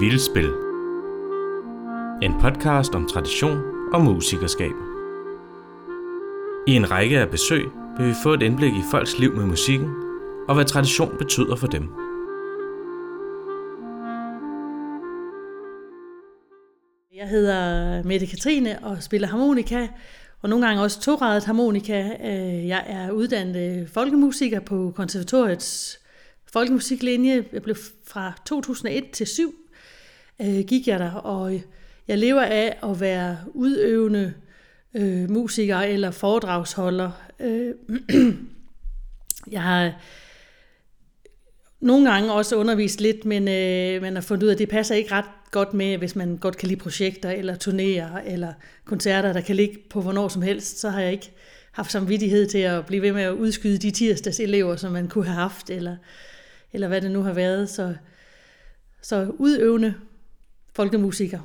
Vildspil. 0.00 0.50
En 2.22 2.32
podcast 2.40 2.94
om 2.94 3.08
tradition 3.08 3.58
og 3.92 4.00
musikerskab. 4.00 4.72
I 6.66 6.72
en 6.72 6.90
række 6.90 7.18
af 7.18 7.30
besøg 7.30 7.64
vil 7.98 8.08
vi 8.08 8.14
få 8.22 8.34
et 8.34 8.42
indblik 8.42 8.72
i 8.72 8.82
folks 8.90 9.18
liv 9.18 9.36
med 9.36 9.46
musikken, 9.46 9.88
og 10.48 10.54
hvad 10.54 10.64
tradition 10.64 11.18
betyder 11.18 11.56
for 11.56 11.66
dem. 11.66 11.82
Jeg 17.14 17.28
hedder 17.28 18.02
Mette 18.02 18.26
Katrine 18.26 18.78
og 18.82 19.02
spiller 19.02 19.28
harmonika, 19.28 19.88
og 20.42 20.48
nogle 20.48 20.66
gange 20.66 20.82
også 20.82 21.00
toradet 21.00 21.44
harmonika. 21.44 22.00
Øh, 22.24 22.68
jeg 22.68 22.84
er 22.86 23.10
uddannet 23.10 23.90
folkemusiker 23.90 24.60
på 24.60 24.92
konservatoriets 24.96 26.00
folkemusiklinje. 26.52 27.44
Jeg 27.52 27.62
blev 27.62 27.76
fra 28.06 28.32
2001 28.46 29.10
til 29.10 29.26
7 29.26 29.54
øh, 30.42 30.64
gik 30.64 30.88
jeg 30.88 30.98
der, 30.98 31.12
og 31.12 31.54
øh, 31.54 31.60
jeg 32.08 32.18
lever 32.18 32.42
af 32.42 32.78
at 32.82 33.00
være 33.00 33.38
udøvende 33.54 34.34
øh, 34.94 35.30
musiker 35.30 35.78
eller 35.78 36.10
foredragsholder. 36.10 37.10
Øh, 37.40 37.74
jeg 39.52 39.62
har 39.62 39.92
nogle 41.80 42.10
gange 42.10 42.32
også 42.32 42.56
undervist 42.56 43.00
lidt, 43.00 43.24
men 43.24 43.48
øh, 43.48 44.02
man 44.02 44.14
har 44.14 44.22
fundet 44.22 44.42
ud 44.42 44.48
af, 44.48 44.52
at 44.52 44.58
det 44.58 44.68
passer 44.68 44.94
ikke 44.94 45.12
ret 45.12 45.24
godt 45.50 45.74
med, 45.74 45.98
hvis 45.98 46.16
man 46.16 46.36
godt 46.36 46.56
kan 46.56 46.68
lide 46.68 46.80
projekter, 46.80 47.30
eller 47.30 47.54
turnéer, 47.54 48.30
eller 48.32 48.52
koncerter, 48.84 49.32
der 49.32 49.40
kan 49.40 49.56
ligge 49.56 49.78
på 49.90 50.00
hvornår 50.02 50.28
som 50.28 50.42
helst, 50.42 50.80
så 50.80 50.90
har 50.90 51.00
jeg 51.00 51.12
ikke 51.12 51.32
haft 51.72 51.92
samvittighed 51.92 52.46
til 52.46 52.58
at 52.58 52.86
blive 52.86 53.02
ved 53.02 53.12
med 53.12 53.22
at 53.22 53.32
udskyde 53.32 53.78
de 53.78 53.90
tirsdags 53.90 54.40
elever, 54.40 54.76
som 54.76 54.92
man 54.92 55.08
kunne 55.08 55.26
have 55.26 55.40
haft, 55.40 55.70
eller, 55.70 55.96
eller 56.72 56.88
hvad 56.88 57.00
det 57.00 57.10
nu 57.10 57.22
har 57.22 57.32
været. 57.32 57.70
Så, 57.70 57.94
så 59.02 59.32
udøvende 59.38 59.94
folkemusiker 60.80 61.40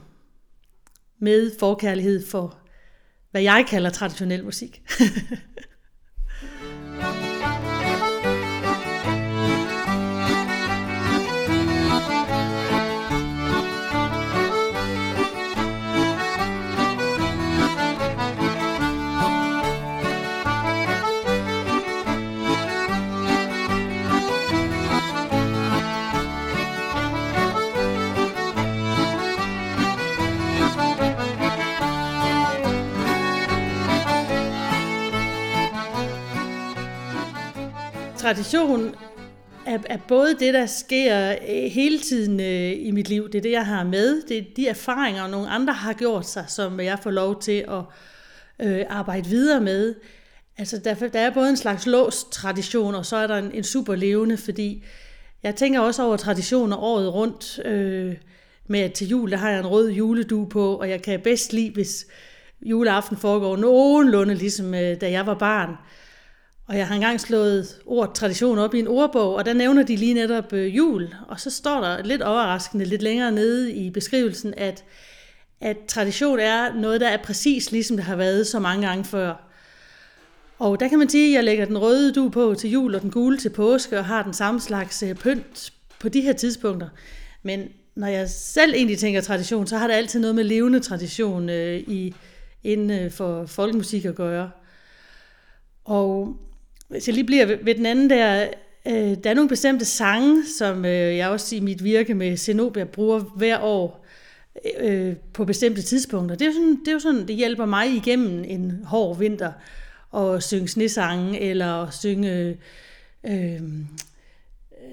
med 1.20 1.52
forkærlighed 1.60 2.28
for, 2.28 2.60
hvad 3.32 3.42
jeg 3.42 3.66
kalder 3.70 3.90
traditionel 3.90 4.44
musik. 4.44 4.82
Tradition 38.26 38.96
er, 39.66 39.80
er 39.86 39.98
både 40.08 40.36
det, 40.40 40.54
der 40.54 40.66
sker 40.66 41.32
øh, 41.32 41.72
hele 41.72 42.00
tiden 42.00 42.40
øh, 42.40 42.88
i 42.88 42.92
mit 42.92 43.10
liv. 43.10 43.30
Det 43.30 43.36
er 43.36 43.42
det, 43.42 43.52
jeg 43.52 43.66
har 43.66 43.84
med. 43.84 44.22
Det 44.22 44.38
er 44.38 44.44
de 44.56 44.68
erfaringer, 44.68 45.28
nogle 45.28 45.50
andre 45.50 45.74
har 45.74 45.94
gjort 45.94 46.28
sig, 46.28 46.46
som 46.48 46.80
jeg 46.80 47.00
får 47.04 47.12
lov 47.12 47.42
til 47.42 47.66
at 47.68 47.82
øh, 48.68 48.86
arbejde 48.90 49.30
videre 49.30 49.62
med. 49.62 49.96
Altså, 50.58 50.78
der, 50.78 50.94
der 50.94 51.20
er 51.20 51.34
både 51.34 51.50
en 51.50 51.58
slags 51.58 51.86
låst 51.86 52.32
tradition, 52.32 52.96
og 52.96 53.06
så 53.06 53.16
er 53.16 53.28
der 53.28 53.38
en, 53.38 53.52
en 53.52 53.64
super 53.64 53.96
levende, 53.96 54.38
fordi 54.38 54.84
jeg 55.44 55.56
tænker 55.56 55.80
også 55.80 56.04
over 56.04 56.18
traditioner 56.18 56.78
året 56.78 57.14
rundt. 57.14 57.60
Øh, 57.66 58.16
med 58.68 58.80
at 58.80 58.94
til 58.94 59.08
jul, 59.08 59.32
der 59.32 59.38
har 59.38 59.50
jeg 59.50 59.60
en 59.60 59.68
rød 59.68 59.92
juledu 59.92 60.46
på, 60.46 60.76
og 60.76 60.90
jeg 60.90 61.02
kan 61.02 61.20
bedst 61.20 61.54
lide, 61.54 61.72
hvis 61.74 62.06
juleaften 62.62 63.18
foregår 63.18 63.58
nogenlunde, 63.58 64.36
ligesom 64.36 64.74
øh, 64.74 65.02
da 65.02 65.12
jeg 65.12 65.26
var 65.26 65.36
barn. 65.36 65.76
Og 66.68 66.78
jeg 66.78 66.88
har 66.88 66.96
engang 66.96 67.22
slået 67.22 67.78
ordet 67.86 68.16
tradition 68.16 68.58
op 68.58 68.74
i 68.74 68.80
en 68.80 68.88
ordbog, 68.88 69.36
og 69.36 69.46
der 69.46 69.54
nævner 69.54 69.84
de 69.84 69.96
lige 69.96 70.14
netop 70.14 70.54
øh, 70.54 70.78
jul. 70.78 71.16
Og 71.28 71.40
så 71.40 71.50
står 71.50 71.82
der 71.82 72.04
lidt 72.04 72.22
overraskende 72.22 72.86
lidt 72.86 73.02
længere 73.02 73.32
nede 73.32 73.74
i 73.74 73.90
beskrivelsen, 73.90 74.54
at, 74.58 74.84
at 75.62 75.78
tradition 75.88 76.40
er 76.40 76.74
noget, 76.74 77.02
der 77.02 77.08
er 77.08 77.18
præcis 77.18 77.72
ligesom 77.72 77.98
det 77.98 78.06
har 78.06 78.16
været 78.16 78.48
så 78.48 78.60
mange 78.60 78.88
gange 78.88 79.04
før. 79.04 79.50
Og 80.60 80.80
der 80.80 80.88
kan 80.88 81.00
man 81.00 81.10
sige, 81.10 81.28
at 81.28 81.36
jeg 81.36 81.44
lægger 81.44 81.66
den 81.66 81.78
røde 81.78 82.14
du 82.14 82.30
på 82.30 82.56
til 82.58 82.72
jul 82.72 82.96
og 82.96 83.02
den 83.02 83.12
gule 83.12 83.38
til 83.38 83.50
påske, 83.50 84.00
og 84.00 84.06
har 84.06 84.24
den 84.24 84.34
samme 84.34 84.62
slags 84.62 85.04
øh, 85.04 85.16
pynt 85.16 85.74
på 86.00 86.10
de 86.10 86.22
her 86.22 86.34
tidspunkter. 86.34 86.90
Men 87.44 87.68
når 87.96 88.08
jeg 88.08 88.30
selv 88.30 88.74
egentlig 88.74 88.98
tænker 88.98 89.22
tradition, 89.22 89.68
så 89.68 89.78
har 89.78 89.88
det 89.88 89.94
altid 89.94 90.20
noget 90.20 90.36
med 90.36 90.44
levende 90.44 90.80
tradition 90.80 91.50
øh, 91.50 91.76
i, 91.76 92.16
inden 92.64 92.92
øh, 92.92 93.12
for 93.12 93.46
folkemusik 93.46 94.06
at 94.06 94.16
gøre. 94.16 94.52
Og 95.86 96.38
hvis 96.88 97.08
jeg 97.08 97.14
lige 97.14 97.26
bliver 97.26 97.46
ved, 97.46 97.58
ved 97.62 97.76
den 97.76 97.86
anden 97.86 98.10
der, 98.10 98.48
øh, 98.88 99.18
der 99.24 99.30
er 99.30 99.34
nogle 99.34 99.50
bestemte 99.50 99.86
sange, 99.86 100.44
som 100.58 100.86
øh, 100.86 101.18
jeg 101.18 101.30
også 101.30 101.56
i 101.56 101.60
mit 101.60 101.84
virke 101.84 102.14
med 102.14 102.38
Zenobia 102.38 102.84
bruger 102.84 103.20
hver 103.20 103.60
år 103.60 104.06
øh, 104.76 105.06
øh, 105.08 105.16
på 105.34 105.46
bestemte 105.46 105.82
tidspunkter. 105.82 106.36
Det 106.36 106.46
er, 106.46 106.50
jo 106.50 106.54
sådan, 106.54 106.80
det 106.80 106.88
er 106.88 106.94
jo 106.94 107.00
sådan, 107.00 107.28
det 107.28 107.36
hjælper 107.36 107.66
mig 107.66 107.96
igennem 107.96 108.44
en 108.48 108.82
hård 108.86 109.18
vinter 109.20 109.52
at 110.18 110.44
synge 110.44 110.68
snesange, 110.68 111.40
eller 111.40 111.84
at 111.84 111.94
synge 111.94 112.58
øh, 113.24 113.62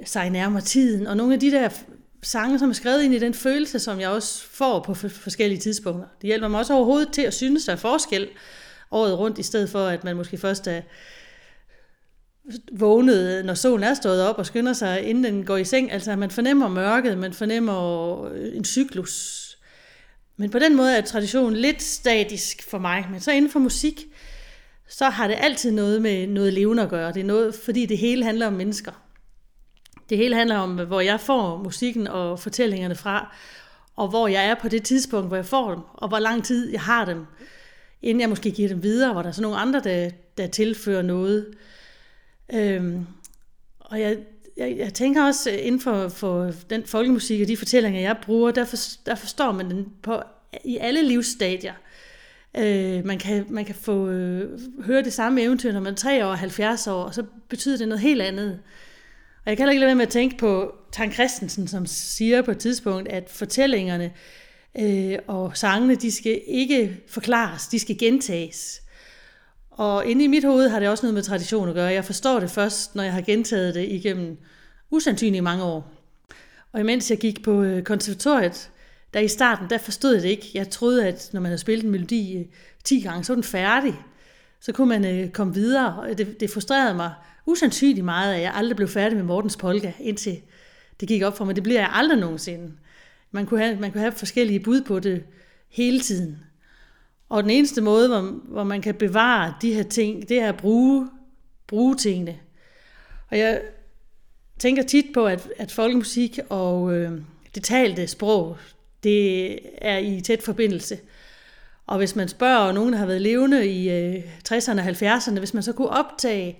sig 0.05 0.31
nærmere 0.31 0.63
tiden. 0.63 1.07
Og 1.07 1.17
nogle 1.17 1.35
af 1.35 1.41
de 1.41 1.51
der 1.51 1.69
sange, 2.23 2.59
som 2.59 2.69
er 2.69 2.75
skrevet 2.75 3.03
ind 3.03 3.15
i 3.15 3.19
den 3.19 3.35
følelse, 3.35 3.79
som 3.79 4.01
jeg 4.01 4.09
også 4.09 4.45
får 4.45 4.81
på 4.81 4.95
forskellige 4.95 5.61
tidspunkter. 5.61 6.09
Det 6.21 6.27
hjælper 6.27 6.49
mig 6.49 6.61
også 6.61 6.75
overhovedet 6.75 7.13
til 7.13 7.23
at 7.23 7.35
synes, 7.35 7.65
der 7.65 7.73
er 7.73 7.77
forskel 7.77 8.29
året 8.91 9.19
rundt, 9.19 9.39
i 9.39 9.43
stedet 9.43 9.71
for, 9.71 9.87
at 9.87 10.05
man 10.05 10.17
måske 10.17 10.39
først 10.39 10.67
er 10.67 10.81
vågnet, 12.73 13.45
når 13.45 13.55
solen 13.55 13.85
er 13.85 13.95
stået 13.95 14.23
op 14.23 14.39
og 14.39 14.47
skynder 14.47 14.73
sig, 14.73 15.03
inden 15.03 15.25
den 15.25 15.45
går 15.45 15.57
i 15.57 15.65
seng. 15.65 15.93
Altså, 15.93 16.17
man 16.17 16.31
fornemmer 16.31 16.69
mørket, 16.69 17.19
man 17.19 17.33
fornemmer 17.33 18.25
øh, 18.25 18.57
en 18.57 18.65
cyklus. 18.65 19.39
Men 20.37 20.51
på 20.51 20.59
den 20.59 20.77
måde 20.77 20.97
er 20.97 21.01
traditionen 21.01 21.57
lidt 21.57 21.83
statisk 21.83 22.71
for 22.71 22.79
mig. 22.79 23.07
Men 23.11 23.21
så 23.21 23.33
inden 23.33 23.51
for 23.51 23.59
musik, 23.59 24.01
så 24.89 25.05
har 25.09 25.29
det 25.29 25.37
altid 25.41 25.71
noget 25.71 26.03
med 26.03 26.27
noget 26.27 26.53
levende 26.53 26.83
at 26.83 26.89
gøre. 26.89 27.13
Det 27.13 27.21
er 27.21 27.25
noget, 27.25 27.55
fordi 27.55 27.87
det 27.87 27.99
hele 27.99 28.25
handler 28.25 28.47
om 28.47 28.53
mennesker. 28.53 28.93
Det 30.09 30.19
hele 30.19 30.35
handler 30.35 30.57
om, 30.57 30.87
hvor 30.87 31.01
jeg 31.01 31.21
får 31.21 31.63
musikken 31.63 32.07
og 32.07 32.41
fortællingerne 32.41 32.95
fra, 32.95 33.37
og 33.97 34.09
hvor 34.09 34.29
jeg 34.29 34.47
er 34.47 34.55
på 34.55 34.69
det 34.69 34.85
tidspunkt, 34.85 35.29
hvor 35.29 35.37
jeg 35.37 35.47
får 35.47 35.71
dem, 35.71 35.81
og 35.95 36.09
hvor 36.09 36.19
lang 36.19 36.45
tid 36.45 36.71
jeg 36.71 36.81
har 36.81 37.05
dem, 37.05 37.27
inden 38.03 38.21
jeg 38.21 38.29
måske 38.29 38.51
giver 38.51 38.69
dem 38.69 38.83
videre, 38.83 39.13
hvor 39.13 39.23
der 39.23 39.29
er 39.29 39.33
så 39.33 39.43
nogle 39.43 39.57
andre, 39.57 39.81
der, 39.81 40.11
der 40.39 40.47
tilfører 40.47 41.03
noget. 41.03 41.47
Øhm, 42.55 43.07
og 43.79 44.01
jeg, 44.01 44.19
jeg, 44.57 44.77
jeg 44.79 44.95
tænker 44.95 45.25
også 45.25 45.51
øh, 45.51 45.59
inden 45.67 45.81
for, 45.81 46.09
for 46.09 46.53
den 46.71 46.85
folkemusik 46.87 47.41
og 47.41 47.49
de 47.49 47.57
fortællinger, 47.57 48.01
jeg 48.01 48.17
bruger, 48.23 48.51
der, 48.51 48.65
for, 48.65 48.77
der 49.07 49.15
forstår 49.15 49.53
man 49.53 49.71
den 49.71 49.87
på, 50.03 50.23
i 50.65 50.77
alle 50.77 51.03
livsstadier. 51.03 51.75
Øh, 52.57 53.07
man, 53.07 53.19
kan, 53.19 53.47
man 53.49 53.65
kan 53.65 53.75
få 53.75 54.09
øh, 54.09 54.61
høre 54.85 55.03
det 55.03 55.13
samme 55.13 55.43
eventyr, 55.43 55.73
når 55.73 55.81
man 55.81 55.93
er 55.93 55.97
3 55.97 56.27
år 56.27 56.31
og 56.31 56.39
70 56.39 56.87
år, 56.87 57.03
og 57.03 57.15
så 57.15 57.25
betyder 57.49 57.77
det 57.77 57.89
noget 57.89 58.01
helt 58.01 58.23
andet. 58.23 58.61
Og 59.45 59.51
jeg 59.51 59.57
kan 59.57 59.63
heller 59.63 59.73
ikke 59.73 59.81
lade 59.81 59.89
være 59.89 59.95
med 59.95 60.07
at 60.07 60.13
tænke 60.13 60.37
på 60.37 60.75
Tang 60.93 61.13
Christensen, 61.13 61.69
som 61.69 61.87
siger 61.87 62.43
på 62.43 62.51
et 62.51 62.59
tidspunkt, 62.59 63.09
at 63.09 63.31
fortællingerne 63.31 64.13
øh, 64.81 65.19
og 65.27 65.57
sangene, 65.57 65.95
de 65.95 66.13
skal 66.13 66.41
ikke 66.47 67.01
forklares, 67.09 67.69
de 67.69 67.79
skal 67.79 67.99
gentages. 67.99 68.82
Og 69.73 70.07
inde 70.07 70.25
i 70.25 70.27
mit 70.27 70.45
hoved 70.45 70.69
har 70.69 70.81
det 70.81 70.89
også 70.89 71.07
noget 71.07 71.15
med 71.15 71.23
tradition 71.23 71.69
at 71.69 71.75
gøre. 71.75 71.93
Jeg 71.93 72.05
forstår 72.05 72.41
det 72.41 72.51
først, 72.51 72.95
når 72.95 73.03
jeg 73.03 73.13
har 73.13 73.21
gentaget 73.21 73.75
det 73.75 73.89
igennem 73.89 74.39
usandsynligt 74.91 75.45
mange 75.45 75.65
år. 75.65 75.93
Og 76.73 76.81
imens 76.81 77.11
jeg 77.11 77.19
gik 77.19 77.43
på 77.43 77.63
øh, 77.63 77.83
konservatoriet, 77.83 78.71
der 79.15 79.21
i 79.21 79.29
starten, 79.29 79.71
der 79.71 79.79
forstod 79.79 80.15
jeg 80.15 80.23
det 80.23 80.29
ikke. 80.29 80.51
Jeg 80.55 80.71
troede, 80.71 81.09
at 81.09 81.31
når 81.33 81.41
man 81.41 81.49
havde 81.49 81.59
spillet 81.59 81.85
en 81.85 81.91
melodi 81.91 82.39
øh, 82.39 82.45
10 82.85 83.01
gange, 83.01 83.25
så 83.25 83.33
var 83.33 83.35
den 83.35 83.45
færdig. 83.45 83.95
Så 84.61 84.73
kunne 84.73 84.89
man 84.89 85.05
øh, 85.05 85.31
komme 85.31 85.55
videre. 85.55 85.97
Og 86.01 86.19
det, 86.19 86.41
det 86.41 86.51
frustrerede 86.51 86.95
mig 86.95 87.13
usandsynligt 87.47 88.05
meget, 88.05 88.35
at 88.35 88.43
jeg 88.43 88.53
aldrig 88.55 88.77
blev 88.77 88.89
færdig 88.89 89.17
med 89.17 89.25
Mortens 89.25 89.57
Polka, 89.57 89.93
indtil 90.01 90.41
det 91.01 91.09
gik 91.09 91.23
op 91.23 91.37
for 91.37 91.45
mig. 91.45 91.57
Det 91.57 91.63
bliver 91.63 91.81
jeg 91.81 91.91
aldrig 91.93 92.19
nogensinde. 92.19 92.73
Man 93.31 93.47
kunne 93.47 93.61
have, 93.61 93.77
man 93.77 93.93
kunne 93.93 94.01
have 94.01 94.13
forskellige 94.13 94.61
bud 94.61 94.81
på 94.81 94.99
det 94.99 95.25
hele 95.69 96.01
tiden. 96.01 96.39
Og 97.33 97.43
den 97.43 97.51
eneste 97.51 97.81
måde, 97.81 98.09
hvor, 98.09 98.21
hvor 98.45 98.65
man 98.65 98.83
kan 98.83 98.95
bevare 98.95 99.55
de 99.63 99.75
her 99.75 99.83
ting, 99.83 100.29
det 100.29 100.41
er 100.41 100.49
at 100.49 100.57
bruge, 100.57 101.09
bruge 101.67 101.97
tingene. 101.97 102.39
Og 103.31 103.39
jeg 103.39 103.61
tænker 104.59 104.83
tit 104.83 105.05
på, 105.15 105.27
at, 105.27 105.49
at 105.59 105.71
folkemusik 105.71 106.39
og 106.49 106.95
øh, 106.95 107.13
det 107.55 107.65
talte 107.65 108.07
sprog, 108.07 108.57
det 109.03 109.59
er 109.79 109.99
i 109.99 110.21
tæt 110.21 110.43
forbindelse. 110.43 110.99
Og 111.87 111.99
hvis 111.99 112.17
man 112.17 112.29
spørger 112.29 112.73
nogen, 112.73 112.93
der 112.93 112.99
har 112.99 113.07
været 113.07 113.23
levende 113.23 113.67
i 113.67 113.91
øh, 113.91 114.23
60'erne 114.49 114.81
og 114.81 114.89
70'erne, 114.89 115.39
hvis 115.39 115.55
man 115.55 115.63
så 115.63 115.73
kunne 115.73 115.89
optage 115.89 116.59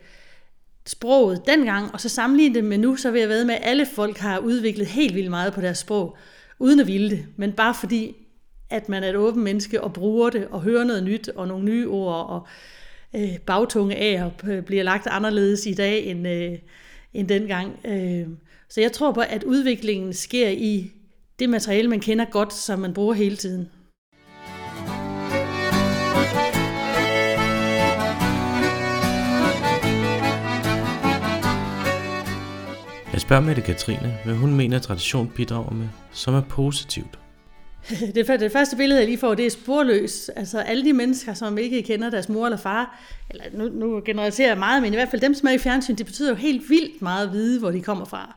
sproget 0.87 1.43
dengang, 1.47 1.93
og 1.93 2.01
så 2.01 2.09
sammenligne 2.09 2.55
det 2.55 2.65
med 2.65 2.79
nu, 2.79 2.97
så 2.97 3.11
vil 3.11 3.21
jeg 3.21 3.29
være 3.29 3.45
med, 3.45 3.55
at 3.55 3.63
alle 3.65 3.87
folk 3.87 4.19
har 4.19 4.39
udviklet 4.39 4.87
helt 4.87 5.15
vildt 5.15 5.31
meget 5.31 5.53
på 5.53 5.61
deres 5.61 5.79
sprog. 5.79 6.17
uden 6.59 6.81
at 6.81 6.87
ville 6.87 7.11
det, 7.11 7.27
men 7.37 7.53
bare 7.53 7.75
fordi, 7.75 8.17
at 8.73 8.89
man 8.89 9.05
er 9.05 9.09
et 9.09 9.17
åbent 9.17 9.45
menneske 9.45 9.81
og 9.81 9.93
bruger 9.93 10.31
det 10.31 10.49
og 10.51 10.63
hører 10.63 10.85
noget 10.85 11.05
nyt 11.05 11.29
og 11.29 11.49
nogle 11.49 11.65
nye 11.65 11.89
ord 11.89 12.27
og 12.29 12.47
øh, 13.17 13.39
bagtunge 13.39 13.97
af 13.97 14.25
og 14.25 14.51
øh, 14.51 14.63
bliver 14.63 14.83
lagt 14.83 15.07
anderledes 15.07 15.67
i 15.67 15.75
dag 15.75 16.07
end, 16.07 16.29
øh, 16.29 16.59
end 17.15 17.29
dengang. 17.29 17.79
Øh, 17.85 18.27
så 18.69 18.81
jeg 18.81 18.93
tror 18.93 19.13
på, 19.13 19.21
at 19.21 19.45
udviklingen 19.45 20.13
sker 20.13 20.49
i 20.49 20.91
det 21.39 21.49
materiale, 21.49 21.89
man 21.89 22.01
kender 22.01 22.25
godt, 22.25 22.55
som 22.55 22.79
man 22.79 22.95
bruger 22.95 23.15
hele 23.15 23.37
tiden. 23.37 23.69
Jeg 33.13 33.21
spørger 33.21 33.43
Mette 33.43 33.63
Katrine, 33.63 34.19
hvad 34.25 34.35
hun 34.35 34.55
mener, 34.55 34.77
at 34.77 34.83
tradition 34.83 35.33
bidrager 35.37 35.71
med, 35.71 35.89
som 36.13 36.35
er 36.35 36.41
positivt. 36.41 37.22
Det, 38.15 38.27
det 38.41 38.53
første 38.53 38.77
billede, 38.77 39.01
jeg 39.01 39.09
lige 39.09 39.19
får, 39.19 39.35
det 39.35 39.47
er 39.47 39.51
sporløs. 39.51 40.29
Altså 40.29 40.59
alle 40.59 40.85
de 40.85 40.93
mennesker, 40.93 41.35
som 41.35 41.59
ikke 41.59 41.83
kender 41.83 42.11
deres 42.11 42.29
mor 42.29 42.47
eller 42.47 42.59
far, 42.59 43.01
eller 43.31 43.45
nu, 43.53 43.69
nu 43.69 44.03
generaliserer 44.05 44.49
jeg 44.49 44.59
meget, 44.59 44.83
men 44.83 44.93
i 44.93 44.97
hvert 44.97 45.09
fald 45.09 45.23
dem, 45.23 45.35
som 45.35 45.49
er 45.49 45.53
i 45.53 45.59
fjernsyn, 45.59 45.95
det 45.95 46.07
betyder 46.07 46.29
jo 46.29 46.35
helt 46.35 46.71
vildt 46.71 47.03
meget 47.03 47.27
at 47.27 47.33
vide, 47.33 47.59
hvor 47.59 47.71
de 47.71 47.83
kommer 47.83 48.05
fra. 48.05 48.37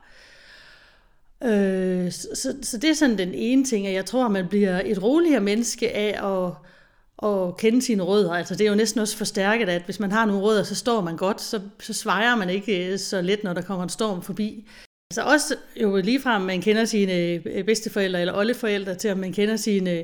Øh, 1.44 2.12
så, 2.12 2.56
så 2.62 2.77
det 2.77 2.89
er 2.89 2.94
sådan 2.94 3.18
den 3.18 3.33
ene 3.33 3.65
ting, 3.65 3.88
at 3.88 3.94
jeg 3.94 4.06
tror, 4.06 4.25
at 4.25 4.31
man 4.31 4.47
bliver 4.47 4.81
et 4.86 5.03
roligere 5.03 5.42
menneske 5.42 5.95
af 5.95 6.25
at, 6.36 6.51
at 7.30 7.57
kende 7.57 7.81
sine 7.81 8.03
rødder. 8.03 8.33
Altså 8.33 8.56
det 8.56 8.65
er 8.65 8.69
jo 8.69 8.75
næsten 8.75 9.01
også 9.01 9.18
forstærket, 9.18 9.69
at 9.69 9.81
hvis 9.81 10.00
man 10.00 10.12
har 10.12 10.25
nogle 10.25 10.42
rødder, 10.42 10.63
så 10.63 10.75
står 10.75 11.01
man 11.01 11.18
godt, 11.18 11.42
så, 11.42 11.62
så 11.80 11.94
svejer 11.94 12.36
man 12.36 12.50
ikke 12.50 12.92
øh, 12.92 13.00
så 13.00 13.21
let, 13.21 13.44
når 13.44 13.53
der 13.53 13.62
kommer 13.62 13.83
en 13.83 13.89
storm 13.89 14.21
forbi. 14.21 14.68
Altså 15.12 15.22
også 15.22 15.56
jo 15.81 15.98
ligefrem, 15.98 16.42
man 16.42 16.62
kender 16.62 16.86
sine 16.86 17.13
øh, 17.13 17.63
bedsteforældre 17.66 18.22
eller 18.22 18.38
oldeforældre 18.38 18.96
til, 18.96 19.07
at 19.07 19.18
man 19.18 19.34
kender 19.34 19.56
sine 19.56 19.92
øh, 19.92 20.04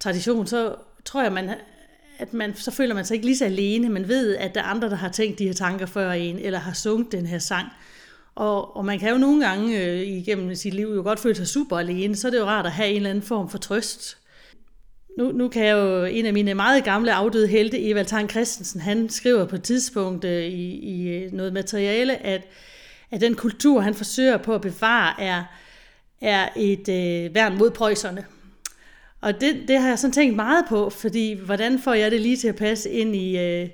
tradition, 0.00 0.46
så 0.46 0.74
tror 1.04 1.22
jeg, 1.22 1.32
man, 1.32 1.50
at 2.18 2.32
man, 2.34 2.56
så 2.56 2.70
føler 2.70 2.94
man 2.94 3.04
sig 3.04 3.14
ikke 3.14 3.26
lige 3.26 3.36
så 3.36 3.44
alene. 3.44 3.88
Man 3.88 4.08
ved, 4.08 4.36
at 4.36 4.54
der 4.54 4.60
er 4.60 4.64
andre, 4.64 4.90
der 4.90 4.96
har 4.96 5.08
tænkt 5.08 5.38
de 5.38 5.46
her 5.46 5.52
tanker 5.52 5.86
før 5.86 6.12
en, 6.12 6.38
eller 6.38 6.58
har 6.58 6.72
sunget 6.72 7.12
den 7.12 7.26
her 7.26 7.38
sang. 7.38 7.68
Og, 8.34 8.76
og 8.76 8.84
man 8.84 8.98
kan 8.98 9.10
jo 9.10 9.18
nogle 9.18 9.46
gange 9.46 9.84
øh, 9.84 10.00
igennem 10.00 10.54
sit 10.54 10.74
liv 10.74 10.92
jo 10.94 11.02
godt 11.02 11.20
føle 11.20 11.34
sig 11.34 11.46
super 11.46 11.78
alene, 11.78 12.16
så 12.16 12.26
er 12.26 12.30
det 12.30 12.38
jo 12.38 12.44
rart 12.44 12.66
at 12.66 12.72
have 12.72 12.88
en 12.88 12.96
eller 12.96 13.10
anden 13.10 13.24
form 13.24 13.50
for 13.50 13.58
trøst. 13.58 14.18
Nu, 15.18 15.32
nu 15.32 15.48
kan 15.48 15.64
jeg 15.64 15.72
jo, 15.72 16.04
en 16.04 16.26
af 16.26 16.32
mine 16.32 16.54
meget 16.54 16.84
gamle 16.84 17.12
afdøde 17.12 17.46
helte, 17.46 17.80
Evald 17.80 18.06
Tang 18.06 18.30
Christensen, 18.30 18.80
han 18.80 19.08
skriver 19.08 19.44
på 19.44 19.56
et 19.56 19.62
tidspunkt 19.62 20.24
øh, 20.24 20.44
i, 20.44 20.78
i 20.78 21.08
øh, 21.08 21.32
noget 21.32 21.52
materiale, 21.52 22.26
at, 22.26 22.42
at 23.10 23.20
den 23.20 23.34
kultur, 23.34 23.80
han 23.80 23.94
forsøger 23.94 24.36
på 24.36 24.54
at 24.54 24.60
bevare, 24.60 25.20
er, 25.20 25.44
er 26.20 26.48
et 26.56 26.88
øh, 26.88 27.34
værn 27.34 27.58
mod 27.58 27.70
prøjserne. 27.70 28.24
Og 29.20 29.40
det, 29.40 29.64
det 29.68 29.80
har 29.80 29.88
jeg 29.88 29.98
sådan 29.98 30.12
tænkt 30.12 30.36
meget 30.36 30.64
på, 30.68 30.90
fordi 30.90 31.32
hvordan 31.32 31.78
får 31.78 31.94
jeg 31.94 32.10
det 32.10 32.20
lige 32.20 32.36
til 32.36 32.48
at 32.48 32.56
passe 32.56 32.90
ind 32.90 33.16
i, 33.16 33.38
øh, 33.38 33.68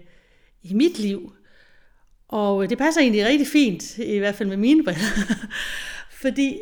i 0.63 0.75
mit 0.75 0.99
liv? 0.99 1.33
Og 2.29 2.71
det 2.71 2.79
passer 2.79 3.01
egentlig 3.01 3.27
rigtig 3.27 3.47
fint, 3.47 3.99
i 3.99 4.19
hvert 4.19 4.35
fald 4.35 4.49
med 4.49 4.57
mine 4.57 4.85
briller. 4.85 5.37
Fordi 6.23 6.59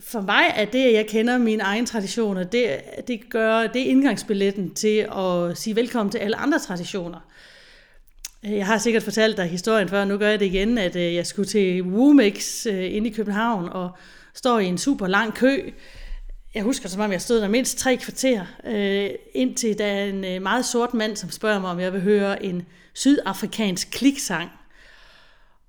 for 0.00 0.20
mig 0.20 0.44
er 0.56 0.64
det, 0.64 0.84
at 0.84 0.92
jeg 0.92 1.06
kender 1.06 1.38
mine 1.38 1.62
egne 1.62 1.86
traditioner, 1.86 2.44
det, 2.44 2.80
det 3.08 3.20
gør 3.30 3.66
det 3.66 3.80
indgangsbilletten 3.80 4.74
til 4.74 5.08
at 5.16 5.58
sige 5.58 5.76
velkommen 5.76 6.10
til 6.10 6.18
alle 6.18 6.36
andre 6.36 6.58
traditioner. 6.58 7.20
Jeg 8.42 8.66
har 8.66 8.78
sikkert 8.78 9.02
fortalt 9.02 9.36
dig 9.36 9.46
historien 9.46 9.88
før, 9.88 10.04
nu 10.04 10.18
gør 10.18 10.28
jeg 10.28 10.40
det 10.40 10.46
igen, 10.46 10.78
at 10.78 10.96
øh, 10.96 11.14
jeg 11.14 11.26
skulle 11.26 11.48
til 11.48 11.82
Womix 11.82 12.66
øh, 12.66 12.94
inde 12.94 13.10
i 13.10 13.12
København 13.12 13.68
og 13.68 13.90
står 14.34 14.58
i 14.58 14.66
en 14.66 14.78
super 14.78 15.06
lang 15.06 15.34
kø. 15.34 15.70
Jeg 16.54 16.62
husker 16.62 16.88
som 16.88 17.00
om 17.00 17.12
jeg 17.12 17.20
stod 17.20 17.40
der 17.40 17.48
mindst 17.48 17.78
tre 17.78 17.96
kvarter, 17.96 18.46
øh, 18.66 19.10
indtil 19.34 19.78
der 19.78 19.86
er 19.86 20.04
en 20.04 20.42
meget 20.42 20.64
sort 20.64 20.94
mand, 20.94 21.16
som 21.16 21.30
spørger 21.30 21.60
mig, 21.60 21.70
om 21.70 21.80
jeg 21.80 21.92
vil 21.92 22.00
høre 22.00 22.44
en 22.44 22.66
sydafrikansk 22.94 23.90
kliksang. 23.90 24.50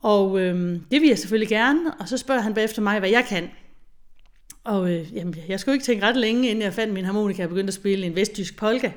Og 0.02 0.40
øh, 0.40 0.80
det 0.92 1.02
vil 1.02 1.08
jeg 1.08 1.20
selvfølgelig 1.20 1.50
gerne, 1.50 1.94
og 2.00 2.08
så 2.08 2.18
spørger 2.18 2.42
han 2.42 2.54
bagefter 2.54 2.82
mig, 2.82 3.00
hvad 3.00 3.10
jeg 3.10 3.26
kan. 3.30 3.50
Og 4.64 4.92
øh, 4.92 5.16
jamen, 5.16 5.36
jeg 5.48 5.60
skulle 5.60 5.76
ikke 5.76 5.86
tænke 5.86 6.06
ret 6.06 6.18
længe, 6.18 6.50
inden 6.50 6.62
jeg 6.62 6.74
fandt 6.74 6.94
min 6.94 7.06
harmonika 7.06 7.44
og 7.44 7.50
begyndte 7.50 7.72
at 7.72 7.76
spille 7.76 8.06
en 8.06 8.16
vesttysk 8.16 8.58
polka. 8.58 8.92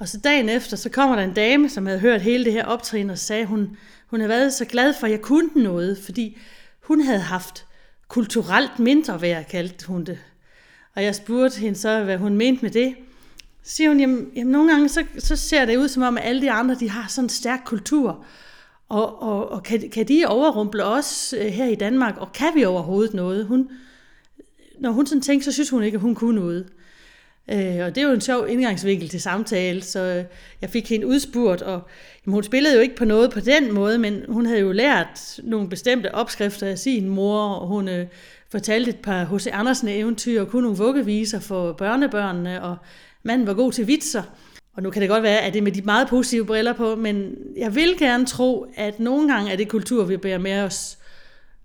Og 0.00 0.08
så 0.08 0.18
dagen 0.18 0.48
efter, 0.48 0.76
så 0.76 0.88
kommer 0.88 1.16
der 1.16 1.22
en 1.22 1.34
dame, 1.34 1.68
som 1.68 1.86
havde 1.86 1.98
hørt 1.98 2.22
hele 2.22 2.44
det 2.44 2.52
her 2.52 2.64
optrin, 2.64 3.10
og 3.10 3.18
sagde, 3.18 3.46
hun, 3.46 3.76
hun 4.06 4.20
havde 4.20 4.28
været 4.28 4.52
så 4.52 4.64
glad 4.64 4.94
for, 4.94 5.06
at 5.06 5.10
jeg 5.10 5.20
kunne 5.20 5.50
noget, 5.54 5.98
fordi 5.98 6.38
hun 6.80 7.00
havde 7.00 7.20
haft 7.20 7.66
kulturelt 8.08 8.78
mindre 8.78 9.22
værd, 9.22 9.44
kaldte 9.44 9.86
hun 9.86 10.04
det. 10.04 10.18
Og 10.94 11.04
jeg 11.04 11.14
spurgte 11.14 11.60
hende 11.60 11.78
så, 11.78 12.04
hvad 12.04 12.18
hun 12.18 12.36
mente 12.36 12.62
med 12.62 12.70
det. 12.70 12.94
Så 13.62 13.74
siger 13.74 13.90
hun, 13.90 14.00
jamen, 14.00 14.32
jamen 14.36 14.52
nogle 14.52 14.72
gange 14.72 14.88
så, 14.88 15.04
så 15.18 15.36
ser 15.36 15.64
det 15.64 15.76
ud 15.76 15.88
som 15.88 16.02
om, 16.02 16.18
at 16.18 16.24
alle 16.24 16.42
de 16.42 16.50
andre, 16.50 16.74
de 16.74 16.90
har 16.90 17.08
sådan 17.08 17.24
en 17.24 17.28
stærk 17.28 17.60
kultur, 17.64 18.24
og, 18.88 19.22
og, 19.22 19.48
og 19.48 19.62
kan, 19.62 19.90
kan 19.90 20.08
de 20.08 20.24
overrumple 20.26 20.84
os 20.84 21.34
øh, 21.38 21.46
her 21.46 21.66
i 21.66 21.74
Danmark, 21.74 22.16
og 22.16 22.32
kan 22.32 22.52
vi 22.54 22.64
overhovedet 22.64 23.14
noget? 23.14 23.46
Hun, 23.46 23.70
når 24.80 24.90
hun 24.90 25.06
sådan 25.06 25.22
tænkte, 25.22 25.44
så 25.44 25.52
synes 25.52 25.70
hun 25.70 25.82
ikke, 25.82 25.96
at 25.96 26.02
hun 26.02 26.14
kunne 26.14 26.40
noget. 26.40 26.66
Øh, 27.52 27.84
og 27.86 27.94
det 27.94 27.98
er 27.98 28.06
jo 28.06 28.12
en 28.12 28.20
sjov 28.20 28.48
indgangsvinkel 28.48 29.08
til 29.08 29.20
samtale, 29.20 29.82
så 29.82 30.00
øh, 30.00 30.24
jeg 30.60 30.70
fik 30.70 30.88
hende 30.88 31.06
udspurgt, 31.06 31.62
og 31.62 31.82
jamen, 32.26 32.34
hun 32.34 32.42
spillede 32.42 32.74
jo 32.74 32.80
ikke 32.80 32.96
på 32.96 33.04
noget 33.04 33.30
på 33.30 33.40
den 33.40 33.72
måde, 33.74 33.98
men 33.98 34.24
hun 34.28 34.46
havde 34.46 34.60
jo 34.60 34.72
lært 34.72 35.40
nogle 35.42 35.68
bestemte 35.68 36.14
opskrifter 36.14 36.66
af 36.66 36.78
sin 36.78 37.08
mor, 37.08 37.54
og 37.54 37.68
hun 37.68 37.88
øh, 37.88 38.06
fortalte 38.50 38.90
et 38.90 38.98
par 38.98 39.24
H.C. 39.24 39.46
Andersen 39.52 39.88
eventyr, 39.88 40.40
og 40.40 40.48
kunne 40.48 40.62
nogle 40.62 40.78
vuggeviser 40.78 41.40
for 41.40 41.72
børnebørnene, 41.72 42.62
og 42.62 42.76
manden 43.22 43.46
var 43.46 43.54
god 43.54 43.72
til 43.72 43.86
vitser. 43.86 44.22
Og 44.76 44.82
nu 44.82 44.90
kan 44.90 45.02
det 45.02 45.08
godt 45.08 45.22
være, 45.22 45.40
at 45.40 45.52
det 45.52 45.58
er 45.58 45.62
med 45.62 45.72
de 45.72 45.82
meget 45.82 46.08
positive 46.08 46.46
briller 46.46 46.72
på, 46.72 46.96
men 46.96 47.34
jeg 47.56 47.74
vil 47.74 47.98
gerne 47.98 48.26
tro, 48.26 48.66
at 48.76 49.00
nogle 49.00 49.32
gange 49.32 49.52
er 49.52 49.56
det 49.56 49.68
kultur, 49.68 50.04
vi 50.04 50.16
bærer 50.16 50.38
med 50.38 50.60
os, 50.60 50.98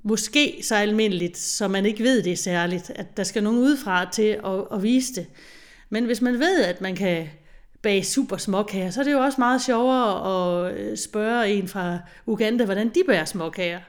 måske 0.04 0.60
så 0.64 0.76
almindeligt, 0.76 1.38
så 1.38 1.68
man 1.68 1.86
ikke 1.86 2.04
ved 2.04 2.24
det 2.24 2.40
særligt, 2.40 2.92
at 2.96 3.18
der 3.18 3.24
skal 3.24 3.44
nogen 3.44 3.60
udefra 3.60 4.10
til 4.12 4.38
at, 4.46 4.64
at 4.72 4.84
vise 4.84 5.16
det. 5.16 5.26
Men 5.96 6.06
hvis 6.06 6.22
man 6.22 6.40
ved, 6.40 6.64
at 6.64 6.82
man 6.82 6.96
kan 6.96 7.30
bage 7.82 8.04
super 8.04 8.38
småkager, 8.38 8.90
så 8.92 9.00
er 9.00 9.04
det 9.04 9.12
jo 9.12 9.20
også 9.20 9.42
meget 9.42 9.62
sjovere 9.62 10.68
at 10.68 10.74
øh, 10.78 10.98
spørge 10.98 11.50
en 11.50 11.68
fra 11.68 12.00
Uganda, 12.26 12.66
hvordan 12.66 12.90
de 12.90 13.04
bager 13.08 13.26
småkager. 13.26 13.80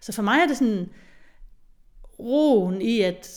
Så 0.00 0.12
for 0.12 0.22
mig 0.22 0.40
er 0.42 0.46
det 0.46 0.56
sådan 0.56 0.88
roen 2.18 2.82
i, 2.82 3.00
at, 3.00 3.28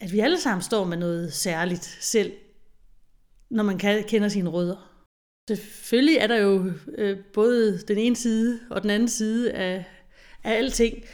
at 0.00 0.12
vi 0.12 0.20
alle 0.20 0.40
sammen 0.40 0.62
står 0.62 0.84
med 0.84 0.96
noget 0.96 1.32
særligt 1.32 1.98
selv, 2.00 2.32
når 3.50 3.62
man 3.62 3.78
kan, 3.78 4.04
kender 4.04 4.28
sine 4.28 4.50
rødder. 4.50 5.04
Selvfølgelig 5.48 6.16
er 6.16 6.26
der 6.26 6.36
jo 6.36 6.72
øh, 6.98 7.18
både 7.34 7.78
den 7.88 7.98
ene 7.98 8.16
side 8.16 8.60
og 8.70 8.82
den 8.82 8.90
anden 8.90 9.08
side 9.08 9.52
af, 9.52 9.84
af 10.44 10.52
alting. 10.52 11.04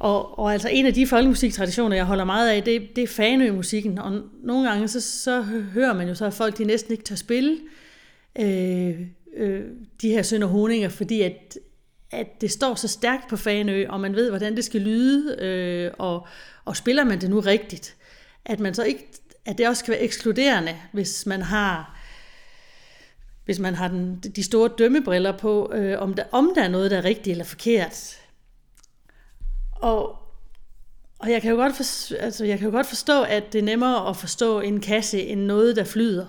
Og, 0.00 0.38
og 0.38 0.52
altså 0.52 0.68
en 0.68 0.86
af 0.86 0.94
de 0.94 1.06
folkemusiktraditioner, 1.06 1.96
jeg 1.96 2.04
holder 2.04 2.24
meget 2.24 2.50
af, 2.50 2.62
det, 2.62 2.96
det 2.96 3.04
er 3.04 3.08
Fanø-musikken. 3.08 3.98
Og 3.98 4.22
nogle 4.42 4.68
gange 4.68 4.88
så, 4.88 5.00
så 5.00 5.42
hører 5.42 5.92
man 5.92 6.08
jo 6.08 6.14
så, 6.14 6.26
at 6.26 6.34
folk 6.34 6.58
de 6.58 6.64
næsten 6.64 6.92
ikke 6.92 7.04
tør 7.04 7.16
spille 7.16 7.58
øh, 8.38 9.00
øh, 9.36 9.64
de 10.02 10.08
her 10.08 10.22
sønder 10.22 10.46
honinger, 10.46 10.88
fordi 10.88 11.20
at, 11.20 11.58
at 12.10 12.40
det 12.40 12.50
står 12.50 12.74
så 12.74 12.88
stærkt 12.88 13.28
på 13.28 13.36
Fanø, 13.36 13.86
og 13.88 14.00
man 14.00 14.14
ved, 14.14 14.28
hvordan 14.28 14.56
det 14.56 14.64
skal 14.64 14.80
lyde, 14.80 15.36
øh, 15.44 15.90
og, 15.98 16.26
og 16.64 16.76
spiller 16.76 17.04
man 17.04 17.20
det 17.20 17.30
nu 17.30 17.40
rigtigt, 17.40 17.96
at 18.44 18.60
man 18.60 18.74
så 18.74 18.84
ikke 18.84 19.06
at 19.44 19.58
det 19.58 19.68
også 19.68 19.84
kan 19.84 19.92
være 19.92 20.00
ekskluderende, 20.00 20.76
hvis 20.92 21.26
man 21.26 21.42
har 21.42 21.96
hvis 23.44 23.58
man 23.58 23.74
har 23.74 23.88
den, 23.88 24.16
de 24.36 24.42
store 24.42 24.70
dømmebriller 24.78 25.38
på, 25.38 25.72
øh, 25.74 26.02
om, 26.02 26.14
der, 26.14 26.22
om 26.32 26.52
der 26.54 26.62
er 26.62 26.68
noget, 26.68 26.90
der 26.90 26.96
er 26.98 27.04
rigtigt 27.04 27.28
eller 27.28 27.44
forkert. 27.44 28.19
Og, 29.80 30.16
og 31.18 31.30
jeg, 31.30 31.42
kan 31.42 31.50
jo 31.50 31.56
godt 31.56 31.76
for, 31.76 32.14
altså, 32.16 32.44
jeg 32.44 32.58
kan 32.58 32.68
jo 32.68 32.76
godt 32.76 32.86
forstå, 32.86 33.22
at 33.22 33.52
det 33.52 33.58
er 33.58 33.62
nemmere 33.62 34.08
at 34.08 34.16
forstå 34.16 34.60
en 34.60 34.80
kasse 34.80 35.22
end 35.22 35.40
noget, 35.40 35.76
der 35.76 35.84
flyder. 35.84 36.26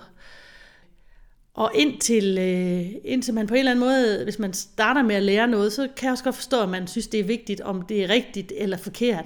Og 1.54 1.72
indtil, 1.76 2.38
øh, 2.38 2.86
indtil 3.04 3.34
man 3.34 3.48
på 3.48 3.54
en 3.54 3.60
eller 3.60 3.72
anden 3.72 3.86
måde, 3.86 4.24
hvis 4.24 4.40
man 4.40 4.54
starter 4.54 5.04
med 5.04 5.16
at 5.16 5.24
lære 5.24 5.48
noget, 5.48 5.74
så 5.74 5.88
kan 5.96 6.06
jeg 6.06 6.12
også 6.12 6.24
godt 6.24 6.36
forstå, 6.36 6.62
at 6.62 6.70
man 6.70 6.88
synes, 6.88 7.08
det 7.08 7.20
er 7.20 7.24
vigtigt, 7.24 7.62
om 7.62 7.82
det 7.82 8.04
er 8.04 8.10
rigtigt 8.10 8.54
eller 8.56 8.78
forkert. 8.78 9.26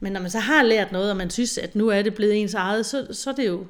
Men 0.00 0.12
når 0.12 0.20
man 0.20 0.30
så 0.30 0.38
har 0.38 0.62
lært 0.62 0.92
noget, 0.92 1.10
og 1.10 1.16
man 1.16 1.30
synes, 1.30 1.58
at 1.58 1.76
nu 1.76 1.88
er 1.88 2.02
det 2.02 2.14
blevet 2.14 2.40
ens 2.40 2.54
eget, 2.54 2.86
så, 2.86 3.06
så, 3.10 3.30
er, 3.30 3.34
det 3.34 3.46
jo, 3.46 3.66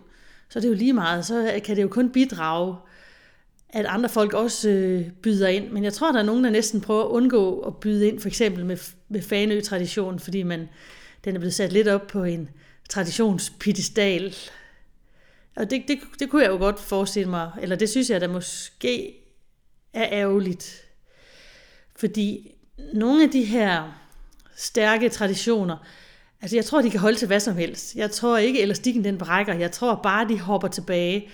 så 0.48 0.58
er 0.58 0.60
det 0.60 0.68
jo 0.68 0.74
lige 0.74 0.92
meget. 0.92 1.26
Så 1.26 1.60
kan 1.64 1.76
det 1.76 1.82
jo 1.82 1.88
kun 1.88 2.10
bidrage, 2.10 2.76
at 3.76 3.86
andre 3.86 4.08
folk 4.08 4.32
også 4.32 4.68
øh, 4.68 5.10
byder 5.10 5.48
ind. 5.48 5.70
Men 5.70 5.84
jeg 5.84 5.92
tror, 5.92 6.12
der 6.12 6.18
er 6.18 6.24
nogen, 6.24 6.44
der 6.44 6.50
næsten 6.50 6.80
prøver 6.80 7.04
at 7.04 7.08
undgå 7.08 7.60
at 7.60 7.76
byde 7.76 8.08
ind, 8.08 8.20
for 8.20 8.28
eksempel 8.28 8.66
med, 8.66 8.76
med 9.08 9.22
Fanø-traditionen, 9.22 10.20
fordi 10.20 10.42
man, 10.42 10.68
den 11.24 11.34
er 11.34 11.38
blevet 11.38 11.54
sat 11.54 11.72
lidt 11.72 11.88
op 11.88 12.06
på 12.06 12.24
en 12.24 12.48
traditionspidestal. 12.88 14.36
Og 15.56 15.70
det, 15.70 15.82
det, 15.88 15.98
det 16.18 16.30
kunne 16.30 16.42
jeg 16.42 16.50
jo 16.50 16.56
godt 16.56 16.80
forestille 16.80 17.30
mig, 17.30 17.50
eller 17.62 17.76
det 17.76 17.88
synes 17.88 18.10
jeg, 18.10 18.20
der 18.20 18.28
måske 18.28 19.14
er 19.92 20.08
ærgerligt. 20.10 20.84
Fordi 21.96 22.54
nogle 22.92 23.22
af 23.22 23.30
de 23.30 23.44
her 23.44 24.00
stærke 24.56 25.08
traditioner, 25.08 25.76
Altså, 26.42 26.56
jeg 26.56 26.64
tror, 26.64 26.82
de 26.82 26.90
kan 26.90 27.00
holde 27.00 27.18
til 27.18 27.26
hvad 27.26 27.40
som 27.40 27.56
helst. 27.56 27.94
Jeg 27.94 28.10
tror 28.10 28.38
ikke, 28.38 28.62
elastikken 28.62 29.04
den 29.04 29.18
brækker. 29.18 29.54
Jeg 29.54 29.72
tror 29.72 30.00
bare, 30.02 30.28
de 30.28 30.40
hopper 30.40 30.68
tilbage 30.68 31.28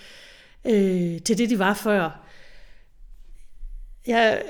øh, 0.64 1.22
til 1.22 1.38
det, 1.38 1.50
de 1.50 1.58
var 1.58 1.74
før. 1.74 2.22
Jeg, 4.06 4.42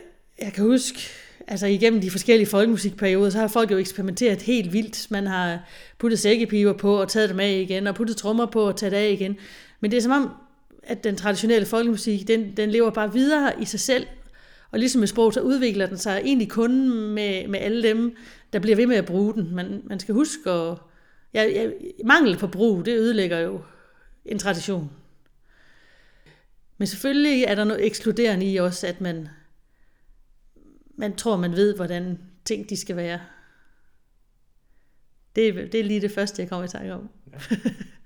jeg 0.42 0.52
kan 0.52 0.64
huske, 0.64 0.98
altså 1.46 1.66
igennem 1.66 2.00
de 2.00 2.10
forskellige 2.10 2.48
folkemusikperioder, 2.48 3.30
så 3.30 3.38
har 3.38 3.48
folk 3.48 3.70
jo 3.70 3.76
eksperimenteret 3.76 4.42
helt 4.42 4.72
vildt. 4.72 5.10
Man 5.10 5.26
har 5.26 5.58
puttet 5.98 6.18
sækkepiber 6.18 6.72
på 6.72 7.00
og 7.00 7.08
taget 7.08 7.30
dem 7.30 7.40
af 7.40 7.52
igen, 7.52 7.86
og 7.86 7.94
puttet 7.94 8.16
trommer 8.16 8.46
på 8.46 8.62
og 8.62 8.76
taget 8.76 8.92
af 8.92 9.10
igen. 9.10 9.36
Men 9.80 9.90
det 9.90 9.96
er 9.96 10.00
som 10.00 10.12
om, 10.12 10.30
at 10.82 11.04
den 11.04 11.16
traditionelle 11.16 11.66
folkemusik, 11.66 12.28
den, 12.28 12.56
den 12.56 12.70
lever 12.70 12.90
bare 12.90 13.12
videre 13.12 13.62
i 13.62 13.64
sig 13.64 13.80
selv. 13.80 14.06
Og 14.70 14.78
ligesom 14.78 14.98
med 14.98 15.08
sprog, 15.08 15.32
så 15.32 15.40
udvikler 15.40 15.86
den 15.86 15.98
sig 15.98 16.20
egentlig 16.24 16.48
kun 16.48 16.90
med, 17.08 17.48
med 17.48 17.60
alle 17.60 17.82
dem, 17.82 18.16
der 18.52 18.58
bliver 18.58 18.76
ved 18.76 18.86
med 18.86 18.96
at 18.96 19.06
bruge 19.06 19.34
den. 19.34 19.54
Man, 19.54 19.82
man 19.84 20.00
skal 20.00 20.14
huske 20.14 20.50
at... 20.50 20.76
Ja, 21.34 21.44
ja, 21.44 21.68
mangel 22.04 22.36
på 22.36 22.46
brug, 22.46 22.84
det 22.84 22.98
ødelægger 22.98 23.38
jo 23.38 23.60
en 24.24 24.38
tradition. 24.38 24.90
Men 26.78 26.86
selvfølgelig 26.86 27.44
er 27.44 27.54
der 27.54 27.64
noget 27.64 27.86
ekskluderende 27.86 28.52
i 28.52 28.56
også, 28.56 28.86
at 28.86 29.00
man, 29.00 29.28
man 31.02 31.16
tror, 31.16 31.36
man 31.36 31.52
ved, 31.52 31.76
hvordan 31.76 32.18
ting 32.44 32.70
de 32.70 32.76
skal 32.76 32.96
være. 32.96 33.20
Det, 35.36 35.72
det 35.72 35.80
er 35.80 35.84
lige 35.84 36.00
det 36.00 36.10
første, 36.10 36.42
jeg 36.42 36.48
kommer 36.48 36.64
i 36.64 36.68
tanke 36.68 36.94
om. 36.94 37.08
Ja. 37.32 37.38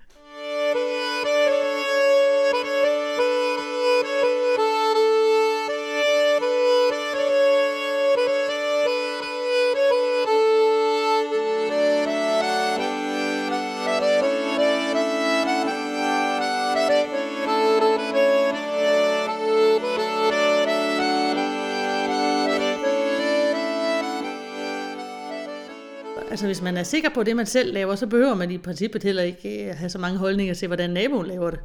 Altså 26.37 26.45
hvis 26.45 26.61
man 26.61 26.77
er 26.77 26.83
sikker 26.83 27.09
på 27.09 27.23
det, 27.23 27.35
man 27.35 27.45
selv 27.45 27.73
laver, 27.73 27.95
så 27.95 28.07
behøver 28.07 28.33
man 28.35 28.51
i 28.51 28.57
princippet 28.57 29.03
heller 29.03 29.23
ikke 29.23 29.69
øh, 29.69 29.75
have 29.75 29.89
så 29.89 29.97
mange 29.97 30.17
holdninger 30.17 30.53
til, 30.53 30.67
hvordan 30.67 30.89
naboen 30.89 31.25
laver 31.25 31.49
det. 31.49 31.59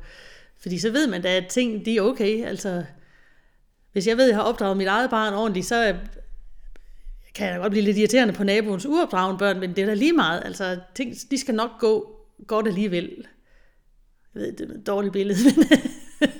Fordi 0.62 0.78
så 0.78 0.90
ved 0.90 1.06
man 1.06 1.22
da, 1.22 1.36
at 1.36 1.46
ting 1.46 1.84
de 1.84 1.96
er 1.96 2.02
okay. 2.02 2.46
Altså, 2.46 2.84
hvis 3.92 4.06
jeg 4.06 4.16
ved, 4.16 4.24
at 4.24 4.28
jeg 4.28 4.36
har 4.36 4.42
opdraget 4.42 4.76
mit 4.76 4.86
eget 4.86 5.10
barn 5.10 5.34
ordentligt, 5.34 5.66
så 5.66 5.88
øh, 5.88 5.94
kan 7.34 7.48
jeg 7.48 7.60
godt 7.60 7.70
blive 7.70 7.84
lidt 7.84 7.98
irriterende 7.98 8.34
på 8.34 8.44
naboens 8.44 8.86
uopdragende 8.86 9.38
børn, 9.38 9.60
men 9.60 9.76
det 9.76 9.82
er 9.82 9.86
da 9.86 9.94
lige 9.94 10.12
meget. 10.12 10.42
Altså, 10.44 10.78
ting, 10.94 11.14
de 11.30 11.38
skal 11.38 11.54
nok 11.54 11.70
gå 11.78 12.16
godt 12.46 12.68
alligevel. 12.68 13.26
Jeg 14.34 14.42
ved, 14.42 14.52
det 14.52 14.70
er 14.70 14.74
et 14.74 14.86
dårligt 14.86 15.12
billede, 15.12 15.38
men, 15.56 16.30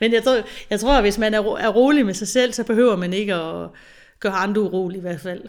men 0.00 0.12
jeg, 0.12 0.22
tror, 0.22 0.42
jeg 0.70 0.80
tror, 0.80 0.94
at 0.94 1.02
hvis 1.02 1.18
man 1.18 1.34
er, 1.34 1.38
er 1.38 1.68
rolig 1.68 2.06
med 2.06 2.14
sig 2.14 2.28
selv, 2.28 2.52
så 2.52 2.64
behøver 2.64 2.96
man 2.96 3.12
ikke 3.12 3.34
at 3.34 3.68
gøre 4.20 4.32
andre 4.32 4.62
urolige 4.62 4.98
i 4.98 5.02
hvert 5.02 5.20
fald. 5.20 5.42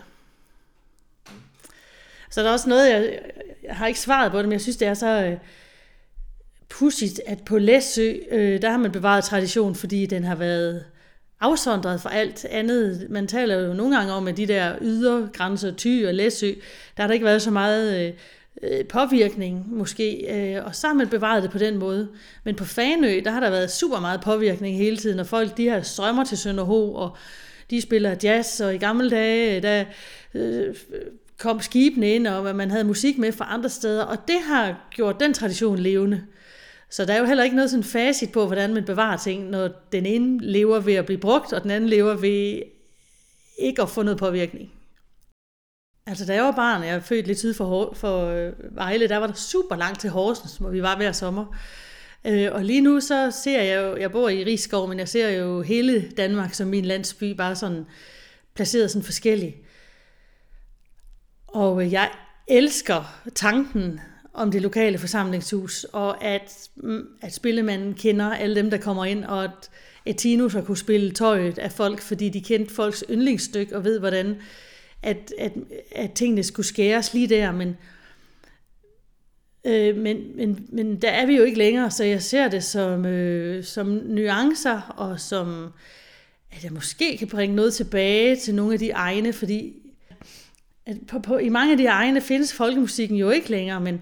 Så 2.33 2.41
der 2.41 2.47
er 2.47 2.51
også 2.51 2.69
noget, 2.69 2.89
jeg, 2.89 3.19
jeg 3.63 3.75
har 3.75 3.87
ikke 3.87 3.99
svaret 3.99 4.31
på 4.31 4.37
det, 4.37 4.45
men 4.45 4.51
jeg 4.51 4.61
synes, 4.61 4.77
det 4.77 4.87
er 4.87 4.93
så 4.93 5.23
øh, 5.23 5.37
pudsigt, 6.69 7.21
at 7.25 7.39
på 7.45 7.57
Læsø, 7.57 8.13
øh, 8.31 8.61
der 8.61 8.69
har 8.69 8.77
man 8.77 8.91
bevaret 8.91 9.23
tradition, 9.23 9.75
fordi 9.75 10.05
den 10.05 10.23
har 10.23 10.35
været 10.35 10.85
afsondret 11.39 12.01
fra 12.01 12.13
alt 12.13 12.45
andet. 12.45 13.07
Man 13.09 13.27
taler 13.27 13.55
jo 13.55 13.73
nogle 13.73 13.95
gange 13.95 14.13
om, 14.13 14.27
at 14.27 14.37
de 14.37 14.45
der 14.45 14.75
ydergrænser, 14.81 15.71
Ty 15.71 16.03
og 16.07 16.13
Læsø, 16.13 16.47
der 16.97 17.03
har 17.03 17.07
der 17.07 17.13
ikke 17.13 17.25
været 17.25 17.41
så 17.41 17.51
meget 17.51 18.05
øh, 18.05 18.13
øh 18.63 18.85
påvirkning 18.85 19.73
måske, 19.73 20.25
øh, 20.29 20.65
og 20.65 20.75
så 20.75 20.87
har 20.87 20.93
man 20.93 21.07
bevaret 21.07 21.43
det 21.43 21.51
på 21.51 21.57
den 21.57 21.77
måde. 21.77 22.07
Men 22.43 22.55
på 22.55 22.65
Fanø, 22.65 23.21
der 23.23 23.31
har 23.31 23.39
der 23.39 23.49
været 23.49 23.71
super 23.71 23.99
meget 23.99 24.21
påvirkning 24.21 24.77
hele 24.77 24.97
tiden, 24.97 25.19
og 25.19 25.27
folk 25.27 25.57
de 25.57 25.67
har 25.67 25.81
strømmer 25.81 26.23
til 26.23 26.37
Sønderho, 26.37 26.93
og 26.93 27.17
de 27.69 27.81
spiller 27.81 28.15
jazz, 28.23 28.61
og 28.61 28.75
i 28.75 28.77
gamle 28.77 29.09
dage, 29.09 29.55
øh, 29.55 29.63
der 29.63 29.85
øh, 30.33 30.75
kom 31.39 31.61
skibene 31.61 32.15
ind, 32.15 32.27
og 32.27 32.55
man 32.55 32.71
havde 32.71 32.83
musik 32.83 33.17
med 33.17 33.31
fra 33.31 33.45
andre 33.49 33.69
steder, 33.69 34.03
og 34.03 34.17
det 34.27 34.41
har 34.41 34.89
gjort 34.91 35.19
den 35.19 35.33
tradition 35.33 35.79
levende. 35.79 36.23
Så 36.89 37.05
der 37.05 37.13
er 37.13 37.19
jo 37.19 37.25
heller 37.25 37.43
ikke 37.43 37.55
noget 37.55 37.69
sådan 37.69 37.83
facit 37.83 38.31
på, 38.31 38.45
hvordan 38.45 38.73
man 38.73 38.85
bevarer 38.85 39.17
ting, 39.17 39.49
når 39.49 39.69
den 39.91 40.05
ene 40.05 40.39
lever 40.41 40.79
ved 40.79 40.93
at 40.93 41.05
blive 41.05 41.19
brugt, 41.19 41.53
og 41.53 41.63
den 41.63 41.71
anden 41.71 41.89
lever 41.89 42.13
ved 42.13 42.61
ikke 43.59 43.81
at 43.81 43.89
få 43.89 44.03
noget 44.03 44.17
påvirkning. 44.17 44.71
Altså, 46.05 46.25
da 46.25 46.33
jeg 46.33 46.43
var 46.43 46.51
barn, 46.51 46.83
jeg 46.83 46.95
er 46.95 46.99
født 46.99 47.27
lidt 47.27 47.39
syd 47.39 47.53
for, 47.53 47.93
for 47.93 48.25
øh, 48.25 48.53
Vejle, 48.75 49.09
der 49.09 49.17
var 49.17 49.27
der 49.27 49.33
super 49.33 49.75
langt 49.75 49.99
til 49.99 50.09
Horsens, 50.09 50.57
hvor 50.57 50.69
vi 50.69 50.81
var 50.81 50.97
hver 50.97 51.11
sommer. 51.11 51.45
Øh, 52.25 52.49
og 52.51 52.63
lige 52.63 52.81
nu 52.81 52.99
så 52.99 53.31
ser 53.43 53.61
jeg 53.61 53.81
jo, 53.81 53.95
jeg 53.95 54.11
bor 54.11 54.29
i 54.29 54.43
Rigskov, 54.43 54.89
men 54.89 54.99
jeg 54.99 55.09
ser 55.09 55.29
jo 55.29 55.61
hele 55.61 56.11
Danmark 56.17 56.53
som 56.53 56.67
min 56.67 56.85
landsby, 56.85 57.35
bare 57.35 57.55
sådan 57.55 57.85
placeret 58.55 58.91
sådan 58.91 59.05
forskelligt. 59.05 59.55
Og 61.53 61.91
jeg 61.91 62.09
elsker 62.47 63.21
tanken 63.35 63.99
om 64.33 64.51
det 64.51 64.61
lokale 64.61 64.97
forsamlingshus, 64.97 65.83
og 65.83 66.23
at, 66.23 66.69
mm, 66.75 67.07
at 67.21 67.33
spillemanden 67.33 67.93
kender 67.93 68.33
alle 68.33 68.55
dem, 68.55 68.69
der 68.69 68.77
kommer 68.77 69.05
ind, 69.05 69.25
og 69.25 69.43
at 69.43 69.69
Etinus 70.05 70.53
har 70.53 70.61
kunne 70.61 70.77
spille 70.77 71.11
tøjet 71.11 71.59
af 71.59 71.71
folk, 71.71 72.01
fordi 72.01 72.29
de 72.29 72.41
kendte 72.41 72.73
folks 72.73 73.03
yndlingsstykke 73.09 73.75
og 73.75 73.83
ved, 73.83 73.99
hvordan 73.99 74.35
at, 75.03 75.33
at, 75.39 75.51
at 75.91 76.11
tingene 76.11 76.43
skulle 76.43 76.65
skæres 76.65 77.13
lige 77.13 77.27
der, 77.27 77.51
men, 77.51 77.77
øh, 79.65 79.97
men, 79.97 80.35
men, 80.35 80.67
men 80.71 81.01
der 81.01 81.09
er 81.09 81.25
vi 81.25 81.35
jo 81.35 81.43
ikke 81.43 81.57
længere, 81.57 81.91
så 81.91 82.03
jeg 82.03 82.21
ser 82.21 82.47
det 82.47 82.63
som, 82.63 83.05
øh, 83.05 83.63
som 83.63 83.87
nuancer, 83.87 84.81
og 84.81 85.19
som 85.19 85.73
at 86.51 86.63
jeg 86.63 86.73
måske 86.73 87.17
kan 87.17 87.27
bringe 87.27 87.55
noget 87.55 87.73
tilbage 87.73 88.35
til 88.35 88.55
nogle 88.55 88.73
af 88.73 88.79
de 88.79 88.89
egne, 88.89 89.33
fordi 89.33 89.82
at 90.85 90.97
på, 91.07 91.19
på, 91.19 91.37
i 91.37 91.49
mange 91.49 91.71
af 91.71 91.77
de 91.77 91.85
egne 91.85 92.21
findes 92.21 92.53
folkemusikken 92.53 93.17
jo 93.17 93.29
ikke 93.29 93.49
længere, 93.49 93.81
men, 93.81 94.01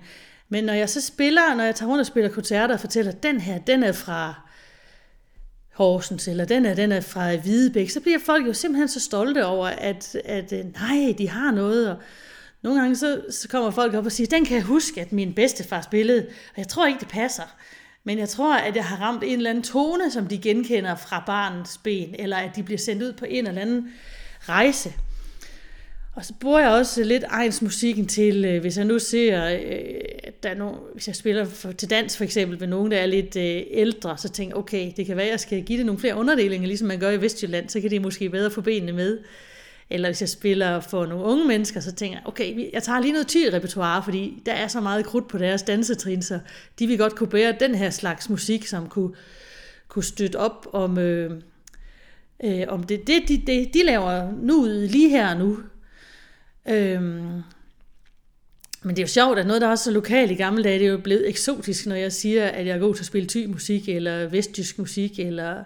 men 0.50 0.64
når 0.64 0.74
jeg 0.74 0.90
så 0.90 1.02
spiller, 1.02 1.56
når 1.56 1.64
jeg 1.64 1.76
tager 1.76 1.90
rundt 1.90 2.00
og 2.00 2.06
spiller 2.06 2.30
koncerter 2.30 2.74
og 2.74 2.80
fortæller, 2.80 3.12
at 3.12 3.24
den 3.24 3.42
her, 3.42 3.58
den 3.58 3.84
er 3.84 3.92
fra 3.92 4.34
Horsens, 5.74 6.28
eller 6.28 6.46
den 6.46 6.66
er, 6.66 6.74
den 6.74 6.92
er 6.92 7.02
fra 7.02 7.36
Hvidebæk, 7.36 7.90
så 7.90 8.00
bliver 8.00 8.20
folk 8.26 8.48
jo 8.48 8.54
simpelthen 8.54 8.88
så 8.88 9.00
stolte 9.00 9.46
over, 9.46 9.68
at, 9.68 10.16
at 10.26 10.54
øh, 10.54 10.66
nej, 10.74 11.16
de 11.18 11.30
har 11.30 11.52
noget, 11.52 11.90
og 11.90 11.98
nogle 12.62 12.82
gange 12.82 12.96
så, 12.96 13.22
så 13.30 13.48
kommer 13.48 13.72
folk 13.72 13.94
op 13.94 14.06
og 14.06 14.12
siger, 14.12 14.28
den 14.28 14.46
kan 14.46 14.56
jeg 14.56 14.64
huske, 14.64 15.02
at 15.02 15.12
min 15.12 15.34
bedstefar 15.34 15.82
spillede, 15.82 16.26
og 16.28 16.58
jeg 16.58 16.68
tror 16.68 16.88
ikke, 16.88 17.00
det 17.00 17.08
passer. 17.08 17.56
Men 18.04 18.18
jeg 18.18 18.30
tror, 18.30 18.56
at 18.56 18.76
jeg 18.76 18.86
har 18.86 18.98
ramt 18.98 19.24
en 19.24 19.38
eller 19.38 19.50
anden 19.50 19.64
tone, 19.64 20.12
som 20.12 20.28
de 20.28 20.38
genkender 20.38 20.96
fra 20.96 21.24
barnets 21.26 21.78
ben, 21.78 22.16
eller 22.20 22.38
at 22.38 22.56
de 22.56 22.64
bliver 22.64 22.78
sendt 22.78 23.04
ud 23.04 23.14
på 23.14 23.26
en 23.26 23.48
eller 23.48 23.62
anden 23.62 23.94
rejse. 24.40 24.94
Og 26.14 26.26
så 26.26 26.34
bruger 26.40 26.60
jeg 26.60 26.70
også 26.70 27.04
lidt 27.04 27.24
egensmusikken 27.30 28.08
til, 28.08 28.46
øh, 28.46 28.62
hvis 28.62 28.78
jeg 28.78 28.86
nu 28.86 29.00
ser, 29.00 29.46
øh, 29.46 30.02
at 30.24 30.44
der 30.44 30.50
er 30.50 30.56
nogen, 30.56 30.80
hvis 30.94 31.08
jeg 31.08 31.16
spiller 31.16 31.46
for, 31.46 31.72
til 31.72 31.90
dans 31.90 32.18
for 32.18 32.24
eksempel 32.24 32.60
med 32.60 32.68
nogen, 32.68 32.92
der 32.92 32.98
er 32.98 33.06
lidt 33.06 33.36
øh, 33.36 33.62
ældre, 33.70 34.18
så 34.18 34.30
tænker 34.30 34.56
jeg, 34.56 34.60
okay, 34.60 34.92
det 34.98 35.06
kan 35.06 35.18
være, 35.18 35.26
at 35.26 35.32
jeg 35.32 35.40
skal 35.40 35.64
give 35.64 35.78
det 35.78 35.86
nogle 35.86 36.00
flere 36.00 36.16
underdelinger, 36.16 36.68
ligesom 36.68 36.88
man 36.88 37.00
gør 37.00 37.10
i 37.10 37.22
Vestjylland, 37.22 37.70
så 37.70 37.82
kan 37.82 37.92
de 37.92 38.00
måske 38.00 38.30
bedre 38.30 38.52
få 38.52 38.62
benene 38.62 38.92
med. 38.92 39.20
Eller 39.90 40.10
hvis 40.10 40.22
jeg 40.22 40.30
spiller 40.30 40.80
for 40.80 41.06
nogle 41.06 41.26
unge 41.26 41.48
mennesker, 41.48 41.80
så 41.80 41.92
tænker 41.92 42.18
jeg, 42.18 42.28
okay, 42.28 42.74
jeg 42.74 42.84
tager 42.84 43.02
lige 43.02 43.12
noget 43.12 43.28
tid 43.28 43.54
repertoire, 43.54 44.04
fordi 44.04 44.42
der 44.46 44.52
er 44.52 44.68
så 44.68 44.82
meget 44.82 45.06
krudt 45.06 45.28
på 45.28 45.38
deres 45.38 45.64
dansetrin, 45.64 46.22
så 46.22 46.40
de 46.80 46.88
vil 46.88 46.98
godt 46.98 47.16
kunne 47.16 47.30
bære 47.30 47.56
den 47.60 47.76
her 47.76 47.90
slags 47.90 48.30
musik, 48.30 48.68
som 48.68 48.90
kunne, 48.90 49.12
kunne 49.88 50.04
støtte 50.04 50.36
op 50.36 50.68
om, 50.74 50.98
øh, 50.98 51.42
øh, 52.44 52.64
om 52.68 52.84
det, 52.84 53.08
det 53.08 53.22
de, 53.28 53.42
de, 53.48 53.70
de 53.74 53.84
laver 53.86 54.32
nu 54.42 54.68
lige 54.68 55.10
her 55.10 55.30
og 55.30 55.38
nu. 55.38 55.58
Øhm, 56.70 57.42
men 58.84 58.96
det 58.96 59.00
er 59.00 59.04
jo 59.04 59.08
sjovt, 59.08 59.40
at 59.40 59.48
noget, 59.48 59.62
der 59.62 59.68
er 59.68 59.72
også 59.72 59.84
så 59.84 59.92
lokalt 59.92 60.32
i 60.32 60.36
gamle 60.36 60.64
dage, 60.64 60.80
det 60.80 60.88
er 60.88 60.92
jo 60.92 60.98
blevet 60.98 61.30
eksotisk, 61.30 61.86
når 61.86 61.96
jeg 61.96 62.12
siger, 62.12 62.48
at 62.48 62.66
jeg 62.66 62.76
er 62.76 62.80
god 62.80 62.96
til 62.96 63.02
at 63.02 63.06
spille 63.06 63.28
ty 63.28 63.46
musik, 63.46 63.90
eller 63.90 64.28
vestjysk 64.28 64.80
musik, 64.80 65.20
eller 65.20 65.64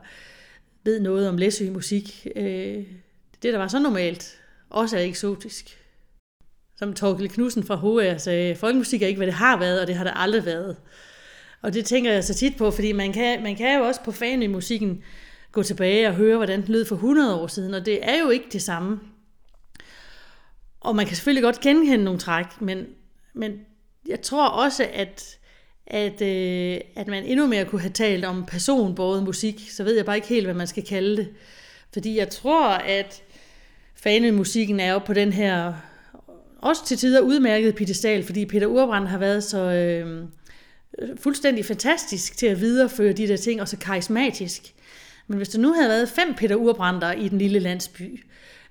ved 0.84 1.00
noget 1.00 1.30
om 1.30 1.38
læsø 1.38 1.72
musik. 1.72 2.28
Øh, 2.36 2.84
det, 3.44 3.54
der 3.54 3.58
var 3.58 3.68
så 3.68 3.80
normalt, 3.80 4.40
også 4.70 4.98
er 4.98 5.02
eksotisk. 5.02 5.78
Som 6.78 6.94
Torkel 6.94 7.30
Knudsen 7.30 7.64
fra 7.64 7.76
HR 7.76 8.18
sagde, 8.18 8.56
folkemusik 8.56 9.02
er 9.02 9.08
ikke, 9.08 9.18
hvad 9.18 9.28
det 9.28 9.36
har 9.36 9.60
været, 9.60 9.82
og 9.82 9.88
det 9.88 9.96
har 9.96 10.04
det 10.04 10.14
aldrig 10.16 10.46
været. 10.46 10.76
Og 11.62 11.74
det 11.74 11.86
tænker 11.86 12.12
jeg 12.12 12.24
så 12.24 12.34
tit 12.34 12.58
på, 12.58 12.72
fordi 12.72 12.92
man 12.92 13.14
kan, 13.14 13.44
man 13.44 13.56
kan 13.56 13.78
jo 13.80 13.86
også 13.86 14.04
på 14.04 14.12
fan 14.12 14.44
i 14.44 14.48
musikken 14.48 15.04
gå 15.52 15.64
tilbage 15.64 16.08
og 16.08 16.16
høre, 16.16 16.38
hvordan 16.38 16.62
den 16.62 16.72
lød 16.72 16.86
for 16.86 16.96
100 16.96 17.36
år 17.42 17.48
siden, 17.48 17.74
og 17.74 17.86
det 17.86 18.10
er 18.10 18.20
jo 18.20 18.30
ikke 18.30 18.46
det 18.52 18.62
samme. 18.62 19.00
Og 20.86 20.96
man 20.96 21.06
kan 21.06 21.16
selvfølgelig 21.16 21.44
godt 21.44 21.62
genkende 21.62 22.04
nogle 22.04 22.20
træk, 22.20 22.62
men, 22.62 22.86
men 23.34 23.52
jeg 24.08 24.22
tror 24.22 24.48
også, 24.48 24.88
at, 24.94 25.38
at, 25.88 26.22
øh, 26.22 26.80
at 26.96 27.08
man 27.08 27.24
endnu 27.24 27.48
mere 27.48 27.66
kunne 27.66 27.82
have 27.82 27.94
talt 27.94 28.26
om 28.26 28.46
personbåret 28.46 29.24
musik, 29.24 29.70
så 29.72 29.84
ved 29.84 29.96
jeg 29.96 30.06
bare 30.06 30.16
ikke 30.16 30.28
helt, 30.28 30.46
hvad 30.46 30.54
man 30.56 30.68
skal 30.68 30.86
kalde 30.86 31.18
det. 31.18 31.28
Fordi 31.94 32.18
jeg 32.18 32.30
tror, 32.30 32.70
at 32.70 33.24
fanemusikken 33.96 34.80
er 34.80 34.94
jo 34.94 35.00
på 35.00 35.14
den 35.14 35.34
her 35.34 35.74
også 36.62 36.86
til 36.86 36.98
tider 36.98 37.22
udmærket 37.22 37.76
pedestal, 37.76 38.24
fordi 38.24 38.46
Peter 38.46 38.68
Urbrand 38.68 39.08
har 39.08 39.18
været 39.18 39.44
så 39.44 39.60
øh, 39.60 40.24
fuldstændig 41.20 41.66
fantastisk 41.66 42.38
til 42.38 42.48
at 42.48 42.62
videreføre 42.62 43.14
de 43.14 43.28
der 43.28 43.38
ting, 43.38 43.62
og 43.62 43.68
så 43.68 43.78
karismatisk. 43.78 44.74
Men 45.28 45.38
hvis 45.38 45.50
der 45.50 45.60
nu 45.60 45.74
havde 45.74 45.90
været 45.90 46.10
fem 46.10 46.34
Peter 46.34 46.56
Urbrander 46.56 47.12
i 47.12 47.28
den 47.28 47.38
lille 47.38 47.60
landsby, 47.60 48.25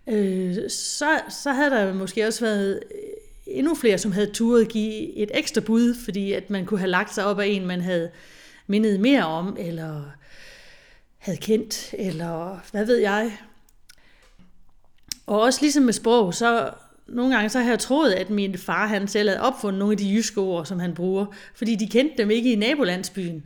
øh, 0.06 0.70
så, 0.70 1.20
så 1.28 1.52
havde 1.52 1.70
der 1.70 1.94
måske 1.94 2.26
også 2.26 2.44
været 2.44 2.82
øh, 2.94 3.00
endnu 3.46 3.74
flere, 3.74 3.98
som 3.98 4.12
havde 4.12 4.32
turet 4.32 4.68
give 4.68 5.16
et 5.16 5.30
ekstra 5.34 5.60
bud, 5.60 5.94
fordi 6.04 6.32
at 6.32 6.50
man 6.50 6.66
kunne 6.66 6.80
have 6.80 6.90
lagt 6.90 7.14
sig 7.14 7.24
op 7.24 7.40
af 7.40 7.46
en, 7.46 7.66
man 7.66 7.80
havde 7.80 8.10
mindet 8.66 9.00
mere 9.00 9.26
om, 9.26 9.56
eller 9.58 10.02
havde 11.18 11.38
kendt, 11.38 11.94
eller 11.98 12.60
hvad 12.70 12.84
ved 12.84 12.96
jeg. 12.96 13.38
Og 15.26 15.40
også 15.40 15.58
ligesom 15.62 15.82
med 15.82 15.92
sprog, 15.92 16.34
så 16.34 16.70
nogle 17.06 17.34
gange 17.34 17.48
så 17.48 17.58
har 17.60 17.70
jeg 17.70 17.78
troet, 17.78 18.12
at 18.12 18.30
min 18.30 18.58
far 18.58 18.86
han 18.86 19.08
selv 19.08 19.28
havde 19.28 19.42
opfundet 19.42 19.78
nogle 19.78 19.92
af 19.92 19.98
de 19.98 20.14
jyske 20.14 20.40
ord, 20.40 20.66
som 20.66 20.78
han 20.78 20.94
bruger, 20.94 21.26
fordi 21.54 21.74
de 21.74 21.88
kendte 21.88 22.16
dem 22.18 22.30
ikke 22.30 22.52
i 22.52 22.56
nabolandsbyen. 22.56 23.44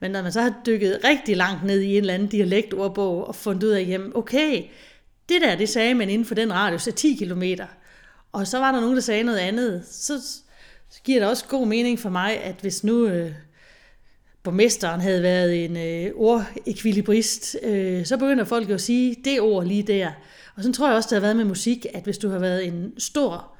Men 0.00 0.10
når 0.10 0.22
man 0.22 0.32
så 0.32 0.40
har 0.40 0.54
dykket 0.66 1.00
rigtig 1.04 1.36
langt 1.36 1.64
ned 1.64 1.80
i 1.80 1.90
en 1.90 1.96
eller 1.96 2.14
anden 2.14 2.28
dialektordbog 2.28 3.28
og 3.28 3.34
fundet 3.34 3.64
ud 3.64 3.68
af, 3.68 3.84
jamen 3.88 4.12
okay, 4.14 4.62
det 5.32 5.42
der, 5.42 5.56
det 5.56 5.68
sagde 5.68 5.94
man 5.94 6.10
inden 6.10 6.26
for 6.26 6.34
den 6.34 6.52
radius 6.52 6.86
af 6.86 6.94
10 6.94 7.14
km. 7.14 7.42
Og 8.32 8.46
så 8.46 8.58
var 8.58 8.72
der 8.72 8.80
nogen, 8.80 8.94
der 8.94 9.02
sagde 9.02 9.22
noget 9.22 9.38
andet. 9.38 9.82
Så 9.90 10.20
giver 11.04 11.20
det 11.20 11.28
også 11.28 11.44
god 11.48 11.66
mening 11.66 11.98
for 11.98 12.10
mig, 12.10 12.42
at 12.42 12.54
hvis 12.60 12.84
nu 12.84 13.06
øh, 13.06 13.32
borgmesteren 14.42 15.00
havde 15.00 15.22
været 15.22 15.64
en 15.64 15.76
øh, 15.76 16.12
ordekvilibrist, 16.14 17.56
øh, 17.62 18.06
så 18.06 18.16
begynder 18.16 18.44
folk 18.44 18.68
jo 18.68 18.74
at 18.74 18.80
sige 18.80 19.16
det 19.24 19.40
ord 19.40 19.66
lige 19.66 19.82
der. 19.82 20.10
Og 20.56 20.62
så 20.62 20.72
tror 20.72 20.86
jeg 20.88 20.96
også, 20.96 21.08
det 21.08 21.16
har 21.16 21.20
været 21.20 21.36
med 21.36 21.44
musik, 21.44 21.86
at 21.94 22.04
hvis 22.04 22.18
du 22.18 22.28
har 22.28 22.38
været 22.38 22.66
en 22.66 22.92
stor, 22.98 23.52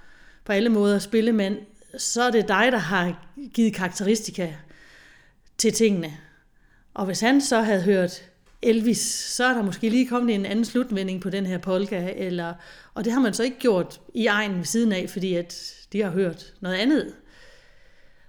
på 0.45 0.53
alle 0.53 0.69
måder, 0.69 0.99
spillemand, 0.99 1.57
så 1.99 2.23
er 2.23 2.31
det 2.31 2.49
dig, 2.49 2.69
der 2.73 2.79
har 2.79 3.29
givet 3.55 3.75
karakteristika 3.75 4.53
til 5.59 5.73
tingene. 5.73 6.17
Og 6.95 7.07
hvis 7.07 7.21
han 7.21 7.41
så 7.41 7.61
havde 7.61 7.83
hørt 7.83 8.32
Elvis, 8.63 9.01
så 9.09 9.45
er 9.45 9.55
der 9.55 9.63
måske 9.63 9.89
lige 9.89 10.09
kommet 10.09 10.35
en 10.35 10.47
anden 10.47 10.65
slutvending 10.65 11.21
på 11.21 11.31
den 11.31 11.47
her 11.47 11.59
polka, 11.59 12.13
eller, 12.17 12.55
og 12.95 13.05
det 13.05 13.13
har 13.13 13.21
man 13.21 13.35
så 13.35 13.43
ikke 13.43 13.59
gjort 13.59 14.01
i 14.15 14.27
egen 14.27 14.57
ved 14.57 14.65
siden 14.65 14.93
af, 14.93 15.11
fordi 15.11 15.35
at 15.35 15.75
de 15.93 16.03
har 16.03 16.11
hørt 16.11 16.55
noget 16.61 16.77
andet. 16.77 17.15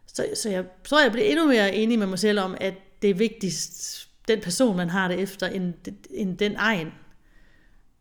Så, 0.07 0.27
så 0.35 0.49
jeg 0.49 0.65
tror, 0.83 1.01
jeg 1.01 1.11
bliver 1.11 1.27
endnu 1.27 1.47
mere 1.47 1.75
enig 1.75 1.99
med 1.99 2.07
mig 2.07 2.19
selv 2.19 2.39
om, 2.39 2.55
at 2.61 2.73
det 3.01 3.09
er 3.09 3.13
vigtigst, 3.13 4.07
den 4.27 4.41
person, 4.41 4.77
man 4.77 4.89
har 4.89 5.07
det 5.07 5.19
efter, 5.19 5.47
end, 5.47 5.73
end 6.09 6.37
den 6.37 6.55
egen, 6.55 6.91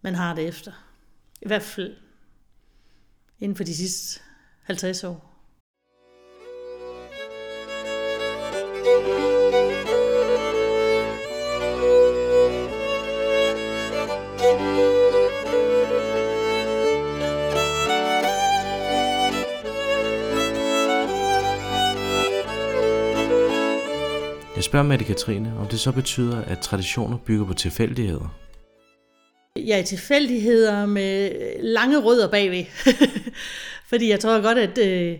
man 0.03 0.15
har 0.15 0.35
det 0.35 0.49
efter. 0.49 0.73
I 1.43 1.47
hvert 1.47 1.63
fald 1.63 1.97
inden 3.41 3.57
for 3.57 3.65
de 3.65 3.77
sidste 3.77 4.21
50 4.63 5.05
år. 5.05 5.29
Jeg 8.85 9.32
spørge 24.73 24.89
Mette 24.89 25.05
Katrine, 25.05 25.59
om 25.59 25.67
det 25.67 25.81
så 25.81 25.93
betyder, 25.93 26.45
at 26.45 26.59
traditioner 26.59 27.19
bygger 27.19 27.47
på 27.47 27.55
tilfældigheder. 27.55 28.39
Ja, 29.57 29.83
tilfældigheder 29.87 30.87
med 30.87 31.33
lange 31.63 32.01
rødder 32.01 32.31
bagved. 32.31 32.65
Fordi 33.91 34.09
jeg 34.09 34.21
tror 34.21 34.43
godt, 34.43 34.59
at 34.59 34.79
øh, 34.79 35.19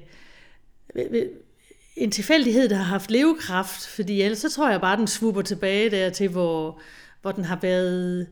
en 1.97 2.11
tilfældighed, 2.11 2.69
der 2.69 2.77
har 2.77 2.85
haft 2.85 3.11
levekraft, 3.11 3.87
fordi 3.87 4.23
ellers 4.23 4.39
så 4.39 4.51
tror 4.51 4.71
jeg 4.71 4.81
bare, 4.81 4.93
at 4.93 4.99
den 4.99 5.07
svupper 5.07 5.43
tilbage 5.43 5.91
der 5.91 6.11
til, 6.11 6.29
hvor, 6.29 6.81
hvor 7.23 7.33
den 7.33 7.45
har 7.45 7.59
været, 7.63 8.27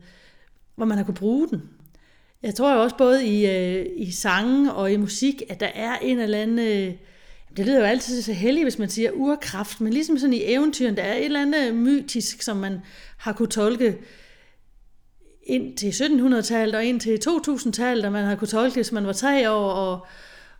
hvor 0.75 0.85
man 0.85 0.97
har 0.97 1.05
kunne 1.05 1.15
bruge 1.15 1.47
den. 1.49 1.61
Jeg 2.43 2.55
tror 2.55 2.75
også 2.75 2.97
både 2.97 3.27
i, 3.27 3.45
øh, 3.49 3.85
i 3.95 4.11
sange 4.11 4.73
og 4.73 4.91
i 4.91 4.97
musik, 4.97 5.41
at 5.49 5.59
der 5.59 5.69
er 5.75 5.97
en 5.97 6.19
eller 6.19 6.37
anden, 6.37 6.59
øh, 6.59 6.93
det 7.57 7.65
lyder 7.65 7.79
jo 7.79 7.85
altid 7.85 8.21
så 8.21 8.33
heldigt, 8.33 8.65
hvis 8.65 8.79
man 8.79 8.89
siger 8.89 9.11
urkraft, 9.11 9.81
men 9.81 9.93
ligesom 9.93 10.17
sådan 10.17 10.33
i 10.33 10.43
eventyren, 10.43 10.97
der 10.97 11.03
er 11.03 11.15
et 11.15 11.25
eller 11.25 11.41
andet 11.41 11.75
mytisk, 11.75 12.41
som 12.41 12.57
man 12.57 12.81
har 13.17 13.33
kunne 13.33 13.49
tolke 13.49 13.97
ind 15.43 15.77
til 15.77 15.89
1700-tallet 15.89 16.75
og 16.75 16.85
ind 16.85 16.99
til 16.99 17.19
2000-tallet, 17.27 18.05
og 18.05 18.11
man 18.11 18.25
har 18.25 18.35
kunne 18.35 18.47
tolke 18.47 18.69
det, 18.69 18.75
hvis 18.75 18.91
man 18.91 19.07
var 19.07 19.13
tre 19.13 19.51
år, 19.51 19.71
og, 19.71 20.07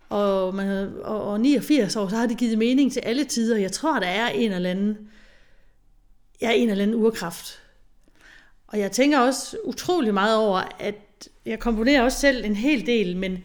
og, 0.10 0.56
man, 0.56 0.92
og, 1.04 1.24
og 1.24 1.42
89 1.42 1.96
år, 1.96 2.08
så 2.08 2.16
har 2.16 2.28
det 2.28 2.38
givet 2.38 2.58
mening 2.58 2.94
til 2.94 3.00
alle 3.00 3.24
tider. 3.24 3.58
Jeg 3.58 3.72
tror, 3.72 4.00
der 4.00 4.08
er 4.08 4.30
en 4.30 4.52
eller 4.52 4.70
anden, 4.70 4.98
ja, 6.42 6.52
en 6.52 6.70
eller 6.70 6.84
anden 6.84 6.98
urkraft. 6.98 7.62
Og 8.68 8.80
jeg 8.80 8.92
tænker 8.92 9.20
også 9.20 9.58
utrolig 9.64 10.14
meget 10.14 10.38
over, 10.38 10.62
at 10.80 11.30
jeg 11.46 11.60
komponerer 11.60 12.04
også 12.04 12.20
selv 12.20 12.46
en 12.46 12.56
hel 12.56 12.86
del, 12.86 13.18
men, 13.18 13.44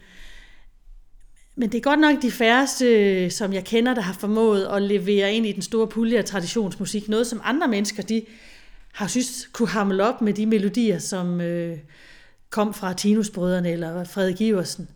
men 1.59 1.71
det 1.71 1.77
er 1.77 1.81
godt 1.81 1.99
nok 1.99 2.21
de 2.21 2.31
færreste, 2.31 3.29
som 3.29 3.53
jeg 3.53 3.63
kender, 3.63 3.93
der 3.93 4.01
har 4.01 4.13
formået 4.13 4.65
at 4.65 4.81
levere 4.81 5.33
ind 5.33 5.45
i 5.45 5.51
den 5.51 5.61
store 5.61 5.87
pulje 5.87 6.17
af 6.17 6.25
traditionsmusik. 6.25 7.09
Noget, 7.09 7.27
som 7.27 7.41
andre 7.43 7.67
mennesker, 7.67 8.03
de 8.03 8.25
har 8.93 9.07
synes 9.07 9.49
kunne 9.53 9.67
hamle 9.67 10.03
op 10.03 10.21
med 10.21 10.33
de 10.33 10.45
melodier, 10.45 10.99
som 10.99 11.41
øh, 11.41 11.77
kom 12.49 12.73
fra 12.73 12.93
Tinusbrødrene 12.93 13.71
eller 13.71 14.03
Frederik 14.03 14.41
Iversen. 14.41 14.89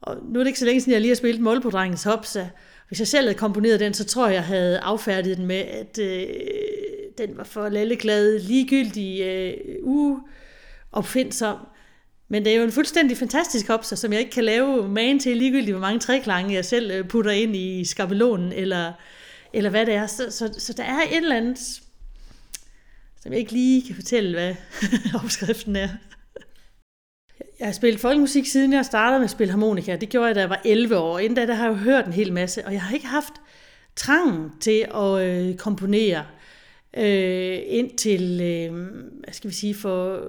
Og 0.00 0.16
nu 0.24 0.38
er 0.38 0.44
det 0.44 0.48
ikke 0.48 0.58
så 0.58 0.64
længe 0.64 0.80
siden, 0.80 0.92
jeg 0.92 1.00
lige 1.00 1.10
har 1.10 1.16
spillet 1.16 1.42
Målbodrengens 1.42 2.02
Hopsa. 2.02 2.48
Hvis 2.88 2.98
jeg 2.98 3.08
selv 3.08 3.26
havde 3.26 3.38
komponeret 3.38 3.80
den, 3.80 3.94
så 3.94 4.04
tror 4.04 4.26
jeg, 4.26 4.34
jeg 4.34 4.44
havde 4.44 4.78
affærdiget 4.78 5.36
den 5.36 5.46
med, 5.46 5.56
at 5.56 5.98
øh, 5.98 6.26
den 7.18 7.36
var 7.36 7.44
for 7.44 7.68
lalleglad, 7.68 8.38
ligegyldig, 8.38 9.20
øh, 9.20 9.54
uopfindsom. 9.82 11.56
Men 12.32 12.44
det 12.44 12.52
er 12.52 12.56
jo 12.56 12.62
en 12.62 12.72
fuldstændig 12.72 13.16
fantastisk 13.16 13.68
hopser, 13.68 13.96
som 13.96 14.12
jeg 14.12 14.20
ikke 14.20 14.32
kan 14.32 14.44
lave 14.44 14.88
magen 14.88 15.18
til, 15.18 15.36
ligegyldigt 15.36 15.70
hvor 15.70 15.80
mange 15.80 16.00
træklange 16.00 16.54
jeg 16.54 16.64
selv 16.64 16.90
øh, 16.90 17.08
putter 17.08 17.30
ind 17.30 17.56
i 17.56 17.84
skabelonen, 17.84 18.52
eller, 18.52 18.92
eller 19.52 19.70
hvad 19.70 19.86
det 19.86 19.94
er. 19.94 20.06
Så, 20.06 20.26
så, 20.30 20.54
så 20.58 20.72
der 20.72 20.82
er 20.82 21.00
et 21.00 21.16
eller 21.16 21.36
andet, 21.36 21.58
som 23.22 23.32
jeg 23.32 23.38
ikke 23.38 23.52
lige 23.52 23.86
kan 23.86 23.94
fortælle, 23.94 24.32
hvad 24.32 24.54
opskriften 25.24 25.76
er. 25.76 25.88
Jeg 27.58 27.66
har 27.66 27.72
spillet 27.72 28.00
folkemusik, 28.00 28.46
siden 28.46 28.72
jeg 28.72 28.84
startede 28.84 29.18
med 29.18 29.24
at 29.24 29.30
spille 29.30 29.50
harmonika. 29.50 29.96
Det 29.96 30.08
gjorde 30.08 30.26
jeg, 30.26 30.34
da 30.34 30.40
jeg 30.40 30.50
var 30.50 30.60
11 30.64 30.96
år. 30.96 31.18
Inden 31.18 31.36
da 31.36 31.46
der 31.46 31.54
har 31.54 31.64
jeg 31.64 31.72
jo 31.72 31.76
hørt 31.76 32.06
en 32.06 32.12
hel 32.12 32.32
masse, 32.32 32.66
og 32.66 32.72
jeg 32.72 32.82
har 32.82 32.94
ikke 32.94 33.06
haft 33.06 33.32
trangen 33.96 34.50
til 34.60 34.86
at 34.94 35.20
øh, 35.20 35.56
komponere 35.56 36.18
øh, 36.18 36.41
Øh, 36.96 37.58
indtil, 37.66 38.40
øh, 38.42 38.74
hvad 39.24 39.32
skal 39.32 39.50
vi 39.50 39.54
sige, 39.54 39.74
for 39.74 40.20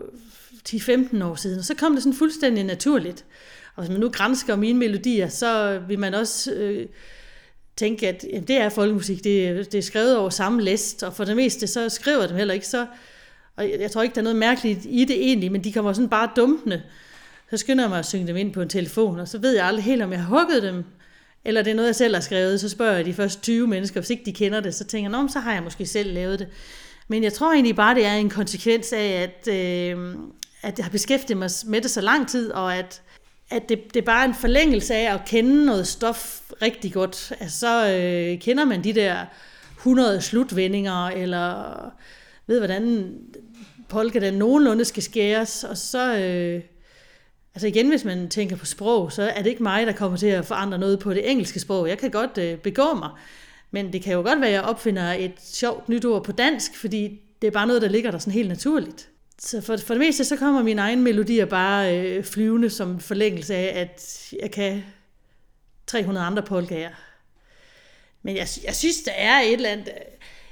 10-15 0.70 1.24
år 1.24 1.36
siden. 1.36 1.60
Og 1.60 1.66
så 1.66 1.76
kom 1.76 1.94
det 1.94 2.04
sådan 2.04 2.18
fuldstændig 2.18 2.64
naturligt. 2.64 3.26
Og 3.76 3.84
hvis 3.84 3.92
man 3.92 4.00
nu 4.00 4.10
grænsker 4.10 4.56
mine 4.56 4.80
melodier, 4.80 5.28
så 5.28 5.82
vil 5.88 6.00
man 6.00 6.14
også 6.14 6.54
øh, 6.54 6.86
tænke, 7.76 8.08
at 8.08 8.26
jamen, 8.30 8.48
det 8.48 8.58
er 8.58 8.70
folkemusik, 8.70 9.24
det, 9.24 9.72
det 9.72 9.78
er 9.78 9.82
skrevet 9.82 10.18
over 10.18 10.30
samme 10.30 10.62
læst, 10.62 11.04
og 11.04 11.14
for 11.14 11.24
det 11.24 11.36
meste, 11.36 11.68
så 11.68 11.90
skriver 11.90 12.28
dem 12.28 12.38
heller 12.38 12.54
ikke 12.54 12.68
så, 12.68 12.88
og 13.56 13.70
jeg, 13.70 13.80
jeg 13.80 13.92
tror 13.92 14.02
ikke, 14.02 14.16
der 14.16 14.22
er 14.22 14.24
noget 14.24 14.40
mærkeligt 14.40 14.80
i 14.90 15.06
det 15.06 15.16
egentlig, 15.28 15.52
men 15.52 15.64
de 15.64 15.74
kommer 15.74 15.94
sådan 15.94 16.10
bare 16.10 16.30
dumpende. 16.36 16.82
Så 17.50 17.58
skynder 17.58 17.84
jeg 17.84 17.90
mig 17.90 18.00
at 18.00 18.06
synge 18.06 18.28
dem 18.28 18.38
ind 18.38 18.54
på 18.54 18.62
en 18.62 18.70
telefon, 18.70 19.20
og 19.20 19.28
så 19.28 19.38
ved 19.38 19.56
jeg 19.56 19.66
aldrig 19.66 19.84
helt, 19.84 20.02
om 20.02 20.12
jeg 20.12 20.20
har 20.20 20.40
hugget 20.40 20.64
dem, 20.64 20.84
eller 21.46 21.62
det 21.62 21.72
er 21.72 21.76
noget, 21.76 21.88
jeg 21.88 21.96
selv 21.96 22.16
har 22.16 22.22
skrevet. 22.22 22.62
Så 22.62 22.70
spørger 22.70 22.96
jeg 22.96 23.06
de 23.06 23.14
første 23.14 23.42
20 23.42 23.68
mennesker, 23.68 24.00
hvis 24.00 24.10
ikke 24.10 24.26
de 24.26 24.34
kender 24.34 24.60
det, 24.60 24.76
så 24.76 24.84
tænker 24.84 25.20
jeg, 25.20 25.30
så 25.30 25.40
har 25.40 25.54
jeg 25.54 25.64
måske 25.64 25.86
selv 25.86 26.14
lavet 26.14 26.40
det. 26.40 26.48
Men 27.08 27.24
jeg 27.24 27.34
tror 27.34 27.54
egentlig 27.54 27.76
bare, 27.76 27.96
det 27.96 28.06
er 28.06 28.14
en 28.14 28.30
konsekvens 28.30 28.94
af, 28.94 29.06
at, 29.06 29.54
øh, 29.54 30.16
at 30.62 30.78
jeg 30.78 30.86
har 30.86 30.92
beskæftiget 30.92 31.38
mig 31.38 31.50
med 31.66 31.82
det 31.82 31.92
så 31.92 32.02
lang 32.02 32.30
tid, 32.30 32.52
og 32.52 32.76
at, 32.76 33.02
at 33.50 33.70
det, 33.70 33.94
det 33.94 34.02
er 34.02 34.06
bare 34.06 34.26
en 34.26 34.36
forlængelse 34.36 34.96
af 34.96 35.14
at 35.14 35.22
kende 35.26 35.66
noget 35.66 35.88
stof 35.88 36.42
rigtig 36.62 36.94
godt. 36.94 37.34
Altså, 37.40 37.60
så 37.60 37.94
øh, 37.94 38.40
kender 38.40 38.66
man 38.66 38.84
de 38.84 38.94
der 38.94 39.26
100 39.78 40.22
slutvendinger, 40.22 41.08
eller 41.08 41.74
ved, 42.48 42.60
hvordan 42.60 43.14
polka 43.90 44.20
den 44.20 44.34
nogenlunde 44.34 44.86
skal 44.86 45.04
skæres, 45.04 45.64
og 45.64 45.78
så... 45.78 46.18
Øh, 46.18 46.62
Altså 47.56 47.68
igen, 47.68 47.90
hvis 47.90 48.04
man 48.04 48.30
tænker 48.30 48.56
på 48.56 48.66
sprog, 48.66 49.12
så 49.12 49.24
er 49.24 49.42
det 49.42 49.50
ikke 49.50 49.64
mig, 49.64 49.88
der 49.88 49.94
kommer 49.94 50.18
til 50.18 50.28
at 50.28 50.46
forandre 50.46 50.78
noget 50.78 51.00
på 51.00 51.14
det 51.14 51.32
engelske 51.32 51.60
sprog. 51.60 51.90
Jeg 51.90 51.98
kan 51.98 52.12
godt 52.12 52.38
øh, 52.38 52.58
begå 52.58 52.94
mig, 52.94 53.10
men 53.72 53.94
det 53.94 54.02
kan 54.02 54.14
jo 54.14 54.22
godt 54.22 54.42
være, 54.42 54.50
at 54.50 54.54
jeg 54.54 54.62
opfinder 54.62 55.14
et 55.14 55.34
sjovt 55.44 55.90
nyt 55.90 56.06
ord 56.06 56.24
på 56.24 56.32
dansk, 56.32 56.78
fordi 56.78 57.22
det 57.42 57.48
er 57.48 57.52
bare 57.52 57.68
noget, 57.68 57.82
der 57.82 57.90
ligger 57.90 58.12
der 58.12 58.18
sådan 58.18 58.34
helt 58.34 58.50
naturligt. 58.50 59.10
Så 59.40 59.62
for, 59.62 59.78
for 59.78 59.94
det 59.94 60.00
meste, 60.00 60.26
så 60.26 60.36
kommer 60.36 60.64
mine 60.64 60.82
egne 60.82 61.02
melodier 61.02 61.46
bare 61.46 62.00
øh, 62.00 62.24
flyvende 62.24 62.70
som 62.70 63.00
forlængelse 63.00 63.56
af, 63.56 63.82
at 63.82 64.34
jeg 64.42 64.52
kan 64.52 64.84
300 65.88 66.26
andre 66.26 66.44
polkaer. 66.44 66.90
Men 68.22 68.36
jeg, 68.36 68.48
jeg 68.66 68.76
synes, 68.76 69.02
der 69.06 69.12
er 69.12 69.42
et 69.42 69.54
eller 69.54 69.70
andet, 69.70 69.88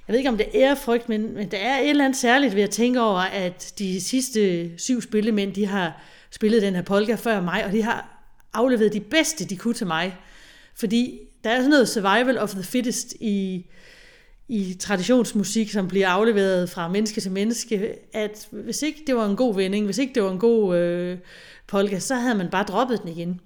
jeg 0.07 0.13
ved 0.13 0.17
ikke 0.17 0.29
om 0.29 0.37
det 0.37 0.63
er 0.63 0.75
frygt, 0.75 1.09
men, 1.09 1.33
men 1.33 1.51
der 1.51 1.57
er 1.57 1.79
et 1.79 1.89
eller 1.89 2.05
andet 2.05 2.19
særligt 2.19 2.55
ved 2.55 2.63
at 2.63 2.69
tænke 2.69 3.01
over, 3.01 3.19
at 3.19 3.73
de 3.79 4.01
sidste 4.01 4.71
syv 4.79 5.01
spillemænd, 5.01 5.53
de 5.53 5.65
har 5.65 6.01
spillet 6.31 6.61
den 6.61 6.75
her 6.75 6.81
polka 6.81 7.15
før 7.15 7.41
mig, 7.41 7.65
og 7.65 7.71
de 7.71 7.83
har 7.83 8.23
afleveret 8.53 8.93
de 8.93 8.99
bedste, 8.99 9.45
de 9.45 9.57
kunne 9.57 9.73
til 9.73 9.87
mig. 9.87 10.17
Fordi 10.75 11.19
der 11.43 11.49
er 11.49 11.57
sådan 11.57 11.69
noget 11.69 11.89
survival 11.89 12.37
of 12.37 12.49
the 12.49 12.63
fittest 12.63 13.13
i, 13.19 13.65
i 14.47 14.73
traditionsmusik, 14.79 15.71
som 15.71 15.87
bliver 15.87 16.07
afleveret 16.07 16.69
fra 16.69 16.87
menneske 16.87 17.21
til 17.21 17.31
menneske, 17.31 17.95
at 18.13 18.47
hvis 18.51 18.81
ikke 18.81 19.03
det 19.07 19.15
var 19.15 19.25
en 19.25 19.35
god 19.35 19.55
vending, 19.55 19.85
hvis 19.85 19.97
ikke 19.97 20.13
det 20.13 20.23
var 20.23 20.31
en 20.31 20.39
god 20.39 20.77
øh, 20.77 21.17
polka, 21.67 21.99
så 21.99 22.15
havde 22.15 22.35
man 22.35 22.49
bare 22.49 22.63
droppet 22.63 23.01
den 23.01 23.09
igen. 23.09 23.41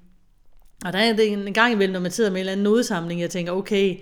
Og 0.86 0.94
der 0.94 1.00
er 1.00 1.14
det 1.14 1.32
en 1.32 1.54
gang 1.54 1.74
imellem, 1.74 1.94
når 1.94 2.00
man 2.00 2.12
sidder 2.12 2.30
med 2.30 2.38
en 2.38 2.40
eller 2.40 2.52
anden 2.52 2.64
nodesamling, 2.64 3.22
jeg 3.22 3.30
tænker, 3.30 3.52
okay, 3.52 3.98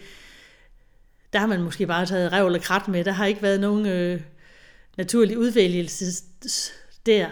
der 1.33 1.39
har 1.39 1.47
man 1.47 1.61
måske 1.61 1.87
bare 1.87 2.05
taget 2.05 2.31
rev 2.31 2.45
eller 2.45 2.59
krat 2.59 2.87
med. 2.87 3.03
Der 3.03 3.11
har 3.11 3.25
ikke 3.25 3.41
været 3.41 3.59
nogen 3.59 3.85
øh, 3.85 4.21
naturlig 4.97 5.37
udvælgelse 5.37 6.05
der. 7.05 7.29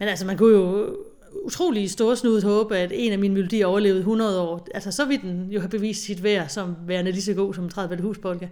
Men 0.00 0.08
altså, 0.08 0.26
man 0.26 0.38
kunne 0.38 0.56
jo 0.56 0.96
utrolig 1.44 1.90
storsnudet 1.90 2.42
håbe, 2.42 2.76
at 2.76 2.92
en 2.94 3.12
af 3.12 3.18
mine 3.18 3.34
melodier 3.34 3.66
overlevede 3.66 4.00
100 4.00 4.40
år. 4.40 4.68
Altså, 4.74 4.92
så 4.92 5.04
ville 5.04 5.22
den 5.22 5.50
jo 5.50 5.60
have 5.60 5.70
bevist 5.70 6.04
sit 6.04 6.22
værd 6.22 6.48
som 6.48 6.76
værende 6.86 7.12
lige 7.12 7.22
så 7.22 7.34
god 7.34 7.54
som 7.54 7.68
30 7.68 8.02
huspolka. 8.02 8.48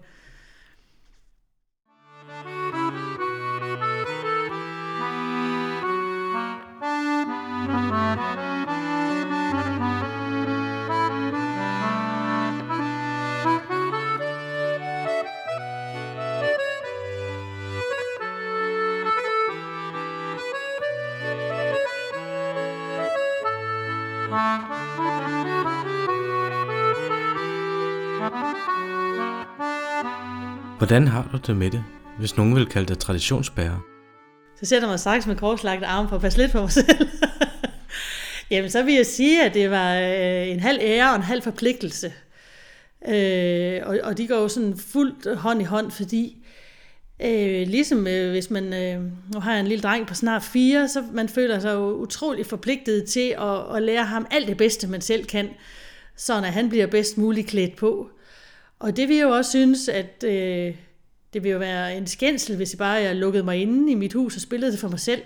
Hvordan 30.78 31.08
har 31.08 31.28
du 31.32 31.38
det 31.46 31.56
med 31.56 31.70
det, 31.70 31.84
hvis 32.18 32.36
nogen 32.36 32.54
vil 32.54 32.66
kalde 32.66 32.88
dig 32.88 32.98
traditionsbærer? 32.98 33.78
Så 34.60 34.66
sætter 34.66 34.88
man 34.88 34.98
straks 34.98 35.26
med 35.26 35.36
korslagt 35.36 35.84
arm 35.84 36.08
for 36.08 36.16
at 36.16 36.22
passe 36.22 36.38
lidt 36.38 36.52
på 36.52 36.60
mig 36.60 36.72
selv. 36.72 37.08
Jamen, 38.50 38.70
så 38.70 38.82
vil 38.82 38.94
jeg 38.94 39.06
sige, 39.06 39.44
at 39.44 39.54
det 39.54 39.70
var 39.70 39.94
øh, 39.94 40.48
en 40.48 40.60
halv 40.60 40.78
ære 40.82 41.10
og 41.10 41.16
en 41.16 41.22
halv 41.22 41.42
forpligtelse. 41.42 42.12
Øh, 43.08 43.80
og, 43.84 43.98
og 44.04 44.18
de 44.18 44.28
går 44.28 44.34
jo 44.36 44.48
sådan 44.48 44.76
fuldt 44.76 45.38
hånd 45.38 45.60
i 45.60 45.64
hånd, 45.64 45.90
fordi 45.90 46.36
øh, 47.24 47.68
ligesom 47.68 48.06
øh, 48.06 48.30
hvis 48.30 48.50
man, 48.50 48.74
øh, 48.74 49.02
nu 49.34 49.40
har 49.40 49.52
jeg 49.52 49.60
en 49.60 49.66
lille 49.66 49.82
dreng 49.82 50.06
på 50.06 50.14
snart 50.14 50.42
fire, 50.42 50.88
så 50.88 51.04
man 51.12 51.28
føler 51.28 51.58
sig 51.60 51.74
jo 51.74 51.92
utrolig 51.92 52.46
forpligtet 52.46 53.04
til 53.04 53.34
at, 53.38 53.76
at 53.76 53.82
lære 53.82 54.04
ham 54.04 54.26
alt 54.30 54.48
det 54.48 54.56
bedste, 54.56 54.86
man 54.88 55.00
selv 55.00 55.24
kan, 55.24 55.48
så 56.16 56.36
at 56.36 56.52
han 56.52 56.68
bliver 56.68 56.86
bedst 56.86 57.18
muligt 57.18 57.46
klædt 57.46 57.76
på. 57.76 58.10
Og 58.78 58.96
det 58.96 59.08
vil 59.08 59.16
jeg 59.16 59.24
jo 59.24 59.30
også 59.30 59.50
synes, 59.50 59.88
at 59.88 60.24
øh, 60.24 60.74
det 61.32 61.42
vil 61.42 61.50
jo 61.50 61.58
være 61.58 61.96
en 61.96 62.06
skændsel, 62.06 62.56
hvis 62.56 62.72
jeg 62.72 62.78
bare 62.78 62.92
jeg 62.92 63.16
lukkede 63.16 63.44
mig 63.44 63.56
inde 63.62 63.92
i 63.92 63.94
mit 63.94 64.12
hus 64.12 64.34
og 64.34 64.40
spillede 64.40 64.72
det 64.72 64.80
for 64.80 64.88
mig 64.88 65.00
selv. 65.00 65.22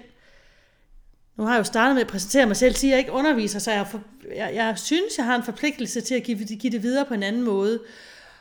Nu 1.36 1.44
har 1.44 1.52
jeg 1.52 1.58
jo 1.58 1.64
startet 1.64 1.94
med 1.94 2.02
at 2.02 2.08
præsentere 2.08 2.46
mig 2.46 2.56
selv, 2.56 2.74
siger 2.74 2.92
jeg 2.92 2.98
ikke 2.98 3.12
underviser, 3.12 3.58
så 3.58 3.70
jeg, 3.70 3.86
for, 3.86 4.02
jeg, 4.36 4.50
jeg 4.54 4.78
synes, 4.78 5.18
jeg 5.18 5.26
har 5.26 5.36
en 5.36 5.42
forpligtelse 5.42 6.00
til 6.00 6.14
at 6.14 6.22
give, 6.22 6.38
give 6.38 6.72
det 6.72 6.82
videre 6.82 7.04
på 7.04 7.14
en 7.14 7.22
anden 7.22 7.42
måde. 7.42 7.80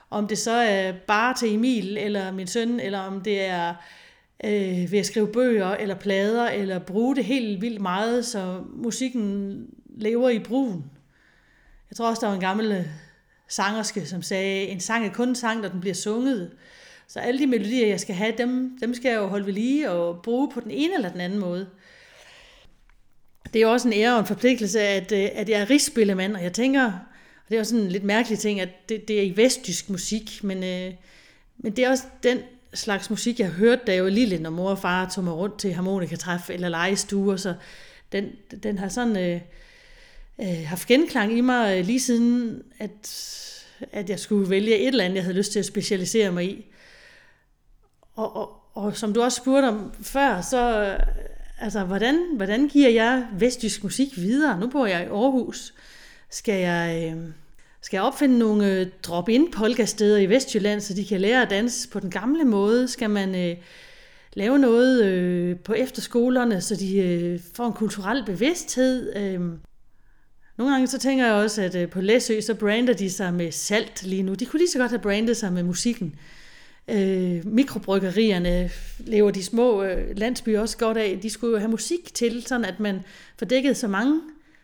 Om 0.10 0.28
det 0.28 0.38
så 0.38 0.52
er 0.52 0.92
bare 0.92 1.34
til 1.34 1.54
Emil 1.54 1.98
eller 1.98 2.32
min 2.32 2.48
søn, 2.48 2.80
eller 2.80 3.00
om 3.00 3.22
det 3.22 3.42
er 3.42 3.74
øh, 4.44 4.92
ved 4.92 5.00
at 5.00 5.06
skrive 5.06 5.28
bøger 5.28 5.70
eller 5.70 5.96
plader, 5.96 6.46
eller 6.50 6.80
bruge 6.80 7.16
det 7.16 7.26
helt 7.26 7.62
vildt 7.62 7.82
meget, 7.82 8.26
så 8.26 8.64
musikken 8.76 9.66
lever 9.98 10.30
i 10.30 10.40
brugen. 10.40 10.86
Jeg 11.90 11.98
tror 11.98 12.10
også, 12.10 12.20
der 12.22 12.28
var 12.28 12.34
en 12.34 12.42
gammel 12.42 12.72
øh, 12.72 12.86
sangerske, 13.52 14.06
som 14.06 14.22
sagde, 14.22 14.68
en 14.68 14.80
sang 14.80 15.06
er 15.06 15.14
kun 15.14 15.30
en 15.30 15.36
sang, 15.36 15.62
når 15.62 15.70
den 15.70 15.82
bliver 15.82 15.94
sunget. 15.94 16.52
Så 17.08 17.20
alle 17.20 17.40
de 17.40 17.48
melodier, 17.48 17.88
jeg 17.88 18.00
skal 18.00 18.16
have, 18.16 18.34
dem, 18.38 18.78
dem 18.82 18.94
skal 18.94 19.10
jeg 19.10 19.18
jo 19.18 19.28
holde 19.28 19.46
ved 19.46 19.54
lige 19.54 19.92
og 19.92 20.22
bruge 20.24 20.52
på 20.52 20.60
den 20.60 20.72
ene 20.72 20.94
eller 20.94 21.10
den 21.10 21.22
anden 21.22 21.40
måde. 21.40 21.68
Det 23.54 23.56
er 23.56 23.62
jo 23.62 23.72
også 23.72 23.88
en 23.88 23.94
ære 23.94 24.14
og 24.14 24.20
en 24.20 24.26
forpligtelse, 24.26 24.82
at, 24.82 25.12
øh, 25.12 25.30
at 25.34 25.50
jeg 25.50 25.62
er 25.62 25.70
rigsspillemand, 25.70 26.36
og 26.36 26.44
jeg 26.44 26.54
tænker, 26.54 26.86
og 26.86 27.50
det 27.50 27.56
er 27.56 27.60
også 27.60 27.76
en 27.76 27.88
lidt 27.88 28.04
mærkelig 28.04 28.40
ting, 28.40 28.60
at 28.60 28.90
det, 28.90 29.08
det 29.08 29.20
er 29.20 29.24
i 29.24 29.34
vestjysk 29.38 29.90
musik, 29.90 30.44
men, 30.44 30.64
øh, 30.64 30.94
men 31.58 31.76
det 31.76 31.86
er 31.86 31.90
også 31.90 32.04
den 32.24 32.40
slags 32.74 33.10
musik, 33.10 33.40
jeg 33.40 33.50
hørte, 33.50 33.82
da 33.88 33.94
jeg 33.94 34.04
var 34.04 34.10
lille, 34.10 34.40
når 34.40 34.50
mor 34.50 34.70
og 34.70 34.80
far 34.80 35.10
tog 35.10 35.24
mig 35.24 35.34
rundt 35.34 35.60
til 35.60 35.74
harmonikatræf 35.74 36.50
eller 36.50 36.70
legestuer, 36.70 37.36
så 37.36 37.54
den, 38.12 38.30
den 38.64 38.78
har 38.78 38.90
sådan 38.90 39.18
øh, 39.18 39.42
øh, 40.42 40.68
haft 40.68 40.88
genklang 40.88 41.38
i 41.38 41.42
mig 41.42 41.80
øh, 41.80 41.86
lige 41.86 42.00
siden, 42.00 42.62
at, 42.80 43.10
at 43.92 44.10
jeg 44.10 44.20
skulle 44.20 44.50
vælge 44.50 44.78
et 44.78 44.88
eller 44.88 45.04
andet, 45.04 45.16
jeg 45.16 45.24
havde 45.24 45.38
lyst 45.38 45.52
til 45.52 45.60
at 45.60 45.66
specialisere 45.66 46.32
mig 46.32 46.46
i. 46.46 46.66
Og, 48.16 48.36
og, 48.36 48.62
og 48.74 48.98
som 48.98 49.14
du 49.14 49.22
også 49.22 49.38
spurgte 49.38 49.66
om 49.66 49.94
før, 50.02 50.42
så 50.42 50.84
øh, 50.84 51.00
altså, 51.60 51.84
hvordan, 51.84 52.36
hvordan 52.36 52.68
giver 52.68 52.90
jeg 52.90 53.28
vestjysk 53.40 53.84
musik 53.84 54.18
videre? 54.18 54.60
Nu 54.60 54.68
bor 54.68 54.86
jeg 54.86 55.04
i 55.04 55.08
Aarhus. 55.08 55.74
Skal 56.30 56.62
jeg, 56.62 57.12
øh, 57.12 57.24
skal 57.82 57.98
jeg 57.98 58.04
opfinde 58.04 58.40
nogle 58.40 58.72
øh, 58.72 58.88
drop-in 59.04 59.52
polkasteder 59.52 60.18
i 60.18 60.26
Vestjylland, 60.26 60.82
så 60.82 60.94
de 60.94 61.06
kan 61.06 61.22
lære 61.22 61.42
at 61.42 61.50
danse 61.50 61.90
på 61.90 62.00
den 62.00 62.10
gamle 62.10 62.46
måde? 62.46 62.88
Skal 62.88 63.10
man 63.10 63.36
øh, 63.36 63.58
lave 64.34 64.60
noget 64.60 65.04
øh, 65.04 65.60
på 65.60 65.74
efterskolerne, 65.74 66.62
så 66.62 66.76
de 66.76 66.98
øh, 66.98 67.40
får 67.54 67.68
en 67.68 67.74
kulturel 67.74 68.26
bevidsthed? 68.26 69.16
Øh, 69.16 69.42
nogle 70.62 70.74
gange 70.74 70.88
så 70.88 71.00
tænker 71.00 71.26
jeg 71.26 71.34
også, 71.34 71.62
at 71.62 71.76
øh, 71.76 71.90
på 71.90 72.02
Læsø, 72.02 72.42
så 72.42 72.56
brander 72.56 72.94
de 72.94 73.10
sig 73.10 73.34
med 73.34 73.52
salt 73.52 74.04
lige 74.04 74.24
nu. 74.24 74.34
De 74.34 74.46
kunne 74.46 74.60
lige 74.60 74.70
så 74.70 74.80
godt 74.80 74.92
have 74.92 75.02
brandet 75.02 75.38
sig 75.38 75.54
med 75.54 75.64
musikken. 75.64 76.16
Øh, 76.88 77.46
mikrobryggerierne 77.46 78.70
lever 79.00 79.32
de 79.32 79.44
små 79.44 79.84
øh, 79.84 80.18
landsbyer 80.18 80.60
også 80.60 80.78
godt 80.78 80.98
af. 80.98 81.20
De 81.24 81.30
skulle 81.30 81.52
jo 81.52 81.60
have 81.60 81.72
musik 81.72 82.14
til, 82.14 82.44
sådan 82.44 82.66
at 82.66 82.80
man 82.80 83.00
får 83.38 83.46
dækket 83.46 83.78
så 83.78 83.88
mange 83.88 84.22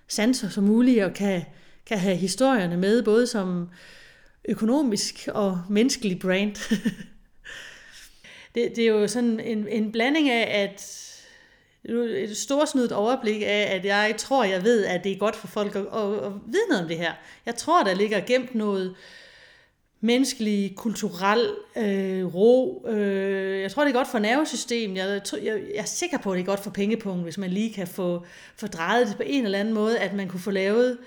sanser 0.07 0.49
som 0.49 0.63
muligt, 0.63 1.03
og 1.03 1.13
kan, 1.13 1.41
kan 1.85 1.99
have 1.99 2.15
historierne 2.15 2.77
med, 2.77 3.03
både 3.03 3.27
som 3.27 3.69
økonomisk 4.49 5.29
og 5.33 5.61
menneskelig 5.69 6.19
brand. 6.19 6.55
det, 8.55 8.71
det 8.75 8.83
er 8.83 8.87
jo 8.87 9.07
sådan 9.07 9.39
en, 9.39 9.67
en 9.67 9.91
blanding 9.91 10.29
af, 10.29 10.63
at 10.63 11.06
et 11.87 12.37
storsnydt 12.37 12.91
overblik 12.91 13.41
af, 13.41 13.67
at 13.75 13.85
jeg 13.85 14.15
tror, 14.17 14.43
jeg 14.43 14.63
ved, 14.63 14.85
at 14.85 15.03
det 15.03 15.11
er 15.11 15.17
godt 15.17 15.35
for 15.35 15.47
folk 15.47 15.75
at, 15.75 15.81
at, 15.81 16.25
at 16.25 16.31
vide 16.45 16.67
noget 16.69 16.81
om 16.83 16.87
det 16.87 16.97
her. 16.97 17.11
Jeg 17.45 17.55
tror, 17.55 17.83
der 17.83 17.93
ligger 17.93 18.19
gemt 18.19 18.55
noget 18.55 18.95
menneskelig, 20.01 20.75
kulturel 20.75 21.49
øh, 21.77 22.35
ro. 22.35 22.85
Øh, 22.87 23.61
jeg 23.61 23.71
tror, 23.71 23.83
det 23.83 23.89
er 23.89 23.97
godt 23.97 24.11
for 24.11 24.19
nervesystemet. 24.19 24.97
Jeg, 24.97 25.21
jeg, 25.33 25.43
jeg 25.43 25.61
er 25.75 25.85
sikker 25.85 26.17
på, 26.17 26.31
at 26.31 26.35
det 26.35 26.41
er 26.41 26.45
godt 26.45 26.59
for 26.59 26.69
pengepunkten, 26.69 27.23
hvis 27.23 27.37
man 27.37 27.49
lige 27.49 27.73
kan 27.73 27.87
få, 27.87 28.25
få 28.55 28.67
drejet 28.67 29.07
det 29.07 29.17
på 29.17 29.23
en 29.25 29.45
eller 29.45 29.59
anden 29.59 29.73
måde, 29.73 29.99
at 29.99 30.13
man 30.13 30.29
kunne 30.29 30.39
få 30.39 30.51
lavet 30.51 30.97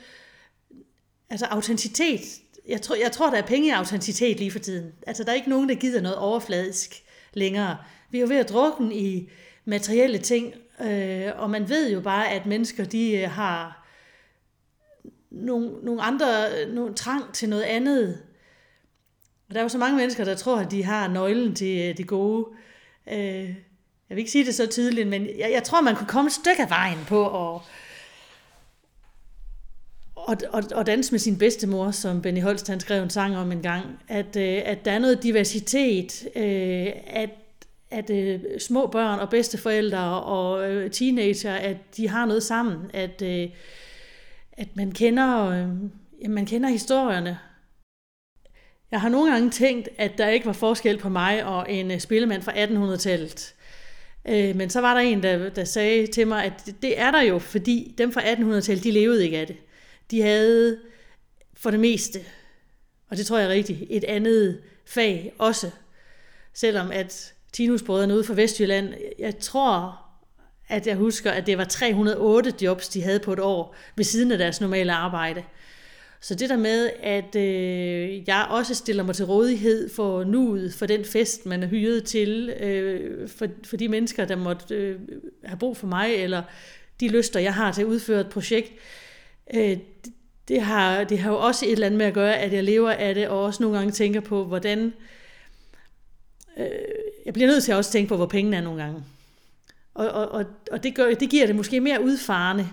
altså 1.31 1.47
autenticitet. 1.47 2.21
Jeg 2.69 2.83
tror, 2.83 2.95
jeg 2.95 3.13
tror, 3.13 3.31
der 3.31 3.39
er 3.39 3.47
penge 3.47 3.69
i 3.69 3.71
autenticitet 3.71 4.39
lige 4.39 4.51
for 4.51 4.59
tiden. 4.59 4.93
Altså, 5.07 5.25
der 5.25 5.31
er 5.31 5.35
ikke 5.35 5.51
nogen, 5.51 5.69
der 5.69 5.75
gider 5.75 6.01
noget 6.01 6.17
overfladisk 6.17 7.03
længere. 7.35 7.77
Vi 8.11 8.19
er 8.19 8.23
jo 8.23 8.29
ved 8.29 8.37
at 8.37 8.49
drukne 8.49 8.95
i 8.95 9.29
materielle 9.65 10.19
ting, 10.19 10.55
øh, 10.83 11.33
og 11.37 11.51
man 11.51 11.69
ved 11.69 11.93
jo 11.93 12.01
bare, 12.01 12.29
at 12.29 12.47
mennesker, 12.47 12.85
de 12.85 13.17
øh, 13.17 13.31
har 13.31 13.87
nogle, 15.31 15.71
nogle 15.83 16.03
andre, 16.03 16.27
øh, 16.59 16.75
nogle 16.75 16.95
trang 16.95 17.35
til 17.35 17.49
noget 17.49 17.63
andet, 17.63 18.23
og 19.49 19.55
der 19.55 19.61
er 19.61 19.63
jo 19.63 19.69
så 19.69 19.79
mange 19.79 19.97
mennesker, 19.97 20.25
der 20.25 20.35
tror, 20.35 20.59
at 20.59 20.71
de 20.71 20.85
har 20.85 21.09
nøglen 21.09 21.55
til 21.55 21.89
øh, 21.89 21.97
det 21.97 22.07
gode. 22.07 22.47
Øh, 23.13 23.49
jeg 24.09 24.17
vil 24.17 24.19
ikke 24.19 24.31
sige 24.31 24.47
det 24.47 24.55
så 24.55 24.67
tydeligt, 24.67 25.09
men 25.09 25.27
jeg, 25.39 25.51
jeg 25.53 25.63
tror, 25.63 25.81
man 25.81 25.97
kunne 25.97 26.07
komme 26.07 26.29
et 26.29 26.33
stykke 26.33 26.63
af 26.63 26.71
vejen 26.71 26.99
på 27.09 27.27
at 27.27 27.63
og, 30.15 30.37
og, 30.51 30.63
og 30.75 30.87
danse 30.87 31.13
med 31.13 31.19
sin 31.19 31.39
bedstemor, 31.39 31.91
som 31.91 32.23
Benny 32.23 32.43
Holst 32.43 32.69
han 32.69 32.81
skrev 32.81 33.03
en 33.03 33.11
sang 33.11 33.37
om 33.37 33.53
en 33.53 33.63
gang, 33.63 33.85
at, 34.09 34.37
øh, 34.37 34.63
at 34.65 34.85
der 34.85 34.93
er 34.93 34.99
noget 34.99 35.23
diversitet, 35.23 36.27
at, 37.07 37.31
at 37.91 38.11
øh, 38.11 38.41
små 38.59 38.87
børn 38.87 39.19
og 39.19 39.31
bedsteforældre 39.31 40.23
og 40.23 40.71
øh, 40.71 40.91
teenager, 40.91 41.55
at 41.55 41.77
de 41.97 42.09
har 42.09 42.27
noget 42.27 42.43
sammen, 42.43 42.91
at, 42.95 43.23
øh, 43.23 43.49
at 44.53 44.77
man 44.77 44.93
kender, 44.93 45.67
man 46.29 46.47
kender 46.47 46.69
historierne, 46.69 47.39
jeg 48.91 49.01
har 49.01 49.09
nogle 49.09 49.33
gange 49.33 49.51
tænkt, 49.51 49.89
at 49.99 50.19
der 50.19 50.29
ikke 50.29 50.47
var 50.47 50.53
forskel 50.53 50.99
på 50.99 51.09
mig 51.09 51.45
og 51.45 51.73
en 51.73 51.91
øh, 51.91 52.01
spillemand 52.01 52.43
fra 52.43 52.53
1800-tallet. 52.53 53.55
Øh, 54.29 54.57
men 54.57 54.71
så 54.71 54.81
var 54.81 54.95
der 54.95 55.01
en, 55.01 55.23
der, 55.23 55.49
der 55.49 55.65
sagde 55.65 56.07
til 56.07 56.27
mig, 56.27 56.45
at 56.45 56.75
det 56.83 57.01
er 57.01 57.11
der 57.11 57.23
jo, 57.23 57.39
fordi 57.39 57.95
dem 57.99 58.13
fra 58.13 58.21
1800-tallet, 58.21 58.85
de 58.85 58.91
levede 58.91 59.25
ikke 59.25 59.39
af 59.39 59.47
det. 59.47 59.57
De 60.11 60.23
havde 60.23 60.79
for 61.55 61.71
det 61.71 61.81
meste, 61.81 62.21
og 63.11 63.17
det 63.17 63.27
tror 63.27 63.39
jeg 63.39 63.47
er 63.47 63.53
rigtigt, 63.53 63.83
et 63.91 64.05
andet 64.05 64.61
fag 64.87 65.33
også. 65.39 65.71
Selvom 66.55 66.91
at 66.91 67.35
Tinusbrødrene 67.53 68.15
ude 68.15 68.25
fra 68.25 68.35
Vestjylland, 68.35 68.95
jeg 69.19 69.39
tror, 69.39 69.99
at 70.69 70.87
jeg 70.87 70.97
husker, 70.97 71.31
at 71.31 71.47
det 71.47 71.59
var 71.59 71.65
308 71.65 72.55
jobs, 72.63 72.89
de 72.89 73.03
havde 73.03 73.19
på 73.19 73.33
et 73.33 73.41
år 73.41 73.75
ved 73.97 74.05
siden 74.05 74.33
af 74.33 74.39
deres 74.39 74.61
normale 74.61 74.93
arbejde. 74.93 75.43
Så 76.21 76.35
det 76.35 76.49
der 76.49 76.57
med, 76.57 76.91
at 77.03 77.37
øh, 77.37 78.29
jeg 78.29 78.47
også 78.51 78.75
stiller 78.75 79.03
mig 79.03 79.15
til 79.15 79.25
rådighed 79.25 79.91
for 79.95 80.25
nuet, 80.25 80.75
for 80.75 80.87
den 80.87 81.05
fest, 81.05 81.47
man 81.47 81.63
er 81.63 81.67
hyret 81.67 82.05
til, 82.05 82.51
øh, 82.61 83.29
for, 83.29 83.47
for 83.65 83.77
de 83.77 83.89
mennesker, 83.89 84.25
der 84.25 84.37
måtte 84.37 84.75
øh, 84.75 84.99
have 85.45 85.59
brug 85.59 85.77
for 85.77 85.87
mig, 85.87 86.15
eller 86.15 86.43
de 87.01 87.09
lyster, 87.09 87.41
jeg 87.41 87.55
har 87.55 87.73
til 87.73 87.83
at 87.83 87.89
udføre 87.89 88.21
et 88.21 88.29
projekt, 88.29 88.73
øh, 89.55 89.77
det, 90.49 90.63
har, 90.63 91.05
det 91.05 91.19
har 91.19 91.31
jo 91.31 91.39
også 91.39 91.67
et 91.67 91.73
eller 91.73 91.87
andet 91.87 91.99
med 91.99 92.07
at 92.07 92.15
gøre, 92.15 92.39
at 92.39 92.53
jeg 92.53 92.65
lever 92.65 92.91
af 92.91 93.15
det, 93.15 93.29
og 93.29 93.43
også 93.43 93.63
nogle 93.63 93.79
gange 93.79 93.93
tænker 93.93 94.21
på, 94.21 94.45
hvordan... 94.45 94.79
Øh, 94.79 94.93
Øh, 96.61 96.67
jeg 97.27 97.35
bliver 97.35 97.49
nødt 97.49 97.65
til 97.65 97.73
at 97.73 97.79
også 97.79 97.93
tænke 97.93 98.09
på, 98.09 98.17
hvor 98.17 98.27
pengene 98.27 98.57
er 98.57 98.61
nogle 98.61 98.83
gange. 98.83 99.03
Og, 99.95 100.09
og, 100.09 100.29
og, 100.29 100.45
og 100.73 100.83
det, 100.83 100.95
gør, 100.95 101.15
det 101.15 101.31
giver 101.31 101.47
det 101.47 101.57
måske 101.57 101.81
mere 101.81 102.03
udfarende, 102.03 102.69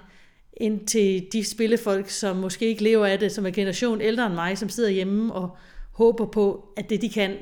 end 0.54 0.88
til 0.88 1.28
de 1.34 1.44
spillefolk, 1.44 2.10
som 2.10 2.36
måske 2.36 2.66
ikke 2.66 2.84
lever 2.84 3.06
af 3.06 3.20
det, 3.20 3.32
som 3.32 3.46
er 3.46 3.52
generation 3.52 4.02
ældre 4.02 4.26
end 4.26 4.34
mig, 4.34 4.58
som 4.58 4.70
sidder 4.70 4.90
hjemme 4.90 5.34
og 5.34 5.58
håber 5.92 6.26
på, 6.26 6.74
at 6.78 6.90
det 6.90 7.02
de 7.02 7.10
kan, 7.10 7.38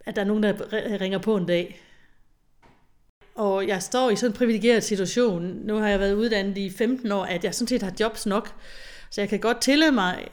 at 0.00 0.16
der 0.16 0.22
er 0.22 0.26
nogen, 0.26 0.42
der 0.42 0.52
ringer 1.00 1.18
på 1.18 1.36
en 1.36 1.46
dag. 1.46 1.80
Og 3.34 3.68
jeg 3.68 3.82
står 3.82 4.10
i 4.10 4.16
sådan 4.16 4.30
en 4.30 4.36
privilegeret 4.36 4.84
situation. 4.84 5.42
Nu 5.42 5.76
har 5.76 5.88
jeg 5.88 6.00
været 6.00 6.14
uddannet 6.14 6.58
i 6.58 6.70
15 6.70 7.12
år, 7.12 7.24
at 7.24 7.44
jeg 7.44 7.54
sådan 7.54 7.68
set 7.68 7.82
har 7.82 7.92
jobs 8.00 8.26
nok. 8.26 8.52
Så 9.10 9.20
jeg 9.20 9.28
kan 9.28 9.40
godt 9.40 9.60
tillade 9.60 9.92
mig, 9.92 10.28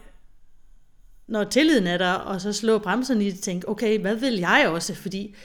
når 1.34 1.44
tilliden 1.44 1.88
er 1.88 1.98
der, 1.98 2.12
og 2.12 2.42
så 2.42 2.54
slå 2.54 2.78
bremserne 2.78 3.24
i 3.24 3.30
det 3.30 3.38
og 3.38 3.44
tænke, 3.44 3.70
okay, 3.70 4.00
hvad 4.00 4.16
vil 4.16 4.34
jeg 4.34 4.68
også? 4.68 4.96
Fordi 4.96 5.36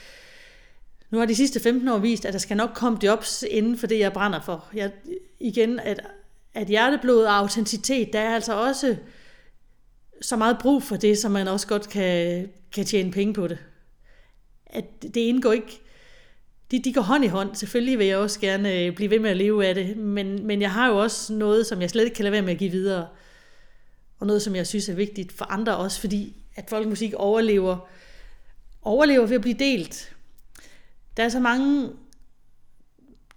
nu 1.09 1.19
har 1.19 1.25
de 1.25 1.35
sidste 1.35 1.59
15 1.59 1.87
år 1.87 1.97
vist, 1.97 2.25
at 2.25 2.33
der 2.33 2.39
skal 2.39 2.57
nok 2.57 2.69
komme 2.73 2.99
jobs 3.03 3.43
inden 3.49 3.77
for 3.77 3.87
det, 3.87 3.99
jeg 3.99 4.13
brænder 4.13 4.41
for. 4.41 4.65
Jeg, 4.73 4.91
igen, 5.39 5.79
at 5.79 5.99
at 6.53 6.67
hjerteblod 6.67 7.23
og 7.23 7.37
autenticitet, 7.37 8.13
der 8.13 8.19
er 8.19 8.35
altså 8.35 8.53
også 8.53 8.95
så 10.21 10.35
meget 10.35 10.57
brug 10.61 10.83
for 10.83 10.95
det, 10.95 11.17
som 11.17 11.31
man 11.31 11.47
også 11.47 11.67
godt 11.67 11.89
kan, 11.89 12.49
kan 12.71 12.85
tjene 12.85 13.11
penge 13.11 13.33
på 13.33 13.47
det. 13.47 13.57
At 14.65 14.85
det 15.01 15.17
indgår 15.17 15.51
ikke, 15.51 15.81
de, 16.71 16.79
de 16.83 16.93
går 16.93 17.01
hånd 17.01 17.25
i 17.25 17.27
hånd. 17.27 17.55
Selvfølgelig 17.55 17.99
vil 17.99 18.07
jeg 18.07 18.17
også 18.17 18.39
gerne 18.39 18.73
øh, 18.73 18.95
blive 18.95 19.09
ved 19.09 19.19
med 19.19 19.29
at 19.29 19.37
leve 19.37 19.65
af 19.65 19.75
det, 19.75 19.97
men, 19.97 20.47
men 20.47 20.61
jeg 20.61 20.71
har 20.71 20.87
jo 20.87 20.97
også 20.97 21.33
noget, 21.33 21.65
som 21.65 21.81
jeg 21.81 21.89
slet 21.89 22.03
ikke 22.03 22.15
kan 22.15 22.23
lade 22.23 22.31
være 22.31 22.41
med 22.41 22.53
at 22.53 22.59
give 22.59 22.71
videre. 22.71 23.07
Og 24.19 24.27
noget, 24.27 24.41
som 24.41 24.55
jeg 24.55 24.67
synes 24.67 24.89
er 24.89 24.93
vigtigt 24.93 25.31
for 25.31 25.45
andre 25.45 25.77
også, 25.77 25.99
fordi 25.99 26.35
at 26.55 26.69
folkemusik 26.69 27.13
overlever, 27.13 27.89
overlever 28.81 29.25
ved 29.25 29.35
at 29.35 29.41
blive 29.41 29.59
delt. 29.59 30.15
Der 31.17 31.23
er 31.23 31.29
så 31.29 31.39
mange 31.39 31.89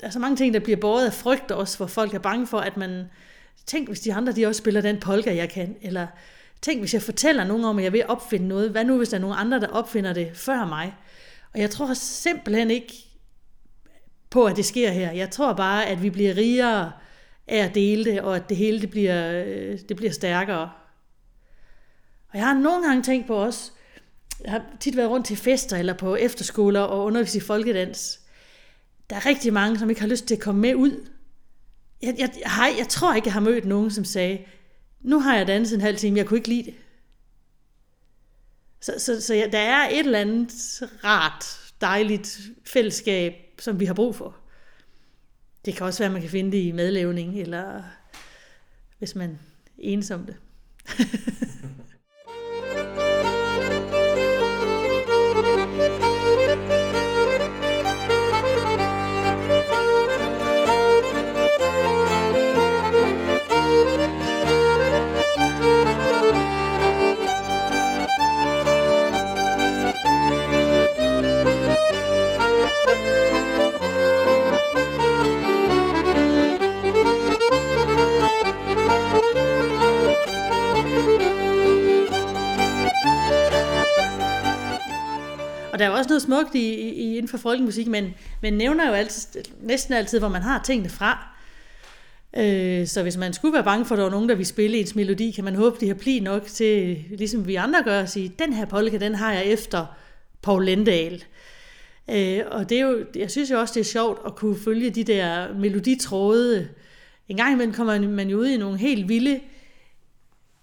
der 0.03 0.09
er 0.09 0.12
så 0.12 0.18
mange 0.18 0.37
ting, 0.37 0.55
der 0.55 0.61
bliver 0.61 0.77
båret 0.77 1.07
af 1.07 1.12
frygt 1.12 1.51
også, 1.51 1.77
hvor 1.77 1.87
folk 1.87 2.14
er 2.14 2.18
bange 2.18 2.47
for, 2.47 2.59
at 2.59 2.77
man... 2.77 3.05
Tænk, 3.66 3.88
hvis 3.88 4.01
de 4.01 4.14
andre 4.14 4.33
de 4.33 4.47
også 4.47 4.59
spiller 4.59 4.81
den 4.81 5.01
polka, 5.01 5.37
jeg 5.37 5.49
kan. 5.49 5.77
Eller 5.83 6.07
tænk, 6.62 6.81
hvis 6.81 6.95
jeg 6.95 7.03
fortæller 7.03 7.45
nogen 7.45 7.64
om, 7.64 7.79
at 7.79 7.85
jeg 7.85 7.92
vil 7.92 8.05
opfinde 8.09 8.49
noget. 8.49 8.71
Hvad 8.71 8.85
nu, 8.85 8.97
hvis 8.97 9.09
der 9.09 9.16
er 9.16 9.21
nogen 9.21 9.37
andre, 9.38 9.61
der 9.61 9.68
opfinder 9.68 10.12
det 10.12 10.31
før 10.35 10.66
mig? 10.66 10.95
Og 11.55 11.61
jeg 11.61 11.71
tror 11.71 11.95
simpelthen 11.95 12.71
ikke 12.71 12.92
på, 14.31 14.45
at 14.45 14.57
det 14.57 14.64
sker 14.64 14.90
her. 14.90 15.12
Jeg 15.12 15.31
tror 15.31 15.53
bare, 15.53 15.87
at 15.87 16.03
vi 16.03 16.11
bliver 16.11 16.37
rigere 16.37 16.92
af 17.46 17.64
at 17.64 17.74
dele 17.74 18.05
det, 18.05 18.20
og 18.20 18.37
at 18.37 18.48
det 18.48 18.57
hele 18.57 18.81
det 18.81 18.90
bliver, 18.90 19.44
øh, 19.46 19.78
det 19.88 19.96
bliver 19.96 20.12
stærkere. 20.12 20.70
Og 22.28 22.38
jeg 22.38 22.46
har 22.46 22.55
nogle 22.55 22.87
gange 22.87 23.02
tænkt 23.02 23.26
på 23.26 23.35
også, 23.35 23.70
jeg 24.44 24.50
har 24.50 24.62
tit 24.81 24.96
været 24.96 25.11
rundt 25.11 25.26
til 25.26 25.37
fester 25.37 25.76
eller 25.76 25.92
på 25.92 26.16
efterskoler 26.16 26.81
og 26.81 27.05
undervist 27.05 27.35
i 27.35 27.40
folkedans 27.40 28.22
der 29.12 29.18
er 29.18 29.26
rigtig 29.26 29.52
mange, 29.52 29.78
som 29.78 29.90
ikke 29.90 30.00
har 30.00 30.09
lyst 30.09 30.26
til 30.26 30.35
at 30.35 30.40
komme 30.40 30.61
med 30.61 30.74
ud. 30.74 31.09
Jeg, 32.02 32.14
jeg, 32.18 32.31
jeg, 32.40 32.74
jeg 32.78 32.88
tror 32.88 33.14
ikke, 33.14 33.26
jeg 33.26 33.33
har 33.33 33.40
mødt 33.40 33.64
nogen, 33.64 33.90
som 33.90 34.05
sagde, 34.05 34.44
nu 35.00 35.20
har 35.20 35.37
jeg 35.37 35.46
danset 35.46 35.74
en 35.74 35.81
halv 35.81 35.96
time, 35.96 36.18
jeg 36.18 36.26
kunne 36.26 36.38
ikke 36.38 36.48
lide 36.48 36.62
det. 36.62 36.74
Så, 38.81 38.94
så, 38.98 39.20
så 39.20 39.35
ja, 39.35 39.46
der 39.52 39.59
er 39.59 39.88
et 39.88 39.98
eller 39.98 40.18
andet 40.18 40.83
rart, 41.05 41.44
dejligt 41.81 42.40
fællesskab, 42.64 43.35
som 43.59 43.81
vi 43.81 43.85
har 43.85 43.94
brug 43.94 44.14
for. 44.14 44.37
Det 45.64 45.75
kan 45.75 45.87
også 45.87 45.98
være, 45.98 46.07
at 46.07 46.12
man 46.12 46.20
kan 46.20 46.31
finde 46.31 46.53
det 46.53 46.62
i 46.62 46.72
madlavning, 46.72 47.40
eller 47.40 47.83
hvis 48.98 49.14
man 49.14 49.31
er 49.31 49.37
ensom 49.79 50.27
det. 50.27 50.37
der 85.83 85.88
er 85.88 85.99
også 85.99 86.09
noget 86.09 86.23
smukt 86.23 86.55
i, 86.55 86.75
i 86.75 87.16
inden 87.16 87.29
for 87.29 87.38
folkemusik, 87.38 87.87
men, 87.87 88.14
men 88.40 88.53
nævner 88.53 88.88
jo 88.88 88.92
altid, 88.92 89.40
næsten 89.61 89.95
altid, 89.95 90.18
hvor 90.18 90.29
man 90.29 90.42
har 90.42 90.62
tingene 90.64 90.88
fra. 90.88 91.29
Øh, 92.37 92.87
så 92.87 93.03
hvis 93.03 93.16
man 93.16 93.33
skulle 93.33 93.55
være 93.55 93.64
bange 93.64 93.85
for, 93.85 93.95
at 93.95 93.99
der 93.99 94.05
var 94.05 94.11
nogen, 94.11 94.29
der 94.29 94.35
ville 94.35 94.49
spille 94.49 94.79
ens 94.79 94.95
melodi, 94.95 95.31
kan 95.31 95.45
man 95.45 95.55
håbe, 95.55 95.77
de 95.81 95.87
har 95.87 95.95
pli 95.95 96.21
nok 96.21 96.47
til, 96.47 97.05
ligesom 97.11 97.47
vi 97.47 97.55
andre 97.55 97.83
gør, 97.83 98.01
at 98.01 98.11
sige, 98.11 98.33
den 98.38 98.53
her 98.53 98.64
polka, 98.64 98.99
den 98.99 99.14
har 99.14 99.33
jeg 99.33 99.47
efter 99.47 99.87
Paul 100.42 100.64
Lendal. 100.64 101.25
Øh, 102.11 102.40
og 102.51 102.68
det 102.68 102.81
er 102.81 102.87
jo, 102.87 103.05
jeg 103.14 103.31
synes 103.31 103.51
jo 103.51 103.61
også, 103.61 103.75
det 103.75 103.81
er 103.81 103.85
sjovt 103.85 104.21
at 104.27 104.37
kunne 104.37 104.59
følge 104.59 104.90
de 104.90 105.05
der 105.05 105.55
meloditråde. 105.55 106.68
En 107.29 107.37
gang 107.37 107.53
imellem 107.53 107.75
kommer 107.75 108.01
man 108.01 108.29
jo 108.29 108.38
ud 108.38 108.47
i 108.47 108.57
nogle 108.57 108.79
helt 108.79 109.09
vilde 109.09 109.40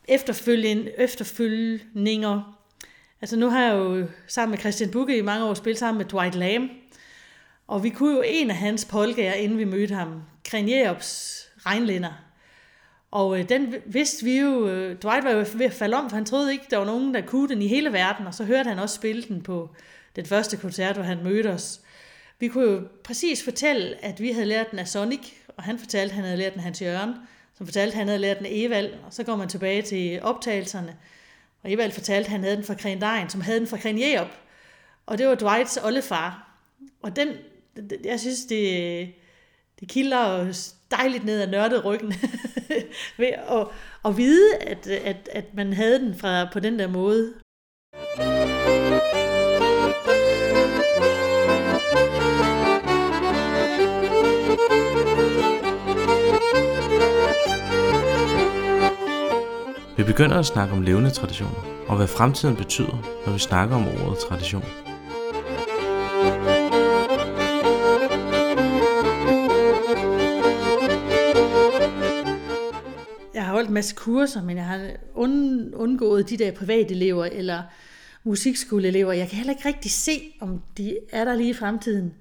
efterfølgninger 0.08 2.59
Altså 3.22 3.38
nu 3.38 3.50
har 3.50 3.64
jeg 3.64 3.76
jo 3.76 4.08
sammen 4.28 4.52
med 4.52 4.60
Christian 4.60 4.92
Bukke 4.92 5.18
i 5.18 5.22
mange 5.22 5.46
år 5.46 5.54
spillet 5.54 5.80
sammen 5.80 5.98
med 5.98 6.06
Dwight 6.06 6.36
Lamb. 6.36 6.72
Og 7.68 7.84
vi 7.84 7.90
kunne 7.90 8.16
jo 8.16 8.24
en 8.26 8.50
af 8.50 8.56
hans 8.56 8.86
polkaer, 8.86 9.34
inden 9.34 9.58
vi 9.58 9.64
mødte 9.64 9.96
ham, 9.96 10.22
Krenjeops 10.46 11.40
regnlænder. 11.66 12.24
Og 13.12 13.40
øh, 13.40 13.50
den 13.50 13.76
vidste 13.86 14.26
vi 14.26 14.40
jo, 14.40 14.68
øh, 14.68 14.98
Dwight 15.02 15.24
var 15.24 15.32
jo 15.32 15.46
ved 15.54 15.66
at 15.66 15.74
falde 15.74 15.98
om, 15.98 16.10
for 16.10 16.16
han 16.16 16.26
troede 16.26 16.52
ikke, 16.52 16.66
der 16.70 16.78
var 16.78 16.86
nogen, 16.86 17.14
der 17.14 17.22
kunne 17.22 17.50
den 17.50 17.62
i 17.62 17.68
hele 17.68 17.94
verden. 17.94 18.28
Og 18.28 18.34
så 18.34 18.44
hørte 18.44 18.70
han 18.70 18.80
også 18.80 18.96
spille 18.96 19.24
den 19.24 19.42
på 19.42 19.70
den 20.16 20.26
første 20.26 20.58
koncert, 20.58 20.96
hvor 20.96 21.04
han 21.04 21.24
mødte 21.24 21.48
os. 21.48 21.82
Vi 22.40 22.48
kunne 22.48 22.72
jo 22.72 22.82
præcis 23.04 23.44
fortælle, 23.44 24.06
at 24.06 24.22
vi 24.22 24.32
havde 24.32 24.46
lært 24.46 24.72
den 24.72 24.80
af 24.80 24.88
Sonic, 24.88 25.32
og 25.58 25.64
han 25.64 25.80
fortalte, 25.80 26.12
at 26.12 26.16
han 26.16 26.24
havde 26.24 26.38
lært 26.38 26.52
den 26.52 26.60
af 26.60 26.64
Hans 26.64 26.82
Jørgen, 26.82 27.14
som 27.58 27.68
fortalte, 27.68 27.92
at 27.92 27.98
han 27.98 28.08
havde 28.08 28.20
lært 28.20 28.38
den 28.38 28.46
af 28.46 28.52
Evald, 28.54 28.94
og 29.06 29.14
så 29.14 29.24
går 29.24 29.36
man 29.36 29.50
tilbage 29.50 29.82
til 29.82 30.20
optagelserne. 30.22 30.96
Og 31.64 31.72
Evald 31.72 31.92
fortalte, 31.92 32.26
at 32.26 32.32
han 32.32 32.44
havde 32.44 32.56
den 32.56 32.64
fra 32.66 32.74
Kren 32.74 33.02
Dein, 33.02 33.30
som 33.30 33.42
havde 33.42 33.60
den 33.60 33.68
fra 33.68 33.78
Kren 33.78 34.00
Jeop. 34.00 34.28
Og 35.06 35.18
det 35.18 35.28
var 35.28 35.36
Dwights 35.36 35.78
oldefar. 35.78 36.56
Og 37.02 37.16
den, 37.16 37.28
jeg 38.04 38.20
synes, 38.20 38.46
det, 38.46 39.14
det 39.80 39.88
kilder 39.88 40.54
dejligt 40.92 41.26
ned 41.26 41.42
ad 41.42 41.48
nørdet 41.48 41.86
ryggen 41.86 42.14
ved 43.18 43.28
at, 43.28 43.68
at 44.06 44.18
vide, 44.18 44.56
at, 44.56 44.88
at, 44.88 45.30
at 45.32 45.54
man 45.54 45.74
havde 45.74 46.00
den 46.00 46.16
fra, 46.16 46.50
på 46.54 46.60
den 46.60 46.80
der 46.80 46.88
måde. 46.88 47.34
Vi 60.00 60.04
begynder 60.04 60.40
at 60.40 60.46
snakke 60.46 60.74
om 60.74 60.82
levende 60.82 61.10
traditioner, 61.10 61.86
og 61.88 61.98
hvad 61.98 62.08
fremtiden 62.08 62.56
betyder, 62.56 63.24
når 63.26 63.34
vi 63.34 63.40
snakker 63.40 63.76
om 63.76 63.88
ordet 63.88 64.20
tradition. 64.20 64.64
Jeg 73.34 73.46
har 73.46 73.52
holdt 73.52 73.68
en 73.68 73.74
masse 73.74 73.96
kurser, 73.96 74.44
men 74.44 74.58
jeg 74.58 74.66
har 74.66 74.90
undgået 75.74 76.30
de 76.30 76.38
der 76.38 76.52
private 76.52 76.92
elever 76.92 77.26
eller 77.26 77.64
musikskoleelever. 78.24 79.12
Jeg 79.12 79.28
kan 79.28 79.38
heller 79.38 79.54
ikke 79.54 79.68
rigtig 79.68 79.92
se, 79.92 80.34
om 80.42 80.62
de 80.78 80.98
er 81.12 81.26
der 81.26 81.36
lige 81.36 81.50
i 81.50 81.54
fremtiden. 81.54 82.14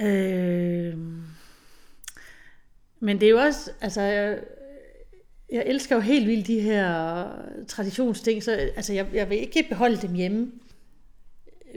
Øh... 0.00 0.94
Men 3.00 3.20
det 3.20 3.26
er 3.26 3.30
jo 3.30 3.38
også, 3.38 3.70
altså, 3.80 4.36
jeg 5.54 5.62
elsker 5.66 5.96
jo 5.96 6.00
helt 6.00 6.26
vildt 6.26 6.46
de 6.46 6.60
her 6.60 7.24
traditionsting, 7.68 8.42
så 8.42 8.52
altså, 8.52 8.92
jeg, 8.92 9.06
jeg 9.12 9.30
vil 9.30 9.38
ikke 9.38 9.66
beholde 9.68 9.96
dem 9.96 10.14
hjemme. 10.14 10.50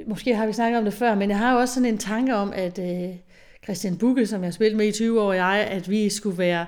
Måske 0.07 0.35
har 0.35 0.47
vi 0.47 0.53
snakket 0.53 0.77
om 0.77 0.83
det 0.83 0.93
før, 0.93 1.15
men 1.15 1.29
jeg 1.29 1.37
har 1.37 1.53
jo 1.53 1.59
også 1.59 1.73
sådan 1.73 1.89
en 1.89 1.97
tanke 1.97 2.35
om, 2.35 2.53
at 2.55 2.79
øh, 2.79 3.15
Christian 3.63 3.97
Bukke, 3.97 4.27
som 4.27 4.43
jeg 4.43 4.53
spillede 4.53 4.77
med 4.77 4.87
i 4.87 4.91
20 4.91 5.21
år, 5.21 5.27
og 5.27 5.35
jeg, 5.35 5.67
at 5.71 5.89
vi 5.89 6.09
skulle 6.09 6.37
være 6.37 6.65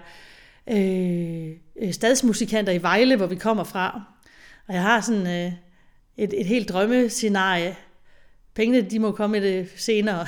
øh, 0.71 1.49
øh, 1.81 1.93
stadsmusikanter 1.93 2.73
i 2.73 2.81
Vejle, 2.81 3.15
hvor 3.15 3.27
vi 3.27 3.35
kommer 3.35 3.63
fra. 3.63 4.01
Og 4.67 4.73
jeg 4.73 4.81
har 4.81 5.01
sådan 5.01 5.27
øh, 5.27 5.51
et, 6.17 6.33
et 6.39 6.45
helt 6.45 6.69
drømmescenarie. 6.69 7.75
Pengene, 8.53 8.81
de 8.81 8.99
må 8.99 9.11
komme 9.11 9.41
det 9.41 9.69
senere. 9.75 10.25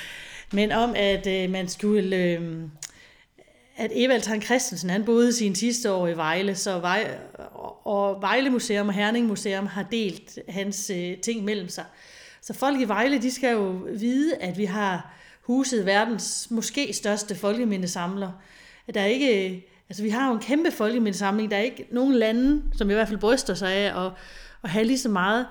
Men 0.52 0.72
om, 0.72 0.94
at 0.96 1.26
øh, 1.26 1.50
man 1.50 1.68
skulle... 1.68 2.16
Øh, 2.16 2.60
at 3.78 3.90
Evald 3.94 4.22
Tang 4.22 4.42
Christensen, 4.42 4.90
han 4.90 5.04
boede 5.04 5.32
sine 5.32 5.56
sidste 5.56 5.92
år 5.92 6.08
i 6.08 6.16
Vejle, 6.16 6.54
så 6.54 6.78
Vej, 6.78 7.18
og 7.84 8.22
Vejle 8.22 8.50
Museum 8.50 8.88
og 8.88 8.94
Herning 8.94 9.26
Museum 9.26 9.66
har 9.66 9.82
delt 9.82 10.38
hans 10.48 10.90
øh, 10.90 11.16
ting 11.16 11.44
mellem 11.44 11.68
sig. 11.68 11.84
Så 12.40 12.54
folk 12.54 12.80
i 12.80 12.84
Vejle, 12.84 13.22
de 13.22 13.30
skal 13.30 13.52
jo 13.52 13.80
vide, 13.98 14.36
at 14.36 14.58
vi 14.58 14.64
har 14.64 15.14
huset 15.42 15.86
verdens 15.86 16.48
måske 16.50 16.92
største 16.92 17.34
folkemindesamler. 17.34 18.30
Der 18.94 19.00
er 19.00 19.06
ikke, 19.06 19.66
altså 19.88 20.02
vi 20.02 20.10
har 20.10 20.28
jo 20.28 20.34
en 20.34 20.40
kæmpe 20.40 20.70
folkemindesamling. 20.70 21.50
Der 21.50 21.56
er 21.56 21.62
ikke 21.62 21.86
nogen 21.90 22.14
lande, 22.14 22.62
som 22.74 22.90
i 22.90 22.94
hvert 22.94 23.08
fald 23.08 23.20
bryster 23.20 23.54
sig 23.54 23.72
af 23.72 24.06
at, 24.06 24.12
at 24.64 24.70
have 24.70 24.84
lige 24.84 24.98
så 24.98 25.08
meget. 25.08 25.46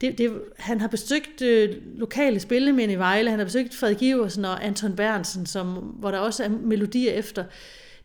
Det, 0.00 0.18
det, 0.18 0.42
han 0.58 0.80
har 0.80 0.88
besøgt 0.88 1.42
øh, 1.42 1.76
lokale 1.94 2.40
spillemænd 2.40 2.92
i 2.92 2.94
Vejle, 2.94 3.30
han 3.30 3.38
har 3.38 3.46
besøgt 3.46 3.74
Frederik 3.74 4.02
Iversen 4.02 4.44
og 4.44 4.64
Anton 4.64 4.96
Bernsen, 4.96 5.46
som, 5.46 5.66
hvor 5.74 6.10
der 6.10 6.18
også 6.18 6.44
er 6.44 6.48
melodier 6.48 7.12
efter. 7.12 7.44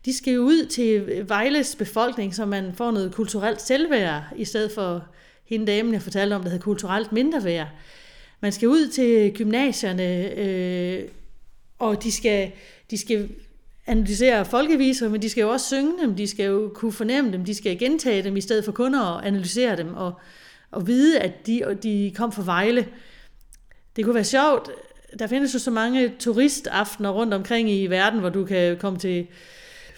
De 0.04 0.16
skal 0.16 0.34
jo 0.34 0.40
ud 0.40 0.66
til 0.66 1.24
Vejles 1.28 1.76
befolkning, 1.76 2.34
så 2.34 2.46
man 2.46 2.72
får 2.74 2.90
noget 2.90 3.14
kulturelt 3.14 3.62
selvværd, 3.62 4.22
i 4.36 4.44
stedet 4.44 4.72
for 4.72 5.04
hende 5.44 5.66
damen, 5.66 5.92
jeg 5.92 6.02
fortalte 6.02 6.34
om, 6.34 6.42
der 6.42 6.50
hedder 6.50 6.64
kulturelt 6.64 7.12
mindreværd. 7.12 7.68
Man 8.40 8.52
skal 8.52 8.68
ud 8.68 8.88
til 8.88 9.32
gymnasierne, 9.34 10.38
øh, 10.38 11.08
og 11.78 12.02
de 12.02 12.12
skal, 12.12 12.52
de 12.90 12.98
skal 12.98 13.28
analysere 13.86 14.44
folkeviser, 14.44 15.08
men 15.08 15.22
de 15.22 15.30
skal 15.30 15.42
jo 15.42 15.50
også 15.50 15.66
synge 15.66 16.02
dem, 16.02 16.14
de 16.14 16.26
skal 16.26 16.46
jo 16.46 16.70
kunne 16.74 16.92
fornemme 16.92 17.32
dem, 17.32 17.44
de 17.44 17.54
skal 17.54 17.78
gentage 17.78 18.22
dem, 18.22 18.36
i 18.36 18.40
stedet 18.40 18.64
for 18.64 18.72
kun 18.72 18.94
at 18.94 19.24
analysere 19.24 19.76
dem, 19.76 19.94
og, 19.94 20.12
og 20.72 20.86
vide, 20.86 21.20
at 21.20 21.46
de, 21.46 21.78
de 21.82 22.12
kom 22.16 22.32
fra 22.32 22.42
Vejle. 22.44 22.86
Det 23.96 24.04
kunne 24.04 24.14
være 24.14 24.24
sjovt. 24.24 24.70
Der 25.18 25.26
findes 25.26 25.54
jo 25.54 25.58
så 25.58 25.70
mange 25.70 26.12
turistaftener 26.18 27.10
rundt 27.10 27.34
omkring 27.34 27.70
i 27.70 27.86
verden, 27.86 28.20
hvor 28.20 28.28
du 28.28 28.44
kan 28.44 28.76
komme 28.76 28.98
til 28.98 29.26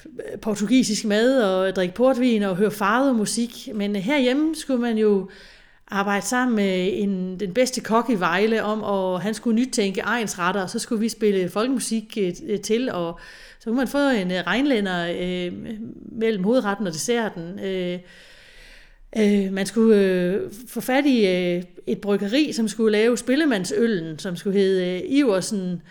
øh, 0.06 0.40
portugisisk 0.40 1.04
mad 1.04 1.42
og 1.42 1.76
drikke 1.76 1.94
portvin 1.94 2.42
og 2.42 2.56
høre 2.56 2.70
farvet 2.70 3.16
musik. 3.16 3.68
Men 3.74 3.96
herhjemme 3.96 4.56
skulle 4.56 4.80
man 4.80 4.98
jo 4.98 5.30
arbejde 5.88 6.26
sammen 6.26 6.56
med 6.56 6.90
en, 6.92 7.40
den 7.40 7.54
bedste 7.54 7.80
kok 7.80 8.10
i 8.10 8.14
Vejle 8.14 8.62
om, 8.62 8.82
og 8.82 9.20
han 9.20 9.34
skulle 9.34 9.56
nytænke 9.56 10.00
ejens 10.00 10.38
retter, 10.38 10.62
og 10.62 10.70
så 10.70 10.78
skulle 10.78 11.00
vi 11.00 11.08
spille 11.08 11.48
folkemusik 11.48 12.18
øh, 12.46 12.60
til, 12.60 12.90
og 12.90 13.18
så 13.58 13.64
kunne 13.64 13.76
man 13.76 13.88
få 13.88 14.08
en 14.08 14.30
øh, 14.30 14.42
regnlænder 14.46 15.08
øh, 15.20 15.52
mellem 16.12 16.44
hovedretten 16.44 16.86
og 16.86 16.92
desserten. 16.92 17.58
Øh, 17.64 17.98
øh, 19.16 19.52
man 19.52 19.66
skulle 19.66 20.00
øh, 20.00 20.52
få 20.68 20.80
fat 20.80 21.06
i 21.06 21.26
øh, 21.26 21.62
et 21.86 22.00
bryggeri, 22.00 22.52
som 22.52 22.68
skulle 22.68 22.92
lave 22.92 23.18
spillemandsøllen, 23.18 24.18
som 24.18 24.36
skulle 24.36 24.58
hedde 24.58 25.02
øh, 25.02 25.02
Iversen, 25.06 25.82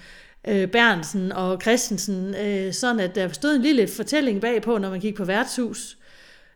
øh, 0.48 0.68
Bernsen 0.68 1.32
og 1.32 1.62
Christensen, 1.62 2.36
øh, 2.36 2.74
sådan 2.74 3.00
at 3.00 3.16
der 3.16 3.30
stod 3.30 3.56
en 3.56 3.62
lille 3.62 3.88
fortælling 3.88 4.42
bagpå, 4.42 4.78
når 4.78 4.90
man 4.90 5.00
gik 5.00 5.16
på 5.16 5.26
værtshus. 5.26 5.98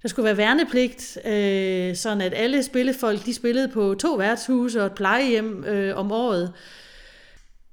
Der 0.01 0.09
skulle 0.09 0.25
være 0.25 0.37
værnepligt, 0.37 1.17
øh, 1.25 1.95
sådan 1.95 2.21
at 2.21 2.33
alle 2.35 2.63
spillefolk 2.63 3.25
de 3.25 3.33
spillede 3.33 3.67
på 3.67 3.95
to 3.99 4.13
værtshuse 4.13 4.81
og 4.81 4.85
et 4.85 4.95
plejehjem 4.95 5.63
øh, 5.63 5.97
om 5.97 6.11
året. 6.11 6.53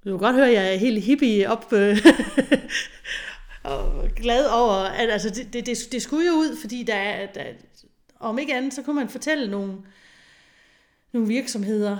Du 0.04 0.10
kan 0.10 0.18
godt 0.18 0.36
høre, 0.36 0.48
at 0.48 0.54
jeg 0.54 0.74
er 0.74 0.78
helt 0.78 1.02
hippie 1.02 1.50
op 1.50 1.72
øh, 1.72 2.06
og 3.64 4.08
glad 4.16 4.46
over, 4.46 4.74
at 4.74 5.10
altså, 5.10 5.30
det, 5.30 5.52
det, 5.52 5.66
det, 5.66 5.78
det 5.92 6.02
skulle 6.02 6.26
jo 6.26 6.32
ud, 6.32 6.56
fordi 6.60 6.82
der 6.82 6.94
er, 6.94 7.26
der, 7.26 7.42
om 8.20 8.38
ikke 8.38 8.54
andet, 8.54 8.74
så 8.74 8.82
kunne 8.82 8.96
man 8.96 9.08
fortælle 9.08 9.50
nogle, 9.50 9.78
nogle 11.12 11.28
virksomheder, 11.28 11.96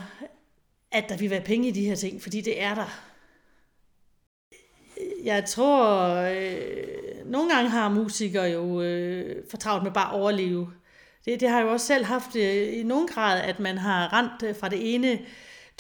at 0.91 1.09
der 1.09 1.17
vil 1.17 1.31
være 1.31 1.41
penge 1.41 1.69
i 1.69 1.71
de 1.71 1.85
her 1.85 1.95
ting, 1.95 2.23
fordi 2.23 2.41
det 2.41 2.63
er 2.63 2.75
der. 2.75 3.01
Jeg 5.25 5.45
tror, 5.45 6.09
øh, 6.15 7.31
nogle 7.31 7.55
gange 7.55 7.71
har 7.71 7.89
musikere 7.89 8.45
jo 8.45 8.83
øh, 8.83 9.45
fortravlt 9.51 9.85
med 9.85 9.93
bare 9.93 10.15
at 10.15 10.21
overleve. 10.21 10.71
Det, 11.25 11.41
det 11.41 11.49
har 11.49 11.59
jeg 11.59 11.67
jo 11.67 11.73
også 11.73 11.87
selv 11.87 12.05
haft 12.05 12.37
øh, 12.37 12.79
i 12.79 12.83
nogen 12.83 13.09
grad, 13.09 13.41
at 13.41 13.61
man 13.61 13.79
har 13.79 14.13
rent 14.13 14.43
øh, 14.43 14.57
fra 14.57 14.69
det 14.69 14.95
ene 14.95 15.19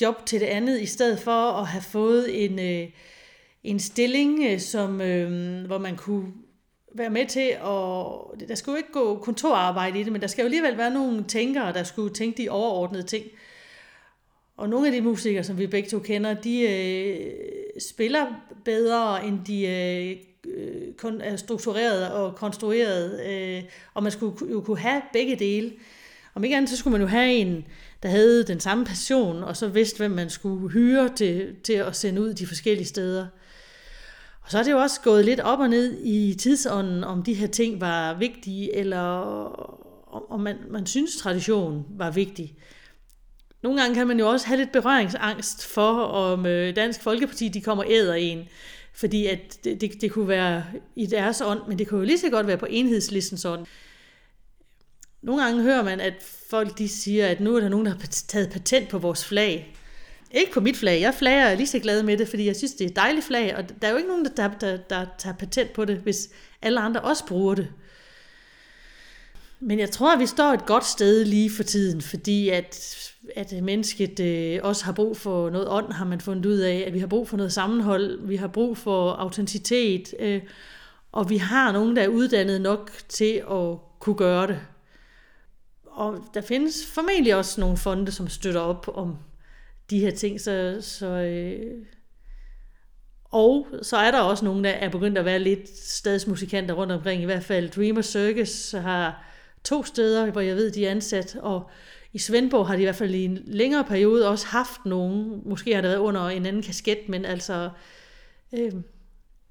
job 0.01 0.27
til 0.27 0.40
det 0.40 0.47
andet, 0.47 0.81
i 0.81 0.87
stedet 0.87 1.18
for 1.18 1.53
at 1.53 1.66
have 1.66 1.83
fået 1.83 2.44
en, 2.44 2.59
øh, 2.59 2.88
en 3.64 3.81
stilling, 3.81 4.44
øh, 4.44 4.61
som, 4.61 5.01
øh, 5.01 5.66
hvor 5.66 5.79
man 5.79 5.97
kunne 5.97 6.33
være 6.94 7.11
med 7.11 7.26
til 7.26 7.48
at... 7.50 8.48
Der 8.48 8.54
skulle 8.54 8.74
jo 8.74 8.76
ikke 8.76 8.92
gå 8.92 9.18
kontorarbejde 9.18 10.00
i 10.00 10.02
det, 10.02 10.12
men 10.12 10.20
der 10.20 10.26
skal 10.26 10.42
jo 10.42 10.46
alligevel 10.46 10.78
være 10.78 10.90
nogle 10.90 11.24
tænkere, 11.24 11.72
der 11.72 11.83
skulle 11.83 12.14
tænke 12.14 12.42
de 12.42 12.48
overordnede 12.48 13.02
ting. 13.02 13.24
Og 14.57 14.68
nogle 14.68 14.87
af 14.87 14.92
de 14.92 15.00
musikere, 15.00 15.44
som 15.44 15.59
vi 15.59 15.66
begge 15.66 15.88
to 15.88 15.98
kender, 15.98 16.35
de 16.35 16.61
øh, 16.61 17.30
spiller 17.80 18.26
bedre, 18.64 19.26
end 19.26 19.38
de 19.46 19.66
øh, 19.66 20.16
øh, 20.54 20.94
kun 20.98 21.20
er 21.20 21.37
struktureret 21.37 22.12
og 22.12 22.35
konstrueret. 22.35 23.26
Øh, 23.26 23.62
og 23.94 24.02
man 24.02 24.12
skulle 24.12 24.37
jo 24.50 24.61
kunne 24.61 24.78
have 24.78 25.02
begge 25.12 25.37
dele. 25.37 25.72
Om 26.35 26.44
ikke 26.44 26.57
andet, 26.57 26.70
så 26.70 26.76
skulle 26.76 26.92
man 26.92 27.00
jo 27.00 27.07
have 27.07 27.33
en, 27.33 27.64
der 28.02 28.09
havde 28.09 28.44
den 28.44 28.61
samme 28.61 28.85
passion, 28.85 29.42
og 29.42 29.57
så 29.57 29.68
vidste, 29.68 29.98
hvem 29.98 30.11
man 30.11 30.30
skulle 30.30 30.70
hyre 30.70 31.09
til, 31.16 31.54
til 31.64 31.72
at 31.72 31.96
sende 31.96 32.22
ud 32.22 32.35
de 32.35 32.46
forskellige 32.46 32.87
steder. 32.87 33.26
Og 34.44 34.50
så 34.50 34.59
er 34.59 34.62
det 34.62 34.70
jo 34.70 34.78
også 34.78 35.00
gået 35.00 35.24
lidt 35.24 35.40
op 35.40 35.59
og 35.59 35.68
ned 35.68 35.98
i 36.02 36.35
tidsånden, 36.35 37.04
om 37.04 37.22
de 37.22 37.35
her 37.35 37.46
ting 37.46 37.80
var 37.80 38.14
vigtige, 38.14 38.76
eller 38.76 39.00
om 40.33 40.40
man, 40.40 40.57
man 40.70 40.87
synes, 40.87 41.16
tradition 41.16 41.87
var 41.90 42.11
vigtig. 42.11 42.54
Nogle 43.62 43.80
gange 43.80 43.94
kan 43.94 44.07
man 44.07 44.18
jo 44.18 44.28
også 44.28 44.46
have 44.46 44.57
lidt 44.57 44.72
berøringsangst 44.72 45.66
for, 45.66 46.02
om 46.02 46.46
øh, 46.46 46.76
Dansk 46.76 47.02
Folkeparti 47.02 47.48
de 47.48 47.61
kommer 47.61 47.85
æder 47.88 48.14
en. 48.14 48.48
Fordi 48.94 49.26
at 49.26 49.59
det, 49.64 49.80
det, 49.80 50.00
det 50.00 50.12
kunne 50.12 50.28
være 50.28 50.64
i 50.96 51.07
deres 51.07 51.40
ånd, 51.40 51.61
men 51.68 51.78
det 51.78 51.88
kunne 51.88 52.00
jo 52.00 52.07
lige 52.07 52.18
så 52.18 52.30
godt 52.30 52.46
være 52.46 52.59
på 52.59 52.66
enhedslistens 52.70 53.44
ånd. 53.44 53.66
Nogle 55.22 55.44
gange 55.44 55.62
hører 55.62 55.83
man, 55.83 56.00
at 56.00 56.14
folk 56.50 56.78
de 56.78 56.88
siger, 56.88 57.28
at 57.28 57.40
nu 57.40 57.57
er 57.57 57.61
der 57.61 57.68
nogen, 57.68 57.87
der 57.87 57.92
har 57.92 57.98
taget 58.07 58.50
patent 58.50 58.88
på 58.88 58.98
vores 58.98 59.24
flag. 59.24 59.73
Ikke 60.35 60.53
på 60.53 60.61
mit 60.61 60.77
flag. 60.77 61.01
Jeg 61.01 61.14
flager 61.14 61.44
er 61.44 61.55
lige 61.55 61.66
så 61.66 61.79
glad 61.79 62.03
med 62.03 62.16
det, 62.16 62.29
fordi 62.29 62.47
jeg 62.47 62.57
synes, 62.57 62.73
det 62.73 62.85
er 62.85 62.88
et 62.88 62.97
dejligt 62.97 63.27
flag, 63.27 63.57
og 63.57 63.64
der 63.83 63.87
er 63.87 63.90
jo 63.90 63.97
ikke 63.97 64.09
nogen, 64.09 64.25
der, 64.37 64.49
der, 64.61 64.77
der 64.77 65.07
tager 65.18 65.37
patent 65.37 65.73
på 65.73 65.85
det, 65.85 65.97
hvis 65.97 66.29
alle 66.62 66.81
andre 66.81 67.01
også 67.01 67.27
bruger 67.27 67.55
det. 67.55 67.68
Men 69.61 69.79
jeg 69.79 69.90
tror, 69.90 70.14
at 70.14 70.20
vi 70.20 70.27
står 70.27 70.53
et 70.53 70.66
godt 70.66 70.85
sted 70.85 71.25
lige 71.25 71.51
for 71.51 71.62
tiden, 71.62 72.03
fordi 72.03 72.49
at, 72.49 72.97
at 73.37 73.62
mennesket 73.62 74.20
øh, 74.20 74.61
også 74.62 74.85
har 74.85 74.92
brug 74.92 75.16
for 75.16 75.51
noget 75.51 75.68
ånd, 75.68 75.92
har 75.92 76.05
man 76.05 76.20
fundet 76.20 76.47
ud 76.47 76.59
af, 76.59 76.85
at 76.87 76.94
vi 76.94 76.99
har 76.99 77.07
brug 77.07 77.29
for 77.29 77.37
noget 77.37 77.53
sammenhold, 77.53 78.27
vi 78.27 78.37
har 78.37 78.49
brug 78.49 78.77
for 78.77 79.12
autenticitet, 79.12 80.14
øh, 80.18 80.42
og 81.12 81.31
vi 81.31 81.37
har 81.37 81.73
nogen, 81.73 81.97
der 81.97 82.03
er 82.03 82.09
uddannet 82.09 82.61
nok 82.61 82.90
til 83.09 83.42
at 83.51 83.77
kunne 84.01 84.16
gøre 84.16 84.47
det. 84.47 84.61
Og 85.87 86.25
der 86.35 86.40
findes 86.40 86.87
formentlig 86.87 87.35
også 87.35 87.61
nogle 87.61 87.77
fonde, 87.77 88.12
som 88.12 88.29
støtter 88.29 88.61
op 88.61 88.88
om 88.94 89.16
de 89.90 90.01
her 90.01 90.11
ting, 90.11 90.40
så, 90.40 90.79
så 90.81 91.07
øh, 91.07 91.87
og 93.25 93.66
så 93.83 93.97
er 93.97 94.11
der 94.11 94.20
også 94.20 94.44
nogen, 94.44 94.64
der 94.64 94.70
er 94.70 94.88
begyndt 94.88 95.18
at 95.18 95.25
være 95.25 95.38
lidt 95.38 95.79
stadsmusikanter 95.79 96.75
rundt 96.75 96.92
omkring. 96.92 97.23
I 97.23 97.25
hvert 97.25 97.44
fald 97.44 97.68
Dreamer 97.68 98.03
Circus 98.03 98.73
har 98.73 99.25
to 99.64 99.85
steder, 99.85 100.31
hvor 100.31 100.40
jeg 100.40 100.57
ved, 100.57 100.70
de 100.70 100.87
er 100.87 100.90
ansat, 100.90 101.37
og 101.42 101.70
i 102.12 102.18
Svendborg 102.18 102.66
har 102.66 102.77
de 102.77 102.83
i 102.83 102.85
hvert 102.85 102.97
fald 102.97 103.14
i 103.14 103.25
en 103.25 103.38
længere 103.44 103.85
periode 103.85 104.29
også 104.29 104.47
haft 104.47 104.87
nogen. 104.87 105.42
Måske 105.44 105.75
har 105.75 105.81
det 105.81 105.90
været 105.90 106.01
under 106.01 106.29
en 106.29 106.47
anden 106.47 106.62
kasket, 106.62 107.09
men 107.09 107.25
altså, 107.25 107.71
øh, 108.52 108.73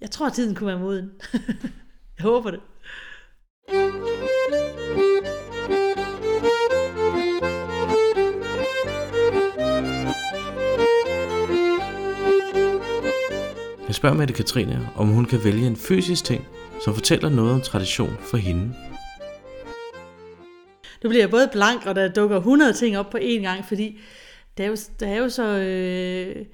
jeg 0.01 0.11
tror, 0.11 0.27
at 0.27 0.33
tiden 0.33 0.55
kunne 0.55 0.67
være 0.67 0.79
moden. 0.79 1.11
jeg 2.17 2.23
håber 2.23 2.51
det. 2.51 2.59
Spørger 14.03 14.17
Mette 14.17 14.33
Katrine, 14.33 14.89
om 14.95 15.07
hun 15.07 15.25
kan 15.25 15.43
vælge 15.43 15.67
en 15.67 15.75
fysisk 15.75 16.23
ting, 16.23 16.47
som 16.85 16.93
fortæller 16.93 17.29
noget 17.29 17.53
om 17.53 17.61
tradition 17.61 18.17
for 18.19 18.37
hende. 18.37 18.73
Nu 21.03 21.09
bliver 21.09 21.21
jeg 21.21 21.29
både 21.29 21.49
blank, 21.51 21.85
og 21.85 21.95
der 21.95 22.07
dukker 22.07 22.37
100 22.37 22.73
ting 22.73 22.97
op 22.97 23.09
på 23.09 23.17
én 23.17 23.41
gang, 23.41 23.65
fordi 23.65 23.99
der 24.57 24.63
er 24.63 24.67
jo, 24.67 24.77
der 24.99 25.07
er 25.07 25.17
jo 25.17 25.29
så... 25.29 25.43
Øh, 25.43 26.45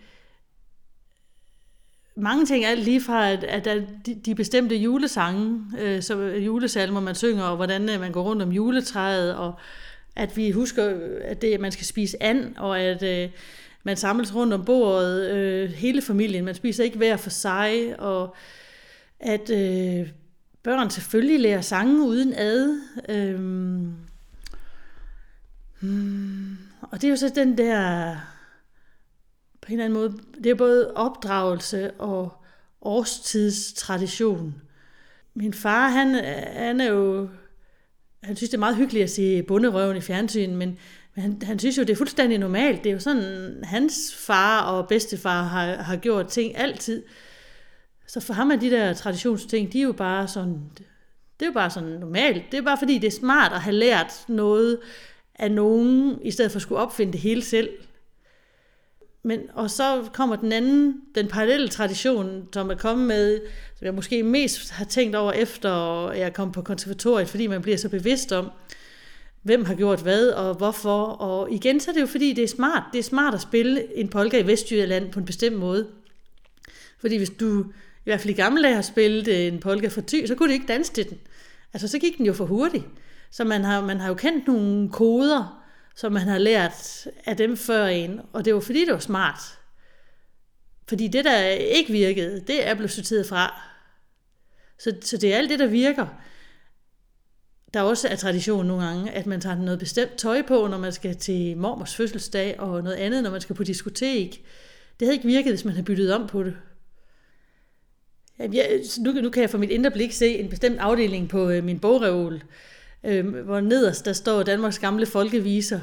mange 2.16 2.46
ting, 2.46 2.66
alt 2.66 2.84
lige 2.84 3.02
fra, 3.02 3.30
at, 3.32 3.44
at 3.44 3.82
de, 4.06 4.16
de 4.26 4.36
bestemte 4.36 4.76
julesange, 4.76 5.62
øh, 5.80 6.02
så 6.02 6.18
julesalmer, 6.22 7.00
man 7.00 7.16
synger, 7.16 7.44
og 7.44 7.56
hvordan 7.56 7.90
øh, 7.90 8.00
man 8.00 8.12
går 8.12 8.22
rundt 8.22 8.42
om 8.42 8.52
juletræet, 8.52 9.36
og 9.36 9.54
at 10.16 10.38
vi 10.38 10.52
husker, 10.52 10.90
øh, 10.90 11.22
at 11.22 11.42
det, 11.42 11.60
man 11.60 11.72
skal 11.72 11.86
spise 11.86 12.24
and, 12.24 12.56
og 12.58 12.80
at 12.80 13.04
øh, 13.04 13.30
man 13.90 13.98
samles 13.98 14.36
rundt 14.36 14.54
om 14.54 14.66
bordet, 14.66 15.30
øh, 15.32 15.70
hele 15.70 16.02
familien, 16.02 16.46
man 16.46 16.56
spiser 16.56 16.84
ikke 16.84 16.98
hver 16.98 17.18
for 17.18 17.30
sig, 17.30 17.96
og 18.00 18.36
at 19.20 19.50
øh, 19.50 20.10
børn 20.64 20.90
selvfølgelig 20.90 21.40
lærer 21.40 21.62
sange 21.62 22.08
uden 22.08 22.34
ad. 22.34 22.82
Øh, 23.10 23.40
hmm, 25.80 26.58
og 26.82 27.02
det 27.02 27.04
er 27.04 27.10
jo 27.10 27.16
så 27.16 27.32
den 27.36 27.58
der, 27.58 28.16
på 29.62 29.68
en 29.68 29.74
eller 29.74 29.86
anden 29.86 30.00
måde, 30.00 30.20
det 30.44 30.50
er 30.50 30.56
både 30.56 30.94
opdragelse 30.96 31.92
og 31.92 32.34
årstidstradition. 32.82 34.62
Min 35.34 35.54
far, 35.54 35.90
han, 35.90 36.16
han 36.54 36.82
er 36.82 36.90
jo, 36.92 37.30
han 38.24 38.36
synes, 38.36 38.50
det 38.50 38.58
er 38.58 38.60
meget 38.60 38.76
hyggeligt 38.76 39.04
at 39.04 39.10
se 39.10 39.44
bunderøven 39.44 39.98
i 39.98 40.02
fjernsyn, 40.02 40.56
men, 40.56 40.78
men 41.20 41.32
han, 41.32 41.42
han 41.44 41.60
synes 41.60 41.78
jo, 41.78 41.82
det 41.84 41.90
er 41.90 41.96
fuldstændig 41.96 42.38
normalt. 42.38 42.84
Det 42.84 42.90
er 42.90 42.94
jo 42.94 43.00
sådan, 43.00 43.60
hans 43.64 44.16
far 44.16 44.62
og 44.62 44.88
bedstefar 44.88 45.44
har, 45.44 45.76
har 45.76 45.96
gjort 45.96 46.28
ting 46.28 46.58
altid. 46.58 47.04
Så 48.08 48.20
for 48.20 48.34
ham 48.34 48.52
er 48.52 48.56
de 48.56 48.70
der 48.70 48.94
traditionsting, 48.94 49.74
de 49.74 49.80
er 49.80 49.84
jo 49.84 49.92
bare 49.92 50.28
sådan, 50.28 50.54
det 51.40 51.46
er 51.46 51.46
jo 51.46 51.54
bare 51.54 51.70
sådan 51.70 51.90
normalt. 51.90 52.44
Det 52.52 52.58
er 52.58 52.62
bare 52.62 52.78
fordi, 52.78 52.98
det 52.98 53.08
er 53.08 53.20
smart 53.20 53.54
at 53.54 53.62
have 53.62 53.76
lært 53.76 54.26
noget 54.28 54.80
af 55.36 55.52
nogen, 55.52 56.20
i 56.22 56.32
stedet 56.32 56.52
for 56.52 56.58
at 56.58 56.62
skulle 56.62 56.82
opfinde 56.82 57.14
det 57.14 57.22
hele 57.22 57.42
selv. 57.42 57.70
Men, 59.24 59.40
og 59.54 59.72
så 59.72 60.10
kommer 60.14 60.36
den 60.36 60.52
anden, 60.52 61.02
den 61.16 61.28
parallelle 61.28 61.68
tradition, 61.68 62.48
som 62.54 62.70
er 62.70 62.76
kommet 62.76 63.08
med, 63.08 63.42
som 63.76 63.86
jeg 63.86 63.94
måske 63.94 64.24
mest 64.24 64.72
har 64.72 64.86
tænkt 64.86 65.16
over 65.16 65.32
efter, 65.32 66.12
jeg 66.12 66.34
kom 66.34 66.52
på 66.52 66.62
konservatoriet, 66.62 67.30
fordi 67.30 67.48
man 67.48 67.62
bliver 67.62 67.78
så 67.78 67.90
bevidst 67.90 68.32
om, 68.32 68.52
hvem 69.42 69.66
har 69.66 69.76
gjort 69.76 70.02
hvad 70.02 70.30
og 70.30 70.56
hvorfor. 70.56 71.04
Og 71.04 71.52
igen 71.52 71.80
så 71.80 71.92
er 71.92 71.94
det 71.94 72.02
jo 72.02 72.06
fordi, 72.06 72.34
det 72.34 72.44
er 72.44 72.48
smart. 72.48 72.84
Det 72.94 73.00
er 73.00 73.04
smart 73.04 73.34
at 73.34 73.42
spille 73.42 73.98
en 73.98 74.08
polka 74.08 74.40
i 74.40 74.48
Vestjylland 74.48 75.12
på 75.12 75.20
en 75.20 75.26
bestemt 75.26 75.58
måde. 75.58 75.88
Fordi 77.00 77.18
hvis 77.18 77.30
du 77.30 77.64
i 78.00 78.04
hvert 78.04 78.20
fald 78.20 78.34
i 78.34 78.42
gamle 78.42 78.64
dage 78.64 78.76
har 78.76 78.82
spillet 78.82 79.28
øh, 79.28 79.40
en 79.54 79.60
polka 79.60 79.88
for 79.88 80.02
ty, 80.02 80.26
så 80.26 80.36
kunne 80.36 80.50
du 80.50 80.54
ikke 80.54 80.68
danse 80.68 80.94
til 80.94 81.10
den. 81.10 81.18
Altså 81.74 81.88
så 81.88 82.00
gik 82.00 82.18
den 82.18 82.26
jo 82.26 82.34
for 82.34 82.46
hurtigt. 82.46 82.86
Så 83.32 83.44
man 83.44 83.64
har, 83.64 83.86
man 83.86 84.00
har 84.00 84.08
jo 84.08 84.14
kendt 84.14 84.48
nogle 84.48 84.90
koder, 84.90 85.64
som 85.96 86.12
man 86.12 86.28
har 86.28 86.38
lært 86.38 87.08
af 87.26 87.38
dem 87.38 87.58
før 87.58 87.86
en, 87.86 88.22
og 88.34 88.46
det 88.46 88.54
var 88.54 88.60
fordi, 88.60 88.86
det 88.86 88.94
var 88.94 89.00
smart. 89.00 89.60
Fordi 90.88 91.08
det, 91.08 91.26
der 91.26 91.40
ikke 91.50 91.92
virkede, 91.92 92.44
det 92.48 92.68
er 92.68 92.74
blevet 92.74 92.92
sorteret 92.92 93.26
fra. 93.26 93.62
Så, 94.80 94.96
så 95.02 95.18
det 95.18 95.34
er 95.34 95.38
alt 95.38 95.50
det, 95.50 95.60
der 95.60 95.68
virker. 95.68 96.08
Der 97.74 97.82
også 97.82 98.08
er 98.08 98.16
tradition 98.16 98.66
nogle 98.66 98.86
gange, 98.86 99.12
at 99.12 99.26
man 99.26 99.42
tager 99.42 99.56
noget 99.56 99.80
bestemt 99.80 100.18
tøj 100.18 100.42
på, 100.42 100.68
når 100.68 100.78
man 100.78 100.92
skal 100.92 101.16
til 101.16 101.58
mormors 101.58 101.96
fødselsdag, 101.96 102.60
og 102.60 102.84
noget 102.84 102.96
andet, 102.96 103.24
når 103.24 103.32
man 103.32 103.42
skal 103.42 103.56
på 103.56 103.64
diskotek. 103.64 104.44
Det 105.00 105.06
havde 105.06 105.16
ikke 105.16 105.28
virket, 105.28 105.52
hvis 105.52 105.66
man 105.66 105.74
havde 105.74 105.86
byttet 105.86 106.14
om 106.14 106.28
på 106.28 106.44
det. 106.44 106.54
Jamen, 108.40 108.56
jeg, 108.56 108.82
nu, 109.00 109.12
nu 109.12 109.30
kan 109.30 109.42
jeg 109.42 109.50
for 109.50 109.58
mit 109.58 109.70
indre 109.70 109.92
blik 109.92 110.12
se 110.12 110.38
en 110.38 110.50
bestemt 110.50 110.80
afdeling 110.80 111.30
på 111.30 111.50
øh, 111.50 111.64
min 111.64 111.80
bogreol, 111.80 112.42
øh, 113.04 113.28
hvor 113.28 113.60
nederst 113.60 114.06
der 114.06 114.14
står 114.14 114.44
Danmarks 114.44 114.80
gamle 114.80 115.06
folkeviser, 115.06 115.80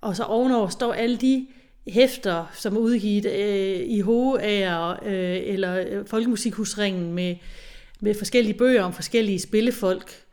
og 0.00 0.16
så 0.16 0.22
ovenover 0.22 0.68
står 0.68 0.92
alle 0.92 1.16
de 1.16 1.46
hæfter, 1.88 2.46
som 2.54 2.76
er 2.76 2.80
udgivet 2.80 3.26
øh, 3.26 3.80
i 3.86 4.00
Hogeager 4.00 4.90
øh, 5.06 5.40
eller 5.44 5.84
øh, 5.88 6.06
Folkemusikhusringen 6.06 7.12
med, 7.12 7.36
med 8.00 8.14
forskellige 8.14 8.54
bøger 8.54 8.82
om 8.82 8.92
forskellige 8.92 9.38
spillefolk. 9.38 10.27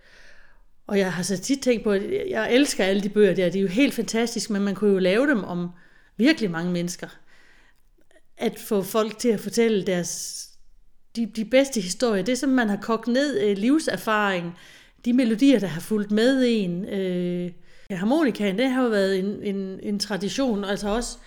Og 0.88 0.99
jeg 0.99 1.13
har 1.13 1.23
så 1.23 1.38
tit 1.38 1.61
tænkt 1.61 1.83
på, 1.83 1.91
at 1.91 2.29
jeg 2.29 2.53
elsker 2.53 2.83
alle 2.83 3.01
de 3.01 3.09
bøger 3.09 3.33
der. 3.33 3.49
Det 3.49 3.59
er 3.59 3.61
jo 3.61 3.67
helt 3.67 3.93
fantastisk, 3.93 4.49
men 4.49 4.61
man 4.61 4.75
kunne 4.75 4.91
jo 4.91 4.99
lave 4.99 5.27
dem 5.27 5.43
om 5.43 5.69
virkelig 6.17 6.51
mange 6.51 6.71
mennesker. 6.71 7.07
At 8.38 8.59
få 8.59 8.81
folk 8.81 9.17
til 9.17 9.29
at 9.29 9.39
fortælle 9.39 9.86
deres 9.86 10.41
de, 11.15 11.25
de 11.25 11.45
bedste 11.45 11.81
historier, 11.81 12.23
det 12.23 12.38
som 12.38 12.49
man 12.49 12.69
har 12.69 12.79
kogt 12.81 13.07
ned, 13.07 13.41
øh, 13.41 13.57
livserfaring, 13.57 14.53
de 15.05 15.13
melodier, 15.13 15.59
der 15.59 15.67
har 15.67 15.81
fulgt 15.81 16.11
med 16.11 16.45
en. 16.47 16.86
Øh, 16.86 17.51
harmonikaen, 17.91 18.57
det 18.57 18.69
har 18.69 18.83
jo 18.83 18.89
været 18.89 19.19
en, 19.19 19.43
en, 19.43 19.79
en 19.83 19.99
tradition, 19.99 20.63
altså 20.63 20.89
også, 20.89 21.17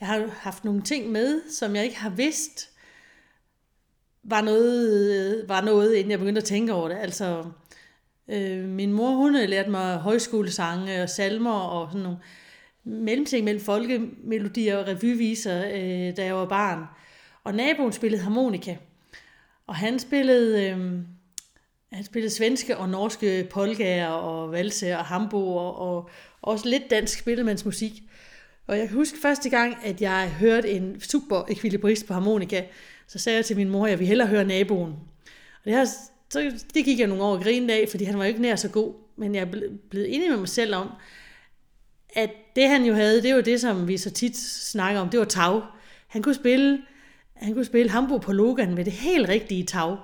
jeg 0.00 0.08
har 0.08 0.26
haft 0.32 0.64
nogle 0.64 0.82
ting 0.82 1.12
med, 1.12 1.40
som 1.50 1.76
jeg 1.76 1.84
ikke 1.84 1.96
har 1.96 2.10
vidst, 2.10 2.70
var 4.24 4.40
noget, 4.40 5.14
øh, 5.14 5.48
var 5.48 5.60
noget 5.60 5.94
inden 5.94 6.10
jeg 6.10 6.18
begyndte 6.18 6.40
at 6.40 6.44
tænke 6.44 6.72
over 6.72 6.88
det. 6.88 6.96
Altså, 7.00 7.44
øh, 8.28 8.64
min 8.64 8.92
mor, 8.92 9.10
hun 9.10 9.34
havde 9.34 9.46
lært 9.46 9.68
mig 9.68 9.96
højskolesange 9.96 11.02
og 11.02 11.08
salmer 11.08 11.52
og 11.52 11.88
sådan 11.90 12.02
nogle 12.02 12.18
mellemting 12.84 13.44
mellem 13.44 13.64
folkemelodier 13.64 14.76
og 14.76 14.88
revyviser, 14.88 15.66
øh, 15.66 16.16
da 16.16 16.24
jeg 16.24 16.34
var 16.34 16.46
barn. 16.46 16.84
Og 17.44 17.54
naboen 17.54 17.92
spillede 17.92 18.22
harmonika. 18.22 18.76
Og 19.66 19.74
han 19.74 19.98
spillede, 19.98 20.70
øh, 20.70 20.78
han 21.92 22.04
spillede 22.04 22.34
svenske 22.34 22.76
og 22.76 22.88
norske 22.88 23.48
polkaer 23.50 24.08
og 24.08 24.52
valse 24.52 24.98
og 24.98 25.04
hambo 25.04 25.56
og, 25.56 25.78
og 25.78 26.10
også 26.42 26.68
lidt 26.68 26.90
dansk 26.90 27.18
spillemandsmusik. 27.18 28.02
Og 28.66 28.78
jeg 28.78 28.88
kan 28.88 28.96
huske 28.96 29.18
første 29.22 29.50
gang, 29.50 29.76
at 29.84 30.00
jeg 30.00 30.30
hørte 30.40 30.70
en 30.70 31.00
super 31.00 31.44
ekvilibrist 31.48 32.06
på 32.06 32.12
harmonika, 32.12 32.64
så 33.06 33.18
sagde 33.18 33.36
jeg 33.36 33.44
til 33.44 33.56
min 33.56 33.68
mor, 33.68 33.84
at 33.84 33.90
jeg 33.90 33.98
ville 33.98 34.08
hellere 34.08 34.28
høre 34.28 34.44
naboen. 34.44 34.92
Og 35.58 35.64
det, 35.64 35.72
har 35.72 35.88
så, 36.32 36.64
det 36.74 36.84
gik 36.84 36.98
jeg 36.98 37.06
nogle 37.06 37.22
år 37.22 37.36
og 37.36 37.42
grinede 37.42 37.72
af, 37.80 37.88
fordi 37.90 38.04
han 38.04 38.18
var 38.18 38.24
jo 38.24 38.28
ikke 38.28 38.42
nær 38.42 38.56
så 38.56 38.68
god. 38.68 38.94
Men 39.16 39.34
jeg 39.34 39.40
er 39.40 39.68
blevet 39.90 40.14
enig 40.14 40.30
med 40.30 40.38
mig 40.38 40.48
selv 40.48 40.74
om, 40.74 40.90
at 42.16 42.30
det 42.56 42.68
han 42.68 42.84
jo 42.84 42.94
havde, 42.94 43.22
det 43.22 43.34
var 43.34 43.40
det, 43.40 43.60
som 43.60 43.88
vi 43.88 43.96
så 43.96 44.10
tit 44.10 44.38
snakker 44.38 45.00
om, 45.00 45.10
det 45.10 45.20
var 45.20 45.26
tag. 45.26 45.62
Han 46.08 46.22
kunne 46.22 46.34
spille 46.34 46.78
han 47.38 47.54
kunne 47.54 47.64
spille 47.64 47.90
Hamburg 47.90 48.20
på 48.20 48.32
Logan 48.32 48.74
med 48.74 48.84
det 48.84 48.92
helt 48.92 49.28
rigtige 49.28 49.64
tag. 49.64 49.96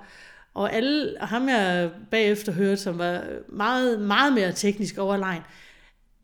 Og 0.53 0.73
alle, 0.73 1.15
og 1.21 1.27
ham 1.27 1.49
jeg 1.49 1.91
bagefter 2.11 2.51
hørte, 2.51 2.77
som 2.77 2.97
var 2.97 3.23
meget, 3.49 4.01
meget 4.01 4.33
mere 4.33 4.51
teknisk 4.51 4.97
overlegen, 4.97 5.41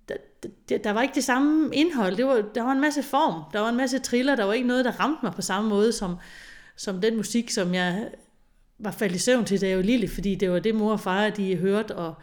der, 0.10 0.16
der, 0.70 0.78
der 0.78 0.92
var 0.92 1.02
ikke 1.02 1.16
det 1.16 1.24
samme 1.24 1.76
indhold. 1.76 2.16
Det 2.16 2.26
var, 2.26 2.44
der 2.56 2.64
var 2.64 2.72
en 2.72 2.82
masse 2.82 3.04
form, 3.04 3.44
der 3.54 3.60
var 3.60 3.70
en 3.70 3.78
masse 3.78 4.00
triller, 4.00 4.36
der 4.36 4.44
var 4.44 4.54
ikke 4.54 4.68
noget, 4.68 4.86
der 4.86 5.00
ramte 5.00 5.20
mig 5.24 5.34
på 5.34 5.42
samme 5.42 5.70
måde 5.70 5.92
som, 5.92 6.16
som 6.76 7.02
den 7.02 7.18
musik, 7.18 7.50
som 7.50 7.74
jeg 7.74 8.10
var 8.84 8.92
faldet 8.92 9.16
i 9.16 9.20
søvn 9.20 9.46
til, 9.46 9.62
da 9.62 9.68
jeg 9.68 9.78
var 9.78 9.84
lille, 9.84 10.08
fordi 10.08 10.36
det 10.36 10.52
var 10.52 10.60
det, 10.60 10.76
mor 10.76 10.92
og 10.92 11.00
far, 11.00 11.30
de 11.30 11.56
hørte, 11.56 11.96
og, 11.96 12.14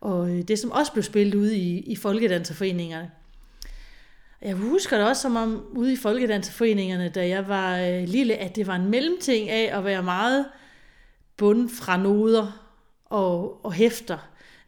og 0.00 0.30
øh, 0.30 0.42
det, 0.42 0.58
som 0.58 0.72
også 0.72 0.92
blev 0.92 1.02
spillet 1.02 1.34
ude 1.34 1.56
i, 1.56 1.78
i 1.78 1.96
folkedanserforeningerne. 1.96 3.10
Jeg 4.42 4.54
husker 4.54 4.98
det 4.98 5.08
også 5.08 5.22
som 5.22 5.36
om 5.36 5.66
ude 5.70 5.92
i 5.92 5.96
Folkedanserforeningerne, 5.96 7.08
da 7.08 7.28
jeg 7.28 7.48
var 7.48 7.78
øh, 7.78 8.08
lille, 8.08 8.34
at 8.34 8.56
det 8.56 8.66
var 8.66 8.76
en 8.76 8.90
mellemting 8.90 9.48
af 9.48 9.78
at 9.78 9.84
være 9.84 10.02
meget 10.02 10.46
bund 11.36 11.68
fra 11.68 11.96
noder 11.96 12.70
og, 13.04 13.64
og 13.64 13.72
hæfter. 13.72 14.18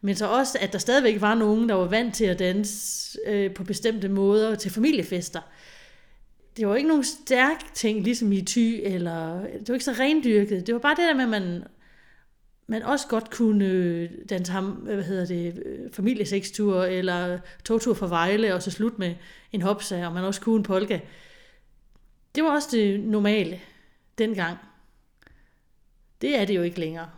Men 0.01 0.17
så 0.17 0.29
også, 0.29 0.59
at 0.61 0.73
der 0.73 0.79
stadigvæk 0.79 1.21
var 1.21 1.35
nogen, 1.35 1.69
der 1.69 1.75
var 1.75 1.85
vant 1.85 2.15
til 2.15 2.25
at 2.25 2.39
danse 2.39 3.19
øh, 3.27 3.55
på 3.55 3.65
bestemte 3.65 4.09
måder 4.09 4.55
til 4.55 4.71
familiefester. 4.71 5.41
Det 6.61 6.69
var 6.69 6.77
ikke 6.77 6.89
nogen 6.89 7.05
stærk 7.05 7.75
ting, 7.75 8.03
ligesom 8.03 8.33
i 8.33 8.43
ty, 8.43 8.79
eller 8.83 9.41
det 9.41 9.69
var 9.69 9.75
ikke 9.75 9.85
så 9.85 9.93
rendyrket. 9.99 10.67
Det 10.67 10.75
var 10.75 10.81
bare 10.81 10.95
det 10.95 11.05
der 11.09 11.15
med, 11.15 11.25
at 11.25 11.31
man 11.31 11.65
man 12.67 12.83
også 12.83 13.07
godt 13.09 13.31
kunne 13.31 14.07
danse 14.07 14.53
ham, 14.53 14.65
hvad 14.65 15.03
hedder 15.03 15.27
det, 15.27 15.63
familiesekstur 15.93 16.85
eller 16.85 17.39
togtur 17.65 17.95
fra 17.95 18.07
Vejle 18.07 18.55
og 18.55 18.63
så 18.63 18.71
slut 18.71 18.99
med 18.99 19.15
en 19.53 19.63
hopsa, 19.63 20.07
og 20.07 20.13
man 20.13 20.25
også 20.25 20.41
kunne 20.41 20.57
en 20.57 20.63
polka. 20.63 21.01
Det 22.35 22.45
var 22.45 22.51
også 22.51 22.69
det 22.73 23.01
normale 23.01 23.61
dengang. 24.19 24.59
Det 26.21 26.39
er 26.39 26.45
det 26.45 26.57
jo 26.57 26.63
ikke 26.63 26.81
længere. 26.81 27.11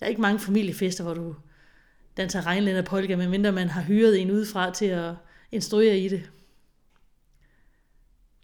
Der 0.00 0.06
er 0.06 0.10
ikke 0.10 0.20
mange 0.20 0.38
familiefester, 0.38 1.04
hvor 1.04 1.14
du 1.14 1.34
danser 2.16 2.46
regnlænder 2.46 2.82
polka, 2.82 3.16
medmindre 3.16 3.52
man 3.52 3.68
har 3.68 3.82
hyret 3.82 4.20
en 4.20 4.30
udefra 4.30 4.74
til 4.74 4.86
at 4.86 5.14
instruere 5.52 5.98
i 5.98 6.08
det. 6.08 6.30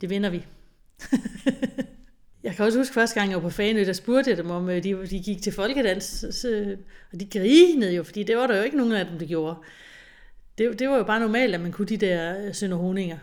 Det 0.00 0.10
vinder 0.10 0.30
vi. 0.30 0.46
Jeg 2.42 2.54
kan 2.54 2.64
også 2.64 2.78
huske 2.78 2.94
første 2.94 3.20
gang, 3.20 3.30
jeg 3.30 3.36
var 3.36 3.48
på 3.48 3.50
Fanø, 3.50 3.84
der 3.84 3.92
spurgte 3.92 4.30
jeg 4.30 4.38
dem 4.38 4.50
om, 4.50 4.68
øh, 4.68 4.82
de, 4.82 5.06
de 5.06 5.22
gik 5.22 5.42
til 5.42 5.52
folkedans, 5.52 6.24
så, 6.30 6.76
og 7.12 7.20
de 7.20 7.26
grinede 7.30 7.94
jo, 7.94 8.02
fordi 8.02 8.22
det 8.22 8.36
var 8.36 8.46
der 8.46 8.56
jo 8.56 8.62
ikke 8.62 8.76
nogen 8.76 8.92
af 8.92 9.06
dem, 9.06 9.18
der 9.18 9.26
gjorde. 9.26 9.56
Det, 10.58 10.78
det 10.78 10.88
var 10.88 10.96
jo 10.96 11.04
bare 11.04 11.20
normalt, 11.20 11.54
at 11.54 11.60
man 11.60 11.72
kunne 11.72 11.88
de 11.88 11.96
der 11.96 12.46
øh, 12.46 12.54
sønderhoninger. 12.54 13.18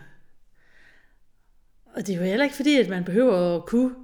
Og 1.94 2.06
det 2.06 2.14
er 2.14 2.18
jo 2.18 2.24
heller 2.24 2.44
ikke 2.44 2.56
fordi, 2.56 2.76
at 2.76 2.88
man 2.88 3.04
behøver 3.04 3.56
at 3.56 3.66
kunne 3.66 3.94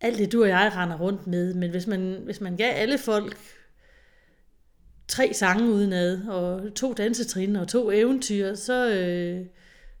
alt 0.00 0.18
det, 0.18 0.32
du 0.32 0.42
og 0.42 0.48
jeg 0.48 0.72
render 0.76 0.98
rundt 0.98 1.26
med, 1.26 1.54
men 1.54 1.70
hvis 1.70 1.86
man, 1.86 2.20
hvis 2.24 2.40
man 2.40 2.56
gav 2.56 2.72
alle 2.74 2.98
folk 2.98 3.36
tre 5.08 5.34
sange 5.34 5.70
udenad, 5.70 6.26
og 6.26 6.74
to 6.74 6.92
dansetrin 6.92 7.56
og 7.56 7.68
to 7.68 7.90
eventyr, 7.90 8.54
så, 8.54 8.90
øh, 8.90 9.46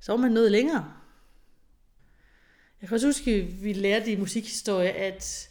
så 0.00 0.12
var 0.12 0.16
man 0.16 0.32
noget 0.32 0.52
længere. 0.52 0.92
Jeg 2.80 2.88
kan 2.88 2.94
også 2.94 3.06
huske, 3.06 3.30
at 3.30 3.64
vi 3.64 3.72
lærte 3.72 4.12
i 4.12 4.16
musikhistorie, 4.16 4.90
at, 4.90 5.48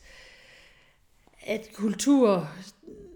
at 1.46 1.70
kultur, 1.74 2.50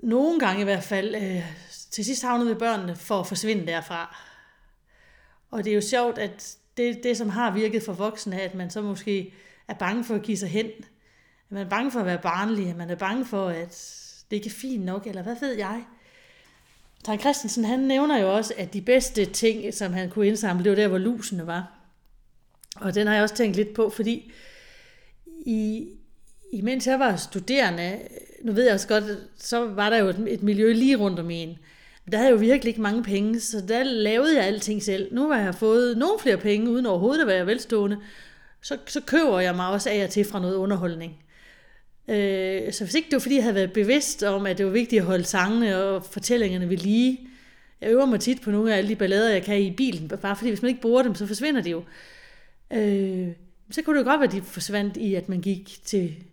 nogle 0.03 0.39
gange 0.39 0.62
i 0.62 0.64
hvert 0.64 0.84
fald, 0.84 1.16
øh, 1.16 1.43
til 1.91 2.05
sidst 2.05 2.24
havnede 2.24 2.49
ved 2.49 2.55
børnene 2.55 2.95
for 2.95 3.20
at 3.20 3.28
forsvinde 3.28 3.68
derfra. 3.68 4.18
Og 5.51 5.64
det 5.64 5.72
er 5.72 5.76
jo 5.76 5.82
sjovt, 5.82 6.18
at 6.18 6.57
det, 6.78 7.03
det, 7.03 7.18
som 7.18 7.30
har 7.30 7.51
virket 7.51 7.84
for 7.84 7.93
voksne, 7.93 8.41
at 8.41 8.55
man 8.55 8.70
så 8.70 8.82
måske 8.82 9.34
er 9.68 9.74
bange 9.74 10.03
for 10.03 10.16
at 10.16 10.22
give 10.22 10.38
sig 10.38 10.49
hen. 10.49 10.66
At 10.66 11.49
man 11.49 11.66
er 11.66 11.70
bange 11.70 11.91
for 11.91 11.99
at 11.99 12.05
være 12.05 12.22
barnlig, 12.22 12.70
at 12.70 12.78
man 12.78 12.89
er 12.89 12.95
bange 12.95 13.26
for, 13.26 13.47
at 13.47 13.97
det 14.32 14.38
ikke 14.38 14.47
er 14.47 14.53
fint 14.62 14.86
nok, 14.86 15.07
eller 15.07 15.24
hvad 15.24 15.36
ved 15.39 15.53
jeg. 15.53 15.86
Tang 17.03 17.20
Christensen, 17.20 17.66
han 17.66 17.80
nævner 17.80 18.20
jo 18.20 18.36
også, 18.36 18.53
at 18.57 18.74
de 18.74 18.82
bedste 18.82 19.26
ting, 19.26 19.74
som 19.74 19.93
han 19.93 20.09
kunne 20.09 20.28
indsamle, 20.28 20.64
det 20.64 20.70
var 20.70 20.76
der, 20.76 20.88
hvor 20.88 20.97
lusene 20.97 21.47
var. 21.47 21.81
Og 22.82 22.96
den 22.96 23.08
har 23.08 23.14
jeg 23.14 23.24
også 23.24 23.36
tænkt 23.36 23.56
lidt 23.56 23.74
på, 23.74 23.90
fordi 23.90 24.32
i, 25.46 25.88
imens 26.52 26.88
jeg 26.88 27.00
var 27.00 27.16
studerende, 27.16 28.00
nu 28.44 28.52
ved 28.52 28.64
jeg 28.64 28.74
også 28.74 28.88
godt, 28.88 29.04
så 29.38 29.68
var 29.68 29.90
der 29.90 29.98
jo 29.98 30.08
et, 30.08 30.26
et 30.28 30.44
miljø 30.44 30.74
lige 30.74 30.96
rundt 30.96 31.20
om 31.20 31.30
en. 31.30 31.58
Men 32.06 32.12
der 32.12 32.18
havde 32.18 32.30
jeg 32.30 32.36
jo 32.36 32.40
virkelig 32.40 32.70
ikke 32.70 32.82
mange 32.82 33.04
penge, 33.04 33.40
så 33.40 33.64
der 33.68 33.84
lavede 33.84 34.38
jeg 34.38 34.46
alting 34.46 34.84
selv. 34.84 35.14
Nu 35.14 35.32
har 35.32 35.42
jeg 35.42 35.56
fået 35.56 35.98
nogle 35.98 36.20
flere 36.20 36.38
penge, 36.38 36.70
uden 36.70 36.86
overhovedet 36.86 37.22
at 37.22 37.28
være 37.28 37.46
velstående. 37.46 37.98
Så, 38.62 38.78
så 38.88 39.02
køber 39.02 39.40
jeg 39.40 39.56
mig 39.56 39.68
også 39.68 39.90
af 39.90 40.04
og 40.04 40.10
til 40.10 40.26
fra 40.26 40.40
noget 40.40 40.56
underholdning. 40.56 41.24
Øh, 42.08 42.74
så 42.74 42.84
hvis 42.84 42.96
ikke 42.96 43.06
det 43.06 43.14
var, 43.14 43.20
fordi 43.20 43.36
jeg 43.36 43.44
havde 43.44 43.56
været 43.56 43.74
bevidst 43.74 44.24
om, 44.24 44.46
at 44.46 44.58
det 44.58 44.66
var 44.66 44.72
vigtigt 44.72 45.00
at 45.00 45.06
holde 45.06 45.24
sangene 45.24 45.84
og 45.84 46.06
fortællingerne 46.06 46.70
ved 46.70 46.78
lige. 46.78 47.20
Jeg 47.82 47.90
øver 47.90 48.06
mig 48.06 48.20
tit 48.20 48.42
på 48.42 48.52
nogle 48.52 48.74
af 48.74 48.78
alle 48.78 48.90
de 48.90 48.96
ballader, 48.96 49.30
jeg 49.30 49.44
kan 49.44 49.62
i 49.62 49.72
bilen, 49.72 50.08
bare 50.08 50.36
fordi 50.36 50.50
hvis 50.50 50.62
man 50.62 50.70
ikke 50.70 50.82
bruger 50.82 51.04
dem, 51.04 51.16
så 51.16 51.26
forsvinder 51.26 51.62
de 51.62 51.70
jo. 51.70 51.78
Øh, 51.78 51.86
Øh, 52.74 53.34
så 53.72 53.82
kunne 53.82 53.97
det 53.97 54.05
godt 54.05 54.19
være, 54.19 54.28
at 54.28 54.34
de 54.34 54.41
forsvandt 54.41 54.97
i, 54.97 55.15
at 55.15 55.30
man 55.30 55.41
gik 55.41 55.80
til 55.86 56.24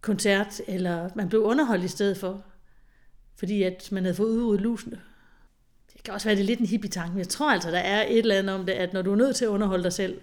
koncert, 0.00 0.60
eller 0.66 1.10
man 1.14 1.28
blev 1.28 1.42
underholdt 1.42 1.84
i 1.84 1.88
stedet 1.88 2.16
for, 2.16 2.44
fordi 3.36 3.62
at 3.62 3.88
man 3.92 4.04
havde 4.04 4.16
fået 4.16 4.28
udryddet 4.28 4.60
lusene. 4.60 5.00
Det 5.92 6.02
kan 6.02 6.14
også 6.14 6.28
være, 6.28 6.36
det 6.36 6.42
er 6.42 6.46
lidt 6.46 6.60
en 6.60 6.66
hippie-tanke, 6.66 7.12
men 7.12 7.18
jeg 7.18 7.28
tror 7.28 7.52
altså, 7.52 7.70
der 7.70 7.78
er 7.78 8.06
et 8.06 8.18
eller 8.18 8.38
andet 8.38 8.54
om 8.54 8.66
det, 8.66 8.72
at 8.72 8.92
når 8.92 9.02
du 9.02 9.12
er 9.12 9.16
nødt 9.16 9.36
til 9.36 9.44
at 9.44 9.48
underholde 9.48 9.84
dig 9.84 9.92
selv, 9.92 10.20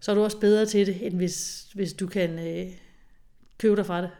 så 0.00 0.10
er 0.10 0.14
du 0.14 0.24
også 0.24 0.40
bedre 0.40 0.66
til 0.66 0.86
det, 0.86 1.06
end 1.06 1.16
hvis, 1.16 1.66
hvis 1.74 1.92
du 1.92 2.06
kan 2.06 2.38
øh, 2.38 2.72
købe 3.58 3.76
dig 3.76 3.86
fra 3.86 4.02
det. 4.02 4.10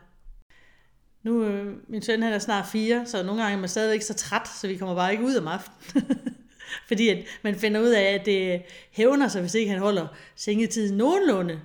Nu, 1.22 1.44
øh, 1.44 1.76
min 1.88 2.02
søn 2.02 2.22
han 2.22 2.32
er 2.32 2.38
snart 2.38 2.66
fire, 2.66 3.06
så 3.06 3.22
nogle 3.22 3.42
gange 3.42 3.56
er 3.56 3.60
man 3.60 3.68
stadigvæk 3.68 4.02
så 4.02 4.14
træt, 4.14 4.48
så 4.48 4.68
vi 4.68 4.76
kommer 4.76 4.94
bare 4.94 5.12
ikke 5.12 5.24
ud 5.24 5.34
om 5.34 5.48
aftenen. 5.48 6.04
Fordi 6.88 7.08
at 7.08 7.18
man 7.42 7.54
finder 7.54 7.80
ud 7.80 7.90
af, 7.90 8.02
at 8.02 8.26
det 8.26 8.62
hævner 8.90 9.28
sig, 9.28 9.40
hvis 9.40 9.54
ikke 9.54 9.70
han 9.70 9.80
holder 9.80 10.06
sengetiden 10.36 10.96
nogenlunde. 10.96 11.60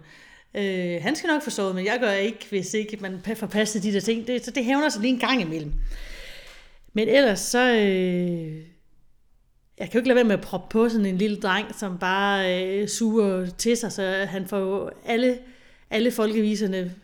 Øh, 0.53 1.01
han 1.01 1.15
skal 1.15 1.27
nok 1.27 1.43
forstå 1.43 1.73
men 1.73 1.85
jeg 1.85 1.97
gør 1.99 2.11
ikke, 2.11 2.45
hvis 2.49 2.73
ikke 2.73 2.97
man 3.01 3.21
får 3.35 3.47
passet 3.47 3.83
de 3.83 3.93
der 3.93 3.99
ting. 3.99 4.27
Det, 4.27 4.45
så 4.45 4.51
det 4.51 4.65
hævner 4.65 4.89
sig 4.89 5.01
lige 5.01 5.13
en 5.13 5.19
gang 5.19 5.41
imellem. 5.41 5.73
Men 6.93 7.07
ellers 7.07 7.39
så... 7.39 7.73
Øh, 7.73 8.61
jeg 9.79 9.87
kan 9.87 9.93
jo 9.93 9.99
ikke 9.99 10.07
lade 10.07 10.15
være 10.15 10.23
med 10.23 10.33
at 10.37 10.41
proppe 10.41 10.67
på 10.71 10.89
sådan 10.89 11.05
en 11.05 11.17
lille 11.17 11.37
dreng, 11.37 11.75
som 11.79 11.97
bare 11.97 12.63
øh, 12.63 12.87
suger 12.87 13.45
til 13.57 13.77
sig, 13.77 13.91
så 13.91 14.25
han 14.29 14.47
får 14.47 14.57
jo 14.57 14.89
alle, 15.05 15.39
alle 15.89 16.11
folkeviserne 16.11 16.95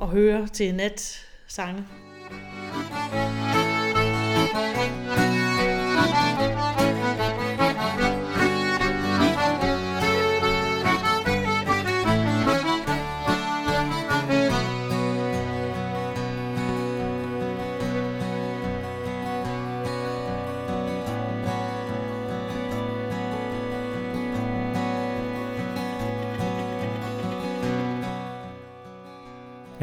at 0.00 0.08
høre 0.08 0.48
til 0.48 0.74
nat 0.74 1.26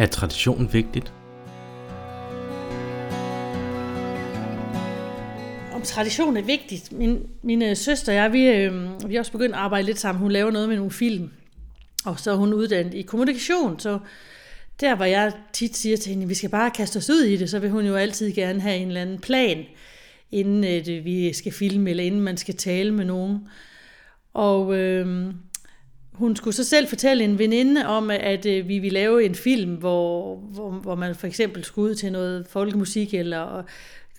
Er 0.03 0.07
traditionen 0.07 0.73
vigtigt? 0.73 1.13
Om 5.73 5.81
tradition 5.81 6.37
er 6.37 6.41
vigtigt. 6.41 6.91
Min, 6.91 7.27
min 7.41 7.75
søster 7.75 8.11
og 8.11 8.15
jeg, 8.15 8.33
vi, 8.33 8.47
øh, 8.47 9.09
vi 9.09 9.15
er 9.15 9.19
også 9.19 9.31
begyndt 9.31 9.55
at 9.55 9.61
arbejde 9.61 9.85
lidt 9.85 9.99
sammen. 9.99 10.21
Hun 10.21 10.31
laver 10.31 10.51
noget 10.51 10.69
med 10.69 10.75
nogle 10.75 10.91
film, 10.91 11.29
og 12.05 12.19
så 12.19 12.31
er 12.31 12.35
hun 12.35 12.53
uddannet 12.53 12.93
i 12.93 13.01
kommunikation, 13.01 13.79
så 13.79 13.99
der 14.79 14.95
hvor 14.95 15.05
jeg 15.05 15.31
tit 15.53 15.77
siger 15.77 15.97
til 15.97 16.09
hende, 16.09 16.23
at 16.23 16.29
vi 16.29 16.33
skal 16.33 16.49
bare 16.49 16.71
kaste 16.71 16.97
os 16.97 17.09
ud 17.09 17.21
i 17.23 17.37
det, 17.37 17.49
så 17.49 17.59
vil 17.59 17.69
hun 17.69 17.85
jo 17.85 17.95
altid 17.95 18.31
gerne 18.31 18.61
have 18.61 18.77
en 18.77 18.87
eller 18.87 19.01
anden 19.01 19.19
plan, 19.19 19.65
inden 20.31 20.63
øh, 20.63 20.69
at 20.69 21.05
vi 21.05 21.33
skal 21.33 21.51
filme, 21.51 21.89
eller 21.89 22.03
inden 22.03 22.21
man 22.21 22.37
skal 22.37 22.55
tale 22.55 22.91
med 22.91 23.05
nogen. 23.05 23.39
Og 24.33 24.75
øh, 24.75 25.33
hun 26.13 26.35
skulle 26.35 26.53
så 26.53 26.63
selv 26.63 26.87
fortælle 26.87 27.23
en 27.23 27.39
veninde 27.39 27.85
om, 27.85 28.09
at 28.09 28.45
øh, 28.45 28.67
vi 28.67 28.79
ville 28.79 28.93
lave 28.93 29.25
en 29.25 29.35
film, 29.35 29.75
hvor, 29.75 30.35
hvor, 30.35 30.69
hvor 30.69 30.95
man 30.95 31.15
for 31.15 31.27
eksempel 31.27 31.63
skulle 31.63 31.89
ud 31.89 31.95
til 31.95 32.11
noget 32.11 32.47
folkemusik, 32.49 33.13
eller 33.13 33.63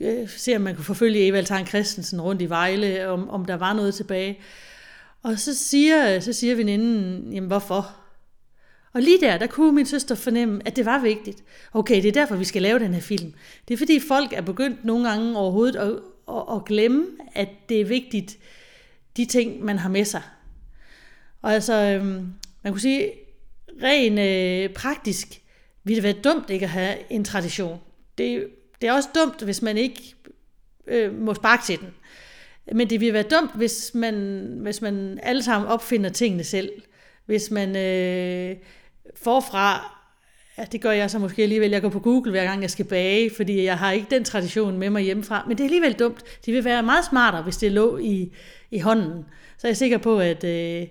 øh, 0.01 0.29
se 0.29 0.57
om 0.57 0.63
man 0.63 0.75
kunne 0.75 0.85
forfølge 0.85 1.27
Evald 1.27 1.47
Tang 1.47 1.69
Christensen 1.69 2.21
rundt 2.21 2.43
i 2.43 2.49
Vejle, 2.49 3.09
om, 3.09 3.31
om 3.31 3.45
der 3.45 3.55
var 3.55 3.73
noget 3.73 3.95
tilbage. 3.95 4.39
Og 5.23 5.39
så 5.39 5.55
siger, 5.55 6.21
så 6.21 6.33
siger 6.33 6.55
veninden, 6.55 7.33
jamen 7.33 7.47
hvorfor? 7.47 7.97
Og 8.93 9.03
lige 9.03 9.21
der, 9.21 9.39
der 9.39 9.47
kunne 9.47 9.73
min 9.73 9.87
søster 9.87 10.15
fornemme, 10.15 10.61
at 10.65 10.77
det 10.77 10.87
var 10.87 11.03
vigtigt. 11.03 11.45
Okay, 11.73 12.03
det 12.03 12.09
er 12.09 12.13
derfor, 12.13 12.37
vi 12.37 12.45
skal 12.45 12.63
lave 12.63 12.79
den 12.79 12.95
her 12.95 13.01
film. 13.01 13.33
Det 13.69 13.75
er 13.75 13.79
fordi 13.79 14.01
folk 14.09 14.33
er 14.33 14.41
begyndt 14.41 14.85
nogle 14.85 15.09
gange 15.09 15.39
overhovedet 15.39 15.77
at, 15.77 15.91
at, 16.29 16.43
at 16.57 16.65
glemme, 16.65 17.07
at 17.35 17.49
det 17.69 17.81
er 17.81 17.85
vigtigt, 17.85 18.39
de 19.17 19.25
ting, 19.25 19.65
man 19.65 19.79
har 19.79 19.89
med 19.89 20.05
sig. 20.05 20.23
Og 21.45 21.55
altså, 21.55 21.75
øhm, 21.75 22.33
man 22.63 22.73
kunne 22.73 22.81
sige, 22.81 23.13
rent 23.83 24.19
øh, 24.19 24.75
praktisk 24.75 25.41
ville 25.85 26.03
det 26.03 26.03
være 26.03 26.23
dumt 26.23 26.51
ikke 26.51 26.65
at 26.65 26.71
have 26.71 26.97
en 27.11 27.25
tradition. 27.25 27.81
Det, 28.19 28.47
det 28.81 28.89
er 28.89 28.93
også 28.93 29.09
dumt, 29.15 29.43
hvis 29.43 29.63
man 29.63 29.77
ikke 29.77 30.15
øh, 30.87 31.21
må 31.21 31.35
sparke 31.35 31.63
til 31.65 31.81
den. 31.81 31.89
Men 32.73 32.91
det 32.91 33.01
ville 33.01 33.15
være 33.15 33.23
dumt, 33.23 33.51
hvis 33.55 33.91
man, 33.95 34.15
hvis 34.63 34.83
man 34.83 35.21
alle 35.23 35.43
sammen 35.43 35.69
opfinder 35.69 36.11
tingene 36.11 36.45
selv. 36.45 36.71
Hvis 37.27 37.51
man 37.51 37.77
øh, 37.77 38.57
forfra, 39.17 39.99
ja, 40.59 40.65
det 40.73 40.81
gør 40.81 40.91
jeg 40.91 41.11
så 41.11 41.19
måske 41.19 41.43
alligevel, 41.43 41.71
jeg 41.71 41.83
går 41.83 41.89
på 41.89 42.01
Google 42.01 42.31
hver 42.31 42.45
gang 42.45 42.63
jeg 42.63 42.71
skal 42.71 42.85
bage, 42.85 43.31
fordi 43.37 43.65
jeg 43.65 43.79
har 43.79 43.93
ikke 43.93 44.07
den 44.11 44.25
tradition 44.25 44.79
med 44.79 44.91
mig 44.91 45.03
hjemmefra. 45.03 45.45
Men 45.49 45.59
det 45.59 45.65
er 45.65 45.69
alligevel 45.69 45.93
dumt. 45.93 46.23
Det 46.47 46.55
vil 46.55 46.65
være 46.65 46.83
meget 46.83 47.05
smartere, 47.05 47.43
hvis 47.43 47.57
det 47.57 47.73
lå 47.73 47.99
i, 47.99 48.33
i 48.71 48.79
hånden. 48.79 49.25
Så 49.59 49.67
er 49.67 49.69
jeg 49.69 49.77
sikker 49.77 49.99
på, 49.99 50.19
at... 50.19 50.45
Øh, 50.45 50.87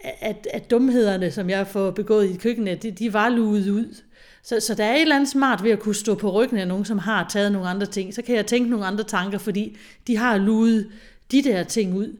at, 0.00 0.48
at 0.52 0.70
dumhederne, 0.70 1.30
som 1.30 1.50
jeg 1.50 1.66
får 1.66 1.90
begået 1.90 2.30
i 2.30 2.36
køkkenet, 2.36 2.82
de, 2.82 2.90
de 2.90 3.12
var 3.12 3.28
luet 3.28 3.68
ud. 3.70 3.94
Så, 4.42 4.60
så 4.60 4.74
der 4.74 4.84
er 4.84 4.94
et 4.94 5.00
eller 5.00 5.14
andet 5.14 5.28
smart 5.28 5.64
ved 5.64 5.70
at 5.70 5.80
kunne 5.80 5.94
stå 5.94 6.14
på 6.14 6.32
ryggen 6.32 6.58
af 6.58 6.68
nogen, 6.68 6.84
som 6.84 6.98
har 6.98 7.28
taget 7.30 7.52
nogle 7.52 7.68
andre 7.68 7.86
ting. 7.86 8.14
Så 8.14 8.22
kan 8.22 8.36
jeg 8.36 8.46
tænke 8.46 8.70
nogle 8.70 8.86
andre 8.86 9.04
tanker, 9.04 9.38
fordi 9.38 9.76
de 10.06 10.16
har 10.16 10.38
luet 10.38 10.90
de 11.30 11.42
der 11.42 11.62
ting 11.64 11.94
ud. 11.94 12.16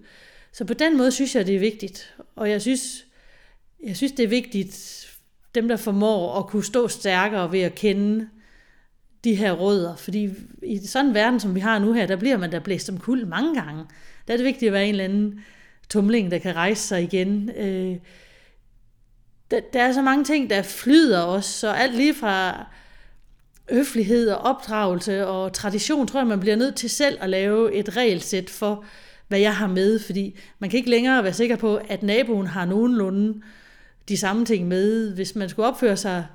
Så 0.52 0.64
på 0.64 0.74
den 0.74 0.96
måde 0.96 1.10
synes 1.10 1.34
jeg, 1.34 1.46
det 1.46 1.54
er 1.54 1.60
vigtigt. 1.60 2.14
Og 2.36 2.50
jeg 2.50 2.62
synes, 2.62 3.06
jeg 3.84 3.96
synes 3.96 4.12
det 4.12 4.24
er 4.24 4.28
vigtigt, 4.28 5.06
dem 5.54 5.68
der 5.68 5.76
formår 5.76 6.38
at 6.38 6.46
kunne 6.46 6.64
stå 6.64 6.88
stærkere 6.88 7.52
ved 7.52 7.60
at 7.60 7.74
kende 7.74 8.28
de 9.24 9.34
her 9.34 9.52
rødder. 9.52 9.96
Fordi 9.96 10.28
i 10.62 10.78
sådan 10.86 11.06
en 11.06 11.14
verden, 11.14 11.40
som 11.40 11.54
vi 11.54 11.60
har 11.60 11.78
nu 11.78 11.92
her, 11.92 12.06
der 12.06 12.16
bliver 12.16 12.36
man 12.36 12.50
da 12.50 12.58
blæst 12.58 12.88
om 12.88 12.98
kul 12.98 13.26
mange 13.26 13.54
gange. 13.54 13.84
Der 14.26 14.32
er 14.32 14.36
det 14.36 14.46
vigtigt 14.46 14.68
at 14.68 14.72
være 14.72 14.84
en 14.84 14.90
eller 14.90 15.04
anden 15.04 15.40
tumling, 15.89 16.30
der 16.30 16.39
kan 16.39 16.57
rejse 16.57 16.82
sig 16.82 17.03
igen. 17.03 17.51
Øh, 17.51 17.97
der, 19.51 19.61
der 19.72 19.82
er 19.82 19.93
så 19.93 20.03
mange 20.03 20.24
ting, 20.24 20.51
der 20.51 20.62
flyder 20.62 21.22
os, 21.22 21.45
så 21.45 21.68
alt 21.72 21.95
lige 21.95 22.14
fra 22.14 22.66
høflighed 23.70 24.28
og 24.30 24.39
opdragelse 24.39 25.26
og 25.26 25.53
tradition, 25.53 26.07
tror 26.07 26.20
jeg, 26.20 26.26
man 26.26 26.41
bliver 26.41 26.57
nødt 26.57 26.76
til 26.76 26.91
selv 26.91 27.18
at 27.20 27.30
lave 27.30 27.74
et 27.74 27.97
regelsæt 27.97 28.51
for, 28.51 28.84
hvad 29.28 29.39
jeg 29.39 29.57
har 29.57 29.66
med, 29.66 29.99
fordi 29.99 30.39
man 30.59 30.70
kan 30.70 30.78
ikke 30.78 30.91
længere 30.91 31.24
være 31.24 31.32
sikker 31.32 31.57
på, 31.57 31.80
at 31.89 32.03
naboen 32.03 32.47
har 32.47 32.64
nogenlunde 32.64 33.43
de 34.09 34.16
samme 34.16 34.45
ting 34.45 34.68
med. 34.68 35.14
Hvis 35.14 35.34
man 35.34 35.49
skulle 35.49 35.68
opføre 35.68 35.97
sig 35.97 36.26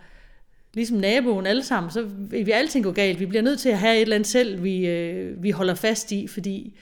ligesom 0.74 0.98
naboen 0.98 1.48
alle 1.48 1.64
sammen, 1.64 1.92
så 1.92 2.02
vil 2.02 2.46
vi 2.46 2.52
alting 2.52 2.84
gå 2.84 2.92
galt. 2.92 3.20
Vi 3.20 3.26
bliver 3.26 3.42
nødt 3.42 3.60
til 3.60 3.70
at 3.70 3.80
have 3.80 3.96
et 3.96 4.02
eller 4.02 4.16
andet 4.16 4.30
selv, 4.30 4.64
vi, 4.64 4.88
øh, 4.88 5.44
vi 5.44 5.52
holder 5.52 5.74
fast 5.74 6.12
i, 6.12 6.28
fordi 6.28 6.78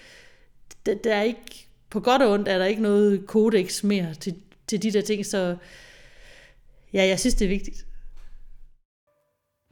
der, 0.85 0.95
der 0.95 1.15
er 1.15 1.23
ikke 1.23 1.67
på 1.89 1.99
godt 1.99 2.21
og 2.21 2.31
ondt 2.31 2.47
er 2.47 2.57
der 2.57 2.65
ikke 2.65 2.81
noget 2.81 3.27
kodex 3.27 3.83
mere 3.83 4.13
til, 4.13 4.35
til 4.67 4.83
de 4.83 4.91
der 4.91 5.01
ting, 5.01 5.25
så 5.25 5.57
ja, 6.93 7.07
jeg 7.07 7.19
synes, 7.19 7.35
det 7.35 7.45
er 7.45 7.49
vigtigt. 7.49 7.85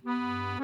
Thank 0.07 0.51
you. 0.51 0.56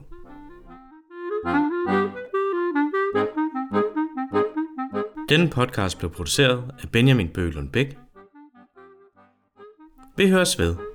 Denne 5.29 5.51
podcast 5.51 5.99
blev 5.99 6.11
produceret 6.11 6.65
af 6.83 6.89
Benjamin 6.93 7.29
Bøgelund 7.29 7.69
Bæk. 7.69 7.99
Vi 10.17 10.29
høres 10.29 10.59
ved. 10.59 10.92